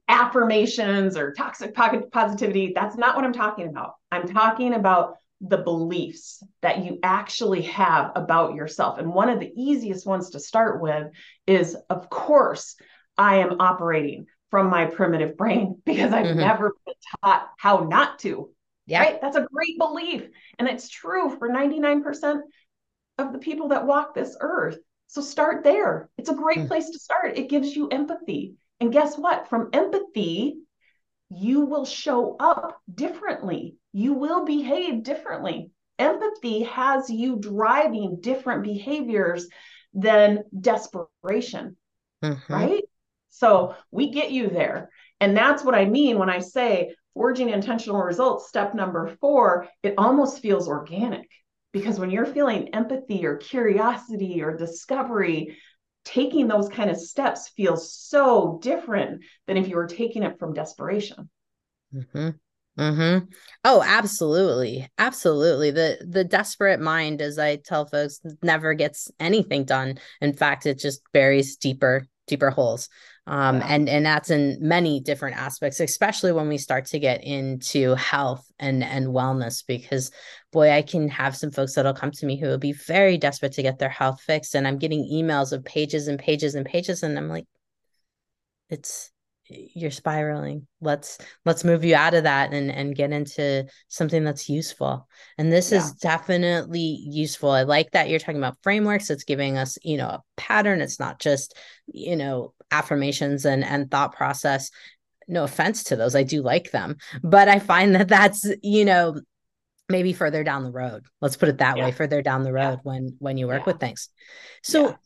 affirmations 0.07 1.17
or 1.17 1.33
toxic 1.33 1.73
positivity. 1.73 2.73
That's 2.75 2.95
not 2.95 3.15
what 3.15 3.25
I'm 3.25 3.33
talking 3.33 3.67
about. 3.67 3.93
I'm 4.11 4.27
talking 4.27 4.75
about 4.75 5.17
the 5.41 5.57
beliefs 5.57 6.43
that 6.61 6.83
you 6.83 6.99
actually 7.03 7.63
have 7.63 8.11
about 8.15 8.55
yourself. 8.55 8.97
And 8.97 9.13
one 9.13 9.29
of 9.29 9.39
the 9.39 9.51
easiest 9.55 10.05
ones 10.05 10.31
to 10.31 10.39
start 10.39 10.81
with 10.81 11.07
is, 11.45 11.77
of 11.89 12.09
course, 12.09 12.75
I 13.17 13.37
am 13.37 13.59
operating 13.59 14.25
from 14.49 14.69
my 14.69 14.85
primitive 14.85 15.37
brain 15.37 15.81
because 15.85 16.13
I've 16.13 16.25
mm-hmm. 16.25 16.39
never 16.39 16.75
been 16.85 16.95
taught 17.21 17.49
how 17.57 17.79
not 17.79 18.19
to. 18.19 18.49
Yeah. 18.85 19.01
Right. 19.01 19.21
That's 19.21 19.35
a 19.35 19.47
great 19.51 19.77
belief. 19.77 20.27
And 20.57 20.67
it's 20.67 20.89
true 20.89 21.35
for 21.37 21.49
99% 21.49 22.39
of 23.17 23.33
the 23.33 23.39
people 23.39 23.69
that 23.69 23.85
walk 23.85 24.15
this 24.15 24.37
earth. 24.39 24.77
So 25.07 25.21
start 25.21 25.63
there. 25.63 26.09
It's 26.17 26.29
a 26.29 26.35
great 26.35 26.59
mm. 26.59 26.67
place 26.67 26.89
to 26.89 26.99
start. 26.99 27.37
It 27.37 27.49
gives 27.49 27.75
you 27.75 27.89
empathy. 27.89 28.55
And 28.79 28.91
guess 28.91 29.17
what? 29.17 29.49
From 29.49 29.69
empathy, 29.73 30.59
you 31.29 31.61
will 31.61 31.85
show 31.85 32.35
up 32.39 32.79
differently. 32.93 33.75
You 33.93 34.13
will 34.13 34.45
behave 34.45 35.03
differently. 35.03 35.71
Empathy 35.99 36.63
has 36.63 37.09
you 37.09 37.37
driving 37.39 38.19
different 38.21 38.63
behaviors 38.63 39.47
than 39.93 40.43
desperation, 40.59 41.75
mm-hmm. 42.23 42.53
right? 42.53 42.83
So 43.29 43.75
we 43.91 44.11
get 44.11 44.31
you 44.31 44.49
there. 44.49 44.89
And 45.19 45.35
that's 45.35 45.63
what 45.63 45.75
I 45.75 45.85
mean 45.85 46.19
when 46.19 46.29
I 46.29 46.39
say 46.39 46.95
forging 47.13 47.49
intentional 47.49 48.01
results, 48.01 48.47
step 48.47 48.75
number 48.75 49.15
four, 49.19 49.67
it 49.81 49.95
almost 49.97 50.39
feels 50.39 50.67
organic 50.67 51.27
because 51.71 51.99
when 51.99 52.11
you're 52.11 52.25
feeling 52.25 52.69
empathy 52.73 53.25
or 53.25 53.37
curiosity 53.37 54.41
or 54.43 54.55
discovery, 54.55 55.57
taking 56.05 56.47
those 56.47 56.69
kind 56.69 56.89
of 56.89 56.97
steps 56.97 57.49
feels 57.49 57.93
so 57.93 58.59
different 58.61 59.23
than 59.45 59.57
if 59.57 59.67
you 59.67 59.75
were 59.75 59.87
taking 59.87 60.23
it 60.23 60.39
from 60.39 60.53
desperation. 60.53 61.29
Mm-hmm. 61.93 62.29
Mm-hmm. 62.77 63.25
Oh, 63.63 63.83
absolutely. 63.85 64.87
Absolutely. 64.97 65.71
The 65.71 65.97
the 66.07 66.23
desperate 66.23 66.79
mind, 66.79 67.21
as 67.21 67.39
I 67.39 67.57
tell 67.57 67.85
folks, 67.85 68.19
never 68.43 68.73
gets 68.73 69.11
anything 69.19 69.65
done. 69.65 69.99
In 70.21 70.33
fact, 70.33 70.65
it 70.65 70.79
just 70.79 71.01
buries 71.11 71.55
deeper, 71.55 72.05
deeper 72.27 72.51
holes 72.51 72.89
um, 73.27 73.57
yeah. 73.57 73.67
and 73.67 73.89
and 73.89 74.05
that's 74.05 74.29
in 74.29 74.57
many 74.61 75.01
different 75.01 75.37
aspects 75.37 75.79
especially 75.81 76.31
when 76.31 76.47
we 76.47 76.57
start 76.57 76.85
to 76.85 76.97
get 76.97 77.23
into 77.23 77.93
health 77.95 78.49
and 78.57 78.83
and 78.83 79.07
wellness 79.07 79.63
because 79.67 80.11
boy 80.53 80.71
i 80.71 80.81
can 80.81 81.09
have 81.09 81.35
some 81.35 81.51
folks 81.51 81.73
that'll 81.73 81.93
come 81.93 82.11
to 82.11 82.25
me 82.25 82.39
who 82.39 82.47
will 82.47 82.57
be 82.57 82.71
very 82.71 83.17
desperate 83.17 83.51
to 83.51 83.61
get 83.61 83.79
their 83.79 83.89
health 83.89 84.21
fixed 84.21 84.55
and 84.55 84.65
i'm 84.65 84.77
getting 84.77 85.09
emails 85.11 85.51
of 85.51 85.63
pages 85.65 86.07
and 86.07 86.19
pages 86.19 86.55
and 86.55 86.65
pages 86.65 87.03
and 87.03 87.17
i'm 87.17 87.27
like 87.27 87.45
it's 88.69 89.11
you're 89.49 89.91
spiraling. 89.91 90.67
Let's 90.81 91.17
let's 91.45 91.63
move 91.63 91.83
you 91.83 91.95
out 91.95 92.13
of 92.13 92.23
that 92.23 92.53
and 92.53 92.71
and 92.71 92.95
get 92.95 93.11
into 93.11 93.65
something 93.87 94.23
that's 94.23 94.49
useful. 94.49 95.07
And 95.37 95.51
this 95.51 95.71
yeah. 95.71 95.79
is 95.79 95.93
definitely 95.93 96.99
useful. 97.05 97.51
I 97.51 97.63
like 97.63 97.91
that 97.91 98.09
you're 98.09 98.19
talking 98.19 98.37
about 98.37 98.57
frameworks. 98.61 99.09
It's 99.09 99.23
giving 99.23 99.57
us 99.57 99.77
you 99.83 99.97
know 99.97 100.07
a 100.07 100.23
pattern. 100.35 100.81
It's 100.81 100.99
not 100.99 101.19
just 101.19 101.57
you 101.87 102.15
know 102.15 102.53
affirmations 102.71 103.45
and 103.45 103.63
and 103.63 103.89
thought 103.89 104.15
process. 104.15 104.71
No 105.27 105.43
offense 105.43 105.85
to 105.85 105.95
those. 105.95 106.15
I 106.15 106.23
do 106.23 106.41
like 106.41 106.71
them. 106.71 106.97
But 107.21 107.49
i 107.49 107.59
find 107.59 107.95
that 107.95 108.07
that's 108.07 108.45
you 108.61 108.85
know 108.85 109.19
maybe 109.89 110.13
further 110.13 110.43
down 110.43 110.63
the 110.63 110.71
road. 110.71 111.05
Let's 111.21 111.37
put 111.37 111.49
it 111.49 111.59
that 111.59 111.77
yeah. 111.77 111.85
way 111.85 111.91
further 111.91 112.21
down 112.21 112.43
the 112.43 112.53
road 112.53 112.79
yeah. 112.79 112.83
when 112.83 113.15
when 113.19 113.37
you 113.37 113.47
work 113.47 113.65
with 113.65 113.79
things. 113.79 114.09
So 114.63 114.97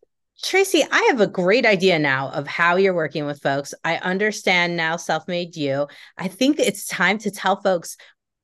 Tracy, 0.43 0.83
I 0.91 1.01
have 1.09 1.21
a 1.21 1.27
great 1.27 1.65
idea 1.65 1.99
now 1.99 2.29
of 2.29 2.47
how 2.47 2.75
you're 2.75 2.95
working 2.95 3.25
with 3.25 3.41
folks. 3.41 3.75
I 3.83 3.97
understand 3.97 4.75
now 4.75 4.97
Self-Made 4.97 5.55
U. 5.55 5.87
I 6.17 6.27
think 6.27 6.59
it's 6.59 6.87
time 6.87 7.19
to 7.19 7.31
tell 7.31 7.61
folks 7.61 7.95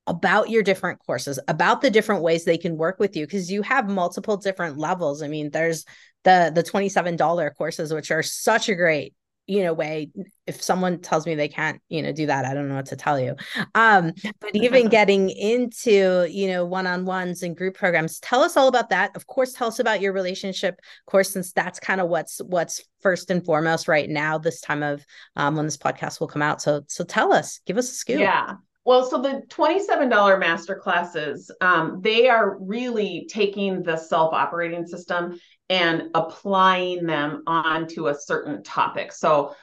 about 0.06 0.50
your 0.50 0.62
different 0.62 1.00
courses, 1.06 1.40
about 1.48 1.82
the 1.82 1.90
different 1.90 2.22
ways 2.22 2.46
they 2.46 2.58
can 2.58 2.78
work 2.78 3.00
with 3.00 3.16
you 3.16 3.26
because 3.26 3.52
you 3.52 3.64
have 3.64 3.90
multiple 3.90 4.38
different 4.38 4.78
levels. 4.78 5.24
I 5.24 5.28
mean, 5.28 5.50
there's 5.50 5.86
the 6.24 6.52
the 6.54 6.64
$27 6.64 7.56
courses 7.56 7.94
which 7.94 8.12
are 8.12 8.24
such 8.24 8.70
a 8.70 8.76
great 8.76 9.14
you 9.48 9.64
know 9.64 9.74
way 9.74 10.12
if 10.46 10.62
someone 10.62 11.00
tells 11.00 11.26
me 11.26 11.34
they 11.34 11.48
can't 11.48 11.82
you 11.90 12.02
know 12.02 12.12
do 12.12 12.26
that 12.26 12.46
i 12.46 12.54
don't 12.54 12.68
know 12.68 12.76
what 12.76 12.86
to 12.86 12.96
tell 12.96 13.20
you. 13.20 13.36
Um 13.74 14.14
but 14.40 14.56
even 14.56 14.90
getting 14.90 15.30
into 15.30 16.28
you 16.30 16.50
know 16.50 16.66
one-on-ones 16.66 17.44
and 17.44 17.56
group 17.56 17.76
programs 17.76 18.20
tell 18.20 18.42
us 18.42 18.58
all 18.58 18.68
about 18.68 18.90
that. 18.90 19.16
Of 19.16 19.28
course 19.28 19.54
tell 19.54 19.70
us 19.70 19.80
about 19.80 20.02
your 20.02 20.14
relationship. 20.14 20.80
Course 21.06 21.32
since 21.32 21.54
that's 21.54 21.80
kind 21.80 22.02
of 22.02 22.10
what's 22.10 22.40
what's 22.40 22.84
first 23.02 23.32
and 23.32 23.44
foremost 23.46 23.88
right 23.88 24.10
now 24.10 24.38
this 24.38 24.62
time 24.62 24.84
of 24.84 25.06
um 25.36 25.56
when 25.56 25.66
this 25.66 25.78
podcast 25.78 26.20
will 26.20 26.28
come 26.28 26.42
out. 26.42 26.62
So 26.62 26.84
so 26.88 27.04
tell 27.04 27.34
us 27.34 27.60
give 27.66 27.78
us 27.78 27.90
a 27.90 27.96
scoop. 27.96 28.20
Yeah. 28.20 28.56
Well, 28.88 29.04
so 29.04 29.22
the 29.22 29.44
$27 29.50 30.40
master 30.40 30.76
classes, 30.76 31.52
um, 31.60 32.00
they 32.02 32.30
are 32.30 32.58
really 32.58 33.28
taking 33.30 33.84
the 33.84 33.98
self 33.98 34.34
operating 34.34 34.88
system 34.88 35.38
and 35.70 36.10
applying 36.14 37.06
them 37.06 37.44
onto 37.46 38.08
a 38.08 38.16
certain 38.16 38.64
topic. 38.64 39.12
So 39.12 39.56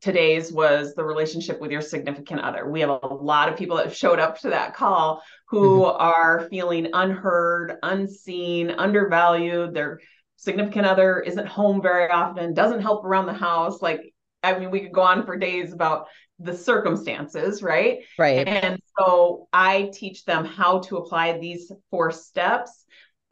today's 0.00 0.52
was 0.52 0.94
the 0.94 1.04
relationship 1.04 1.60
with 1.60 1.70
your 1.70 1.80
significant 1.80 2.40
other. 2.40 2.68
We 2.68 2.80
have 2.80 2.90
a 2.90 3.06
lot 3.06 3.48
of 3.48 3.56
people 3.56 3.78
that 3.78 3.96
showed 3.96 4.18
up 4.18 4.38
to 4.40 4.50
that 4.50 4.74
call 4.74 5.22
who 5.48 5.80
mm-hmm. 5.80 5.96
are 5.98 6.46
feeling 6.50 6.88
unheard, 6.92 7.78
unseen, 7.82 8.70
undervalued. 8.70 9.72
Their 9.72 10.00
significant 10.36 10.86
other 10.86 11.20
isn't 11.20 11.46
home 11.46 11.80
very 11.80 12.10
often, 12.10 12.52
doesn't 12.52 12.82
help 12.82 13.04
around 13.04 13.26
the 13.26 13.32
house. 13.32 13.80
Like, 13.80 14.14
I 14.42 14.58
mean, 14.58 14.70
we 14.70 14.80
could 14.80 14.92
go 14.92 15.00
on 15.00 15.24
for 15.24 15.38
days 15.38 15.72
about 15.72 16.06
the 16.38 16.54
circumstances, 16.54 17.62
right? 17.62 18.00
Right. 18.18 18.46
And 18.46 18.78
so 18.98 19.48
I 19.54 19.90
teach 19.94 20.26
them 20.26 20.44
how 20.44 20.80
to 20.80 20.98
apply 20.98 21.38
these 21.38 21.72
four 21.90 22.10
steps 22.10 22.83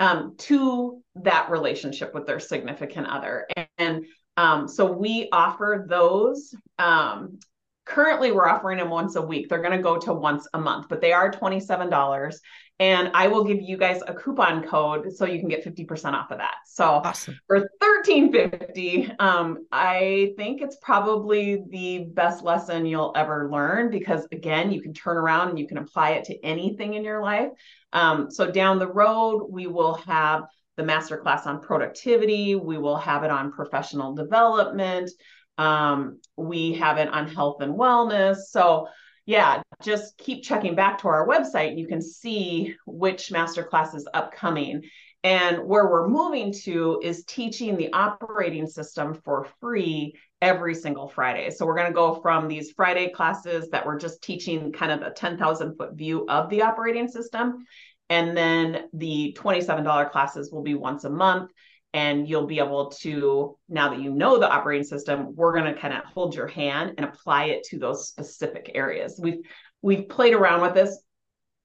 um, 0.02 0.34
to 0.36 1.00
that 1.14 1.48
relationship 1.48 2.12
with 2.12 2.26
their 2.26 2.40
significant 2.40 3.06
other. 3.06 3.46
And 3.78 4.04
um, 4.36 4.66
so 4.66 4.90
we 4.90 5.28
offer 5.30 5.86
those. 5.88 6.52
Um, 6.80 7.38
currently, 7.84 8.32
we're 8.32 8.48
offering 8.48 8.78
them 8.78 8.90
once 8.90 9.14
a 9.14 9.22
week. 9.22 9.48
They're 9.48 9.62
going 9.62 9.76
to 9.76 9.82
go 9.82 9.98
to 9.98 10.12
once 10.12 10.48
a 10.54 10.58
month, 10.58 10.88
but 10.88 11.00
they 11.00 11.12
are 11.12 11.30
$27 11.30 12.34
and 12.82 13.12
I 13.14 13.28
will 13.28 13.44
give 13.44 13.62
you 13.62 13.76
guys 13.76 14.00
a 14.08 14.12
coupon 14.12 14.66
code 14.66 15.12
so 15.12 15.24
you 15.24 15.38
can 15.38 15.48
get 15.48 15.64
50% 15.64 16.14
off 16.14 16.32
of 16.32 16.38
that. 16.38 16.56
So 16.66 16.84
awesome. 16.84 17.38
for 17.46 17.58
1350, 17.78 19.12
um, 19.20 19.66
I 19.70 20.34
think 20.36 20.62
it's 20.62 20.78
probably 20.82 21.62
the 21.70 22.06
best 22.12 22.42
lesson 22.42 22.84
you'll 22.84 23.12
ever 23.14 23.48
learn 23.52 23.88
because 23.88 24.26
again, 24.32 24.72
you 24.72 24.82
can 24.82 24.92
turn 24.92 25.16
around 25.16 25.50
and 25.50 25.60
you 25.60 25.68
can 25.68 25.78
apply 25.78 26.14
it 26.14 26.24
to 26.24 26.44
anything 26.44 26.94
in 26.94 27.04
your 27.04 27.22
life. 27.22 27.50
Um, 27.92 28.32
so 28.32 28.50
down 28.50 28.80
the 28.80 28.92
road, 28.92 29.46
we 29.48 29.68
will 29.68 29.94
have 30.06 30.42
the 30.76 30.82
masterclass 30.82 31.46
on 31.46 31.60
productivity. 31.60 32.56
We 32.56 32.78
will 32.78 32.96
have 32.96 33.22
it 33.22 33.30
on 33.30 33.52
professional 33.52 34.12
development. 34.16 35.08
Um, 35.56 36.18
we 36.36 36.72
have 36.72 36.98
it 36.98 37.06
on 37.06 37.28
health 37.28 37.60
and 37.60 37.74
wellness. 37.74 38.38
So 38.48 38.88
yeah, 39.26 39.62
just 39.82 40.18
keep 40.18 40.42
checking 40.42 40.74
back 40.74 40.98
to 40.98 41.08
our 41.08 41.26
website. 41.26 41.78
You 41.78 41.86
can 41.86 42.02
see 42.02 42.74
which 42.86 43.30
masterclass 43.30 43.94
is 43.94 44.08
upcoming. 44.12 44.82
And 45.24 45.64
where 45.68 45.88
we're 45.88 46.08
moving 46.08 46.52
to 46.64 47.00
is 47.02 47.24
teaching 47.24 47.76
the 47.76 47.92
operating 47.92 48.66
system 48.66 49.14
for 49.24 49.46
free 49.60 50.14
every 50.40 50.74
single 50.74 51.08
Friday. 51.08 51.50
So 51.50 51.64
we're 51.64 51.76
going 51.76 51.86
to 51.86 51.94
go 51.94 52.20
from 52.20 52.48
these 52.48 52.72
Friday 52.72 53.10
classes 53.10 53.68
that 53.70 53.86
we're 53.86 53.98
just 53.98 54.22
teaching 54.22 54.72
kind 54.72 54.90
of 54.90 55.02
a 55.02 55.12
10,000 55.12 55.76
foot 55.76 55.94
view 55.94 56.26
of 56.28 56.50
the 56.50 56.62
operating 56.62 57.06
system. 57.06 57.64
And 58.10 58.36
then 58.36 58.88
the 58.92 59.36
$27 59.38 60.10
classes 60.10 60.50
will 60.50 60.62
be 60.62 60.74
once 60.74 61.04
a 61.04 61.10
month 61.10 61.52
and 61.94 62.28
you'll 62.28 62.46
be 62.46 62.58
able 62.58 62.90
to 62.90 63.56
now 63.68 63.90
that 63.90 64.00
you 64.00 64.10
know 64.10 64.38
the 64.38 64.50
operating 64.50 64.84
system 64.84 65.34
we're 65.34 65.52
going 65.52 65.72
to 65.72 65.80
kind 65.80 65.94
of 65.94 66.04
hold 66.04 66.34
your 66.34 66.46
hand 66.46 66.94
and 66.96 67.06
apply 67.06 67.46
it 67.46 67.64
to 67.64 67.78
those 67.78 68.08
specific 68.08 68.72
areas. 68.74 69.18
We've 69.22 69.40
we've 69.82 70.08
played 70.08 70.34
around 70.34 70.62
with 70.62 70.74
this 70.74 70.98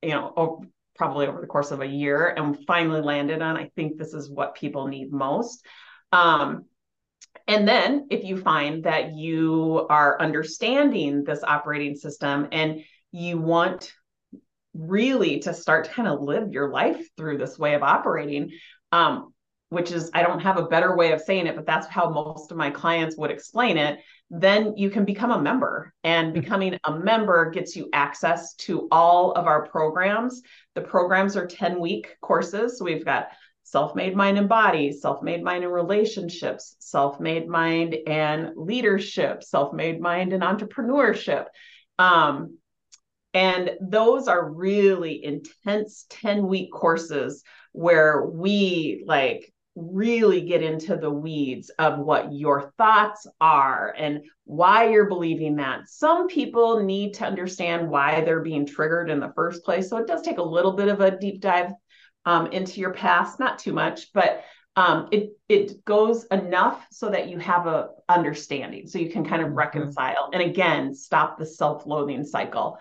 you 0.01 0.09
know 0.09 0.33
over, 0.35 0.65
probably 0.95 1.27
over 1.27 1.41
the 1.41 1.47
course 1.47 1.71
of 1.71 1.81
a 1.81 1.87
year 1.87 2.27
and 2.35 2.57
finally 2.65 3.01
landed 3.01 3.39
on 3.39 3.55
i 3.55 3.69
think 3.75 3.97
this 3.97 4.13
is 4.13 4.29
what 4.29 4.55
people 4.55 4.87
need 4.87 5.11
most. 5.11 5.65
Um, 6.11 6.65
and 7.47 7.67
then 7.67 8.07
if 8.09 8.23
you 8.23 8.37
find 8.37 8.83
that 8.83 9.13
you 9.13 9.85
are 9.89 10.19
understanding 10.19 11.23
this 11.23 11.43
operating 11.43 11.95
system 11.95 12.47
and 12.51 12.83
you 13.11 13.37
want 13.37 13.93
really 14.73 15.39
to 15.39 15.53
start 15.53 15.85
to 15.85 15.91
kind 15.91 16.07
of 16.07 16.21
live 16.21 16.51
your 16.51 16.69
life 16.69 17.07
through 17.15 17.37
this 17.37 17.57
way 17.57 17.73
of 17.73 17.83
operating 17.83 18.51
um, 18.91 19.33
which 19.69 19.91
is 19.91 20.09
I 20.13 20.23
don't 20.23 20.39
have 20.39 20.57
a 20.57 20.67
better 20.67 20.95
way 20.95 21.11
of 21.11 21.21
saying 21.21 21.47
it, 21.47 21.55
but 21.55 21.65
that's 21.65 21.87
how 21.87 22.09
most 22.09 22.51
of 22.51 22.57
my 22.57 22.69
clients 22.69 23.17
would 23.17 23.31
explain 23.31 23.77
it, 23.77 23.99
then 24.29 24.75
you 24.77 24.89
can 24.89 25.03
become 25.05 25.31
a 25.31 25.41
member. 25.41 25.93
And 26.03 26.27
mm-hmm. 26.27 26.41
becoming 26.41 26.79
a 26.85 26.97
member 26.97 27.49
gets 27.49 27.75
you 27.75 27.89
access 27.93 28.53
to 28.55 28.87
all 28.91 29.33
of 29.33 29.45
our 29.45 29.67
programs. 29.67 30.41
The 30.75 30.81
programs 30.81 31.35
are 31.35 31.47
10 31.47 31.79
week 31.79 32.15
courses. 32.21 32.77
So 32.77 32.85
we've 32.85 33.05
got 33.05 33.29
self 33.63 33.93
made 33.95 34.15
mind 34.15 34.37
and 34.37 34.47
body, 34.47 34.93
self 34.93 35.21
made 35.21 35.43
mind 35.43 35.65
and 35.65 35.73
relationships, 35.73 36.75
self 36.79 37.19
made 37.19 37.47
mind 37.47 37.97
and 38.07 38.51
leadership, 38.55 39.43
self 39.43 39.73
made 39.73 39.99
mind 39.99 40.31
and 40.31 40.43
entrepreneurship. 40.43 41.47
Um, 41.99 42.57
and 43.33 43.71
those 43.81 44.27
are 44.27 44.49
really 44.49 45.23
intense 45.23 46.05
10 46.09 46.47
week 46.47 46.71
courses 46.71 47.43
where 47.73 48.25
we 48.25 49.03
like 49.05 49.53
really 49.77 50.41
get 50.41 50.63
into 50.63 50.97
the 50.97 51.09
weeds 51.09 51.69
of 51.77 51.99
what 51.99 52.33
your 52.33 52.73
thoughts 52.77 53.27
are 53.39 53.93
and 53.95 54.23
why 54.45 54.89
you're 54.89 55.05
believing 55.05 55.57
that. 55.57 55.87
Some 55.87 56.27
people 56.27 56.83
need 56.83 57.13
to 57.15 57.25
understand 57.25 57.87
why 57.87 58.21
they're 58.21 58.41
being 58.41 58.65
triggered 58.65 59.11
in 59.11 59.19
the 59.19 59.31
first 59.35 59.63
place. 59.63 59.89
So 59.89 59.97
it 59.97 60.07
does 60.07 60.23
take 60.23 60.39
a 60.39 60.43
little 60.43 60.73
bit 60.73 60.87
of 60.87 60.99
a 60.99 61.15
deep 61.15 61.41
dive 61.41 61.71
um, 62.25 62.47
into 62.47 62.81
your 62.81 62.93
past, 62.93 63.39
not 63.39 63.59
too 63.59 63.71
much, 63.71 64.11
but 64.13 64.43
um, 64.75 65.09
it 65.11 65.31
it 65.49 65.85
goes 65.85 66.25
enough 66.25 66.85
so 66.91 67.09
that 67.09 67.29
you 67.29 67.39
have 67.39 67.65
a 67.65 67.89
understanding, 68.09 68.87
so 68.87 68.99
you 68.99 69.09
can 69.09 69.25
kind 69.25 69.41
of 69.41 69.49
mm-hmm. 69.49 69.57
reconcile 69.57 70.29
and 70.33 70.41
again 70.41 70.93
stop 70.93 71.37
the 71.37 71.45
self-loathing 71.45 72.23
cycle. 72.23 72.77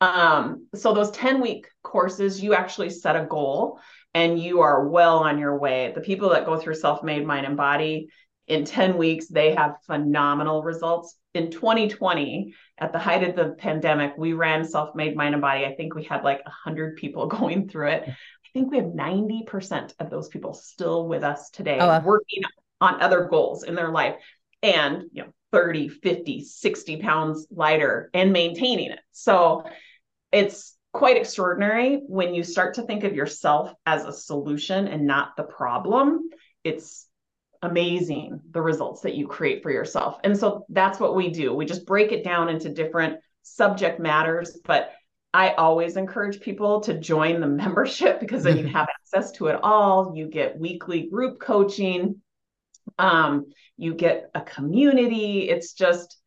Um, 0.00 0.66
so 0.74 0.92
those 0.92 1.12
10 1.12 1.40
week 1.40 1.68
courses, 1.82 2.42
you 2.42 2.54
actually 2.54 2.90
set 2.90 3.16
a 3.16 3.24
goal 3.24 3.80
and 4.14 4.38
you 4.38 4.60
are 4.60 4.88
well 4.88 5.18
on 5.18 5.38
your 5.38 5.58
way. 5.58 5.92
The 5.94 6.00
people 6.00 6.30
that 6.30 6.46
go 6.46 6.56
through 6.56 6.74
self 6.74 7.02
made 7.02 7.26
mind 7.26 7.46
and 7.46 7.56
body 7.56 8.08
in 8.46 8.64
10 8.64 8.98
weeks, 8.98 9.28
they 9.28 9.54
have 9.54 9.76
phenomenal 9.86 10.62
results. 10.62 11.16
In 11.34 11.50
2020, 11.50 12.54
at 12.78 12.92
the 12.92 12.98
height 12.98 13.22
of 13.24 13.36
the 13.36 13.54
pandemic, 13.56 14.12
we 14.18 14.32
ran 14.34 14.64
self 14.64 14.94
made 14.94 15.16
mind 15.16 15.34
and 15.34 15.40
body. 15.40 15.64
I 15.64 15.74
think 15.74 15.94
we 15.94 16.04
had 16.04 16.24
like 16.24 16.44
100 16.44 16.96
people 16.96 17.26
going 17.38 17.68
through 17.68 17.88
it. 17.88 18.04
I 18.06 18.48
think 18.52 18.70
we 18.70 18.76
have 18.78 18.86
90% 18.86 19.94
of 19.98 20.10
those 20.10 20.28
people 20.28 20.52
still 20.52 21.08
with 21.08 21.22
us 21.22 21.48
today, 21.50 21.78
oh, 21.80 21.86
wow. 21.86 22.02
working 22.02 22.42
on 22.80 23.00
other 23.00 23.24
goals 23.24 23.62
in 23.62 23.74
their 23.74 23.90
life 23.90 24.16
and, 24.62 25.04
you 25.12 25.22
know, 25.22 25.32
30, 25.52 25.88
50, 25.88 26.44
60 26.44 26.96
pounds 26.98 27.46
lighter 27.50 28.10
and 28.12 28.32
maintaining 28.32 28.90
it. 28.90 29.00
So 29.12 29.64
it's 30.32 30.76
quite 30.92 31.16
extraordinary 31.16 32.02
when 32.06 32.34
you 32.34 32.42
start 32.42 32.74
to 32.74 32.82
think 32.82 33.04
of 33.04 33.14
yourself 33.14 33.72
as 33.86 34.04
a 34.04 34.12
solution 34.12 34.88
and 34.88 35.06
not 35.06 35.36
the 35.36 35.42
problem. 35.42 36.28
It's 36.64 37.06
amazing 37.62 38.40
the 38.50 38.60
results 38.60 39.02
that 39.02 39.14
you 39.14 39.26
create 39.26 39.62
for 39.62 39.70
yourself. 39.70 40.18
And 40.24 40.36
so 40.36 40.66
that's 40.68 41.00
what 41.00 41.14
we 41.14 41.30
do. 41.30 41.54
We 41.54 41.64
just 41.64 41.86
break 41.86 42.12
it 42.12 42.24
down 42.24 42.48
into 42.48 42.68
different 42.68 43.20
subject 43.42 44.00
matters, 44.00 44.58
but 44.64 44.92
I 45.32 45.50
always 45.52 45.96
encourage 45.96 46.40
people 46.40 46.80
to 46.82 46.98
join 46.98 47.40
the 47.40 47.46
membership 47.62 48.20
because 48.20 48.42
then 48.42 48.58
you 48.58 48.66
have 48.72 48.88
access 48.88 49.32
to 49.32 49.46
it 49.46 49.58
all. 49.62 50.12
You 50.14 50.28
get 50.28 50.58
weekly 50.58 51.08
group 51.08 51.40
coaching. 51.40 52.20
Um, 52.98 53.46
you 53.78 53.94
get 53.94 54.30
a 54.34 54.42
community. 54.42 55.48
It's 55.48 55.72
just, 55.72 56.18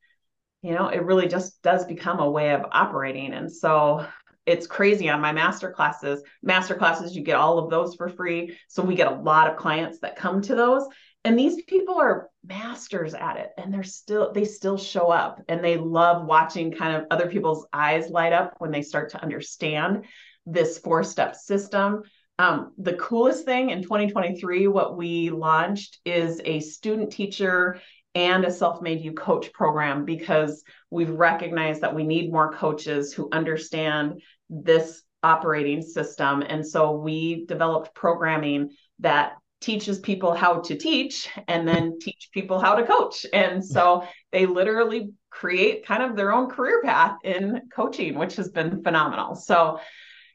you 0.63 0.73
know, 0.73 0.87
it 0.87 1.03
really 1.03 1.27
just 1.27 1.61
does 1.61 1.85
become 1.85 2.19
a 2.19 2.29
way 2.29 2.51
of 2.51 2.65
operating. 2.71 3.33
And 3.33 3.51
so 3.51 4.05
it's 4.45 4.67
crazy 4.67 5.09
on 5.09 5.21
my 5.21 5.31
master 5.31 5.71
classes. 5.71 6.21
Master 6.43 6.75
classes 6.75 7.15
you 7.15 7.23
get 7.23 7.37
all 7.37 7.57
of 7.57 7.69
those 7.69 7.95
for 7.95 8.09
free. 8.09 8.57
So 8.67 8.83
we 8.83 8.95
get 8.95 9.11
a 9.11 9.15
lot 9.15 9.49
of 9.49 9.57
clients 9.57 9.99
that 9.99 10.15
come 10.15 10.41
to 10.43 10.55
those. 10.55 10.87
And 11.23 11.37
these 11.37 11.63
people 11.63 11.95
are 11.95 12.29
masters 12.45 13.15
at 13.15 13.37
it 13.37 13.49
and 13.57 13.73
they're 13.73 13.81
still 13.81 14.31
they 14.31 14.45
still 14.45 14.77
show 14.77 15.09
up 15.09 15.41
and 15.49 15.63
they 15.63 15.75
love 15.75 16.27
watching 16.27 16.71
kind 16.71 16.95
of 16.95 17.07
other 17.09 17.27
people's 17.27 17.65
eyes 17.73 18.11
light 18.11 18.31
up 18.31 18.53
when 18.59 18.69
they 18.69 18.83
start 18.83 19.09
to 19.09 19.21
understand 19.21 20.05
this 20.45 20.77
four 20.77 21.03
step 21.03 21.35
system. 21.35 22.03
Um, 22.37 22.73
the 22.77 22.93
coolest 22.93 23.45
thing 23.45 23.71
in 23.71 23.81
2023 23.81 24.67
what 24.67 24.97
we 24.97 25.31
launched 25.31 25.99
is 26.05 26.41
a 26.45 26.59
student 26.59 27.11
teacher 27.11 27.79
and 28.15 28.45
a 28.45 28.51
Self-Made 28.51 29.01
U 29.01 29.13
coach 29.13 29.51
program 29.51 30.05
because 30.05 30.63
we've 30.89 31.09
recognized 31.09 31.81
that 31.81 31.93
we 31.93 32.03
need 32.03 32.31
more 32.31 32.53
coaches 32.53 33.13
who 33.13 33.27
understand 33.31 34.21
this 34.49 35.01
operating 35.23 35.81
system. 35.81 36.43
And 36.47 36.65
so 36.65 36.91
we 36.91 37.45
developed 37.45 37.95
programming 37.95 38.71
that 38.99 39.33
teaches 39.61 39.99
people 39.99 40.35
how 40.35 40.59
to 40.59 40.75
teach 40.77 41.27
and 41.47 41.67
then 41.67 41.97
teach 41.99 42.29
people 42.31 42.59
how 42.59 42.75
to 42.75 42.85
coach. 42.85 43.25
And 43.33 43.65
so 43.65 44.07
they 44.31 44.45
literally 44.45 45.11
create 45.31 45.85
kind 45.85 46.03
of 46.03 46.15
their 46.15 46.31
own 46.31 46.49
career 46.49 46.81
path 46.83 47.17
in 47.23 47.61
coaching, 47.73 48.15
which 48.15 48.35
has 48.35 48.49
been 48.49 48.83
phenomenal. 48.83 49.35
So, 49.35 49.79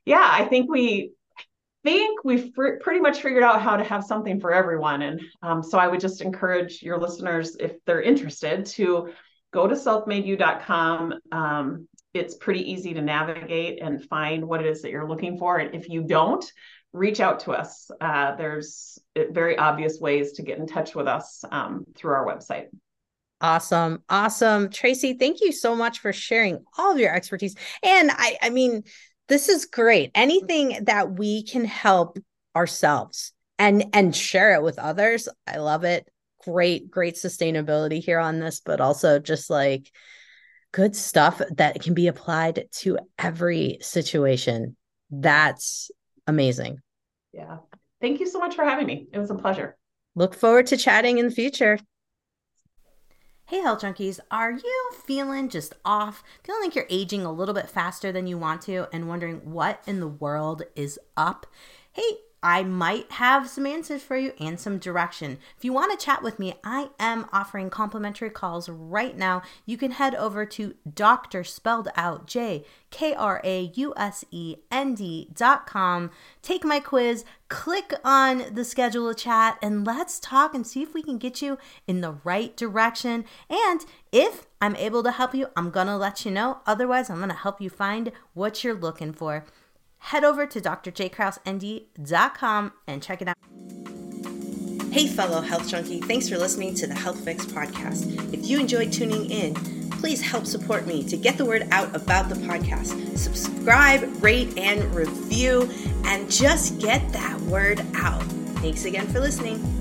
yeah, 0.04 0.26
I 0.28 0.44
think 0.46 0.68
we 0.68 1.12
think 1.84 2.24
we've 2.24 2.52
fr- 2.54 2.78
pretty 2.80 3.00
much 3.00 3.22
figured 3.22 3.42
out 3.42 3.62
how 3.62 3.76
to 3.76 3.84
have 3.84 4.04
something 4.04 4.40
for 4.40 4.52
everyone. 4.52 5.02
And 5.02 5.20
um, 5.42 5.62
so 5.62 5.78
I 5.78 5.88
would 5.88 6.00
just 6.00 6.20
encourage 6.20 6.82
your 6.82 6.98
listeners, 6.98 7.56
if 7.58 7.72
they're 7.86 8.02
interested, 8.02 8.66
to 8.66 9.10
go 9.52 9.66
to 9.66 9.74
selfmadeyou.com. 9.74 11.14
Um, 11.32 11.88
it's 12.12 12.34
pretty 12.34 12.70
easy 12.70 12.94
to 12.94 13.02
navigate 13.02 13.80
and 13.82 14.04
find 14.04 14.46
what 14.46 14.60
it 14.60 14.66
is 14.66 14.82
that 14.82 14.90
you're 14.90 15.08
looking 15.08 15.38
for. 15.38 15.58
And 15.58 15.74
if 15.74 15.88
you 15.88 16.02
don't, 16.02 16.44
reach 16.92 17.20
out 17.20 17.40
to 17.40 17.52
us. 17.52 17.90
Uh, 18.00 18.34
there's 18.36 18.98
very 19.16 19.56
obvious 19.56 20.00
ways 20.00 20.32
to 20.32 20.42
get 20.42 20.58
in 20.58 20.66
touch 20.66 20.94
with 20.94 21.06
us 21.06 21.44
um, 21.50 21.84
through 21.96 22.12
our 22.12 22.26
website. 22.26 22.66
Awesome. 23.40 24.02
Awesome. 24.08 24.70
Tracy, 24.70 25.14
thank 25.14 25.40
you 25.40 25.52
so 25.52 25.74
much 25.74 26.00
for 26.00 26.12
sharing 26.12 26.62
all 26.76 26.92
of 26.92 26.98
your 26.98 27.14
expertise. 27.14 27.54
And 27.82 28.10
I 28.12 28.36
I 28.42 28.50
mean, 28.50 28.82
this 29.28 29.48
is 29.48 29.64
great. 29.64 30.10
Anything 30.14 30.84
that 30.84 31.12
we 31.12 31.44
can 31.44 31.64
help 31.64 32.18
ourselves 32.54 33.32
and 33.58 33.86
and 33.94 34.14
share 34.14 34.54
it 34.54 34.62
with 34.62 34.78
others. 34.78 35.28
I 35.46 35.58
love 35.58 35.84
it. 35.84 36.06
Great 36.44 36.90
great 36.90 37.14
sustainability 37.14 38.02
here 38.02 38.18
on 38.18 38.40
this, 38.40 38.60
but 38.60 38.80
also 38.80 39.18
just 39.18 39.48
like 39.48 39.90
good 40.72 40.94
stuff 40.94 41.40
that 41.56 41.82
can 41.82 41.94
be 41.94 42.06
applied 42.06 42.68
to 42.70 42.98
every 43.18 43.78
situation. 43.80 44.76
That's 45.10 45.90
amazing. 46.26 46.78
Yeah. 47.32 47.58
Thank 48.00 48.20
you 48.20 48.26
so 48.26 48.38
much 48.38 48.54
for 48.54 48.64
having 48.64 48.86
me. 48.86 49.08
It 49.12 49.18
was 49.18 49.30
a 49.30 49.34
pleasure. 49.34 49.76
Look 50.14 50.34
forward 50.34 50.66
to 50.68 50.76
chatting 50.76 51.18
in 51.18 51.26
the 51.26 51.34
future. 51.34 51.78
Hey, 53.46 53.62
Health 53.62 53.82
Junkies, 53.82 54.20
are 54.30 54.52
you 54.52 54.90
feeling 55.04 55.48
just 55.48 55.74
off? 55.84 56.22
Feeling 56.44 56.62
like 56.62 56.76
you're 56.76 56.86
aging 56.88 57.24
a 57.26 57.32
little 57.32 57.54
bit 57.54 57.68
faster 57.68 58.12
than 58.12 58.28
you 58.28 58.38
want 58.38 58.62
to 58.62 58.86
and 58.92 59.08
wondering 59.08 59.50
what 59.50 59.82
in 59.86 59.98
the 59.98 60.06
world 60.06 60.62
is 60.76 61.00
up? 61.16 61.46
Hey, 61.92 62.18
I 62.42 62.62
might 62.62 63.12
have 63.12 63.50
some 63.50 63.66
answers 63.66 64.02
for 64.02 64.16
you 64.16 64.32
and 64.40 64.58
some 64.58 64.78
direction. 64.78 65.38
If 65.58 65.64
you 65.64 65.72
want 65.72 65.98
to 65.98 66.04
chat 66.04 66.22
with 66.22 66.38
me, 66.38 66.54
I 66.64 66.90
am 66.98 67.26
offering 67.32 67.68
complimentary 67.68 68.30
calls 68.30 68.68
right 68.68 69.16
now. 69.16 69.42
You 69.66 69.76
can 69.76 69.90
head 69.92 70.14
over 70.14 70.46
to 70.46 70.74
Dr. 70.92 71.44
Spelled 71.44 71.88
Out 71.96 72.26
J 72.26 72.64
K 72.90 73.14
R 73.14 73.42
A 73.44 73.70
U 73.74 73.92
S 73.96 74.24
E 74.30 74.56
N 74.70 74.94
D 74.94 75.28
dot 75.34 75.66
com. 75.66 76.10
Take 76.40 76.64
my 76.64 76.80
quiz, 76.80 77.24
click 77.48 77.92
on 78.04 78.54
the 78.54 78.64
schedule 78.64 79.08
a 79.10 79.14
chat, 79.14 79.58
and 79.62 79.86
let's 79.86 80.18
talk 80.18 80.54
and 80.54 80.66
see 80.66 80.82
if 80.82 80.94
we 80.94 81.02
can 81.02 81.18
get 81.18 81.42
you 81.42 81.58
in 81.86 82.00
the 82.00 82.12
right 82.24 82.56
direction. 82.56 83.26
And 83.50 83.84
if 84.12 84.46
I'm 84.62 84.76
able 84.76 85.02
to 85.02 85.12
help 85.12 85.34
you, 85.34 85.48
I'm 85.56 85.70
gonna 85.70 85.98
let 85.98 86.24
you 86.24 86.30
know. 86.30 86.60
Otherwise, 86.66 87.10
I'm 87.10 87.20
gonna 87.20 87.34
help 87.34 87.60
you 87.60 87.68
find 87.68 88.12
what 88.32 88.64
you're 88.64 88.74
looking 88.74 89.12
for 89.12 89.44
head 90.00 90.24
over 90.24 90.44
to 90.46 90.60
drjkrausend.com 90.60 92.72
and 92.86 93.02
check 93.02 93.22
it 93.22 93.28
out. 93.28 93.36
Hey, 94.92 95.06
fellow 95.06 95.40
health 95.40 95.68
junkie, 95.68 96.00
thanks 96.00 96.28
for 96.28 96.36
listening 96.36 96.74
to 96.74 96.88
the 96.88 96.94
Health 96.94 97.24
Fix 97.24 97.46
podcast. 97.46 98.34
If 98.34 98.48
you 98.48 98.58
enjoyed 98.58 98.92
tuning 98.92 99.30
in, 99.30 99.54
please 99.92 100.20
help 100.20 100.46
support 100.46 100.84
me 100.86 101.04
to 101.04 101.16
get 101.16 101.38
the 101.38 101.44
word 101.44 101.68
out 101.70 101.94
about 101.94 102.28
the 102.28 102.34
podcast. 102.34 103.16
Subscribe, 103.16 104.02
rate, 104.22 104.58
and 104.58 104.92
review, 104.92 105.70
and 106.06 106.28
just 106.28 106.80
get 106.80 107.12
that 107.12 107.40
word 107.42 107.80
out. 107.94 108.24
Thanks 108.60 108.84
again 108.84 109.06
for 109.06 109.20
listening. 109.20 109.80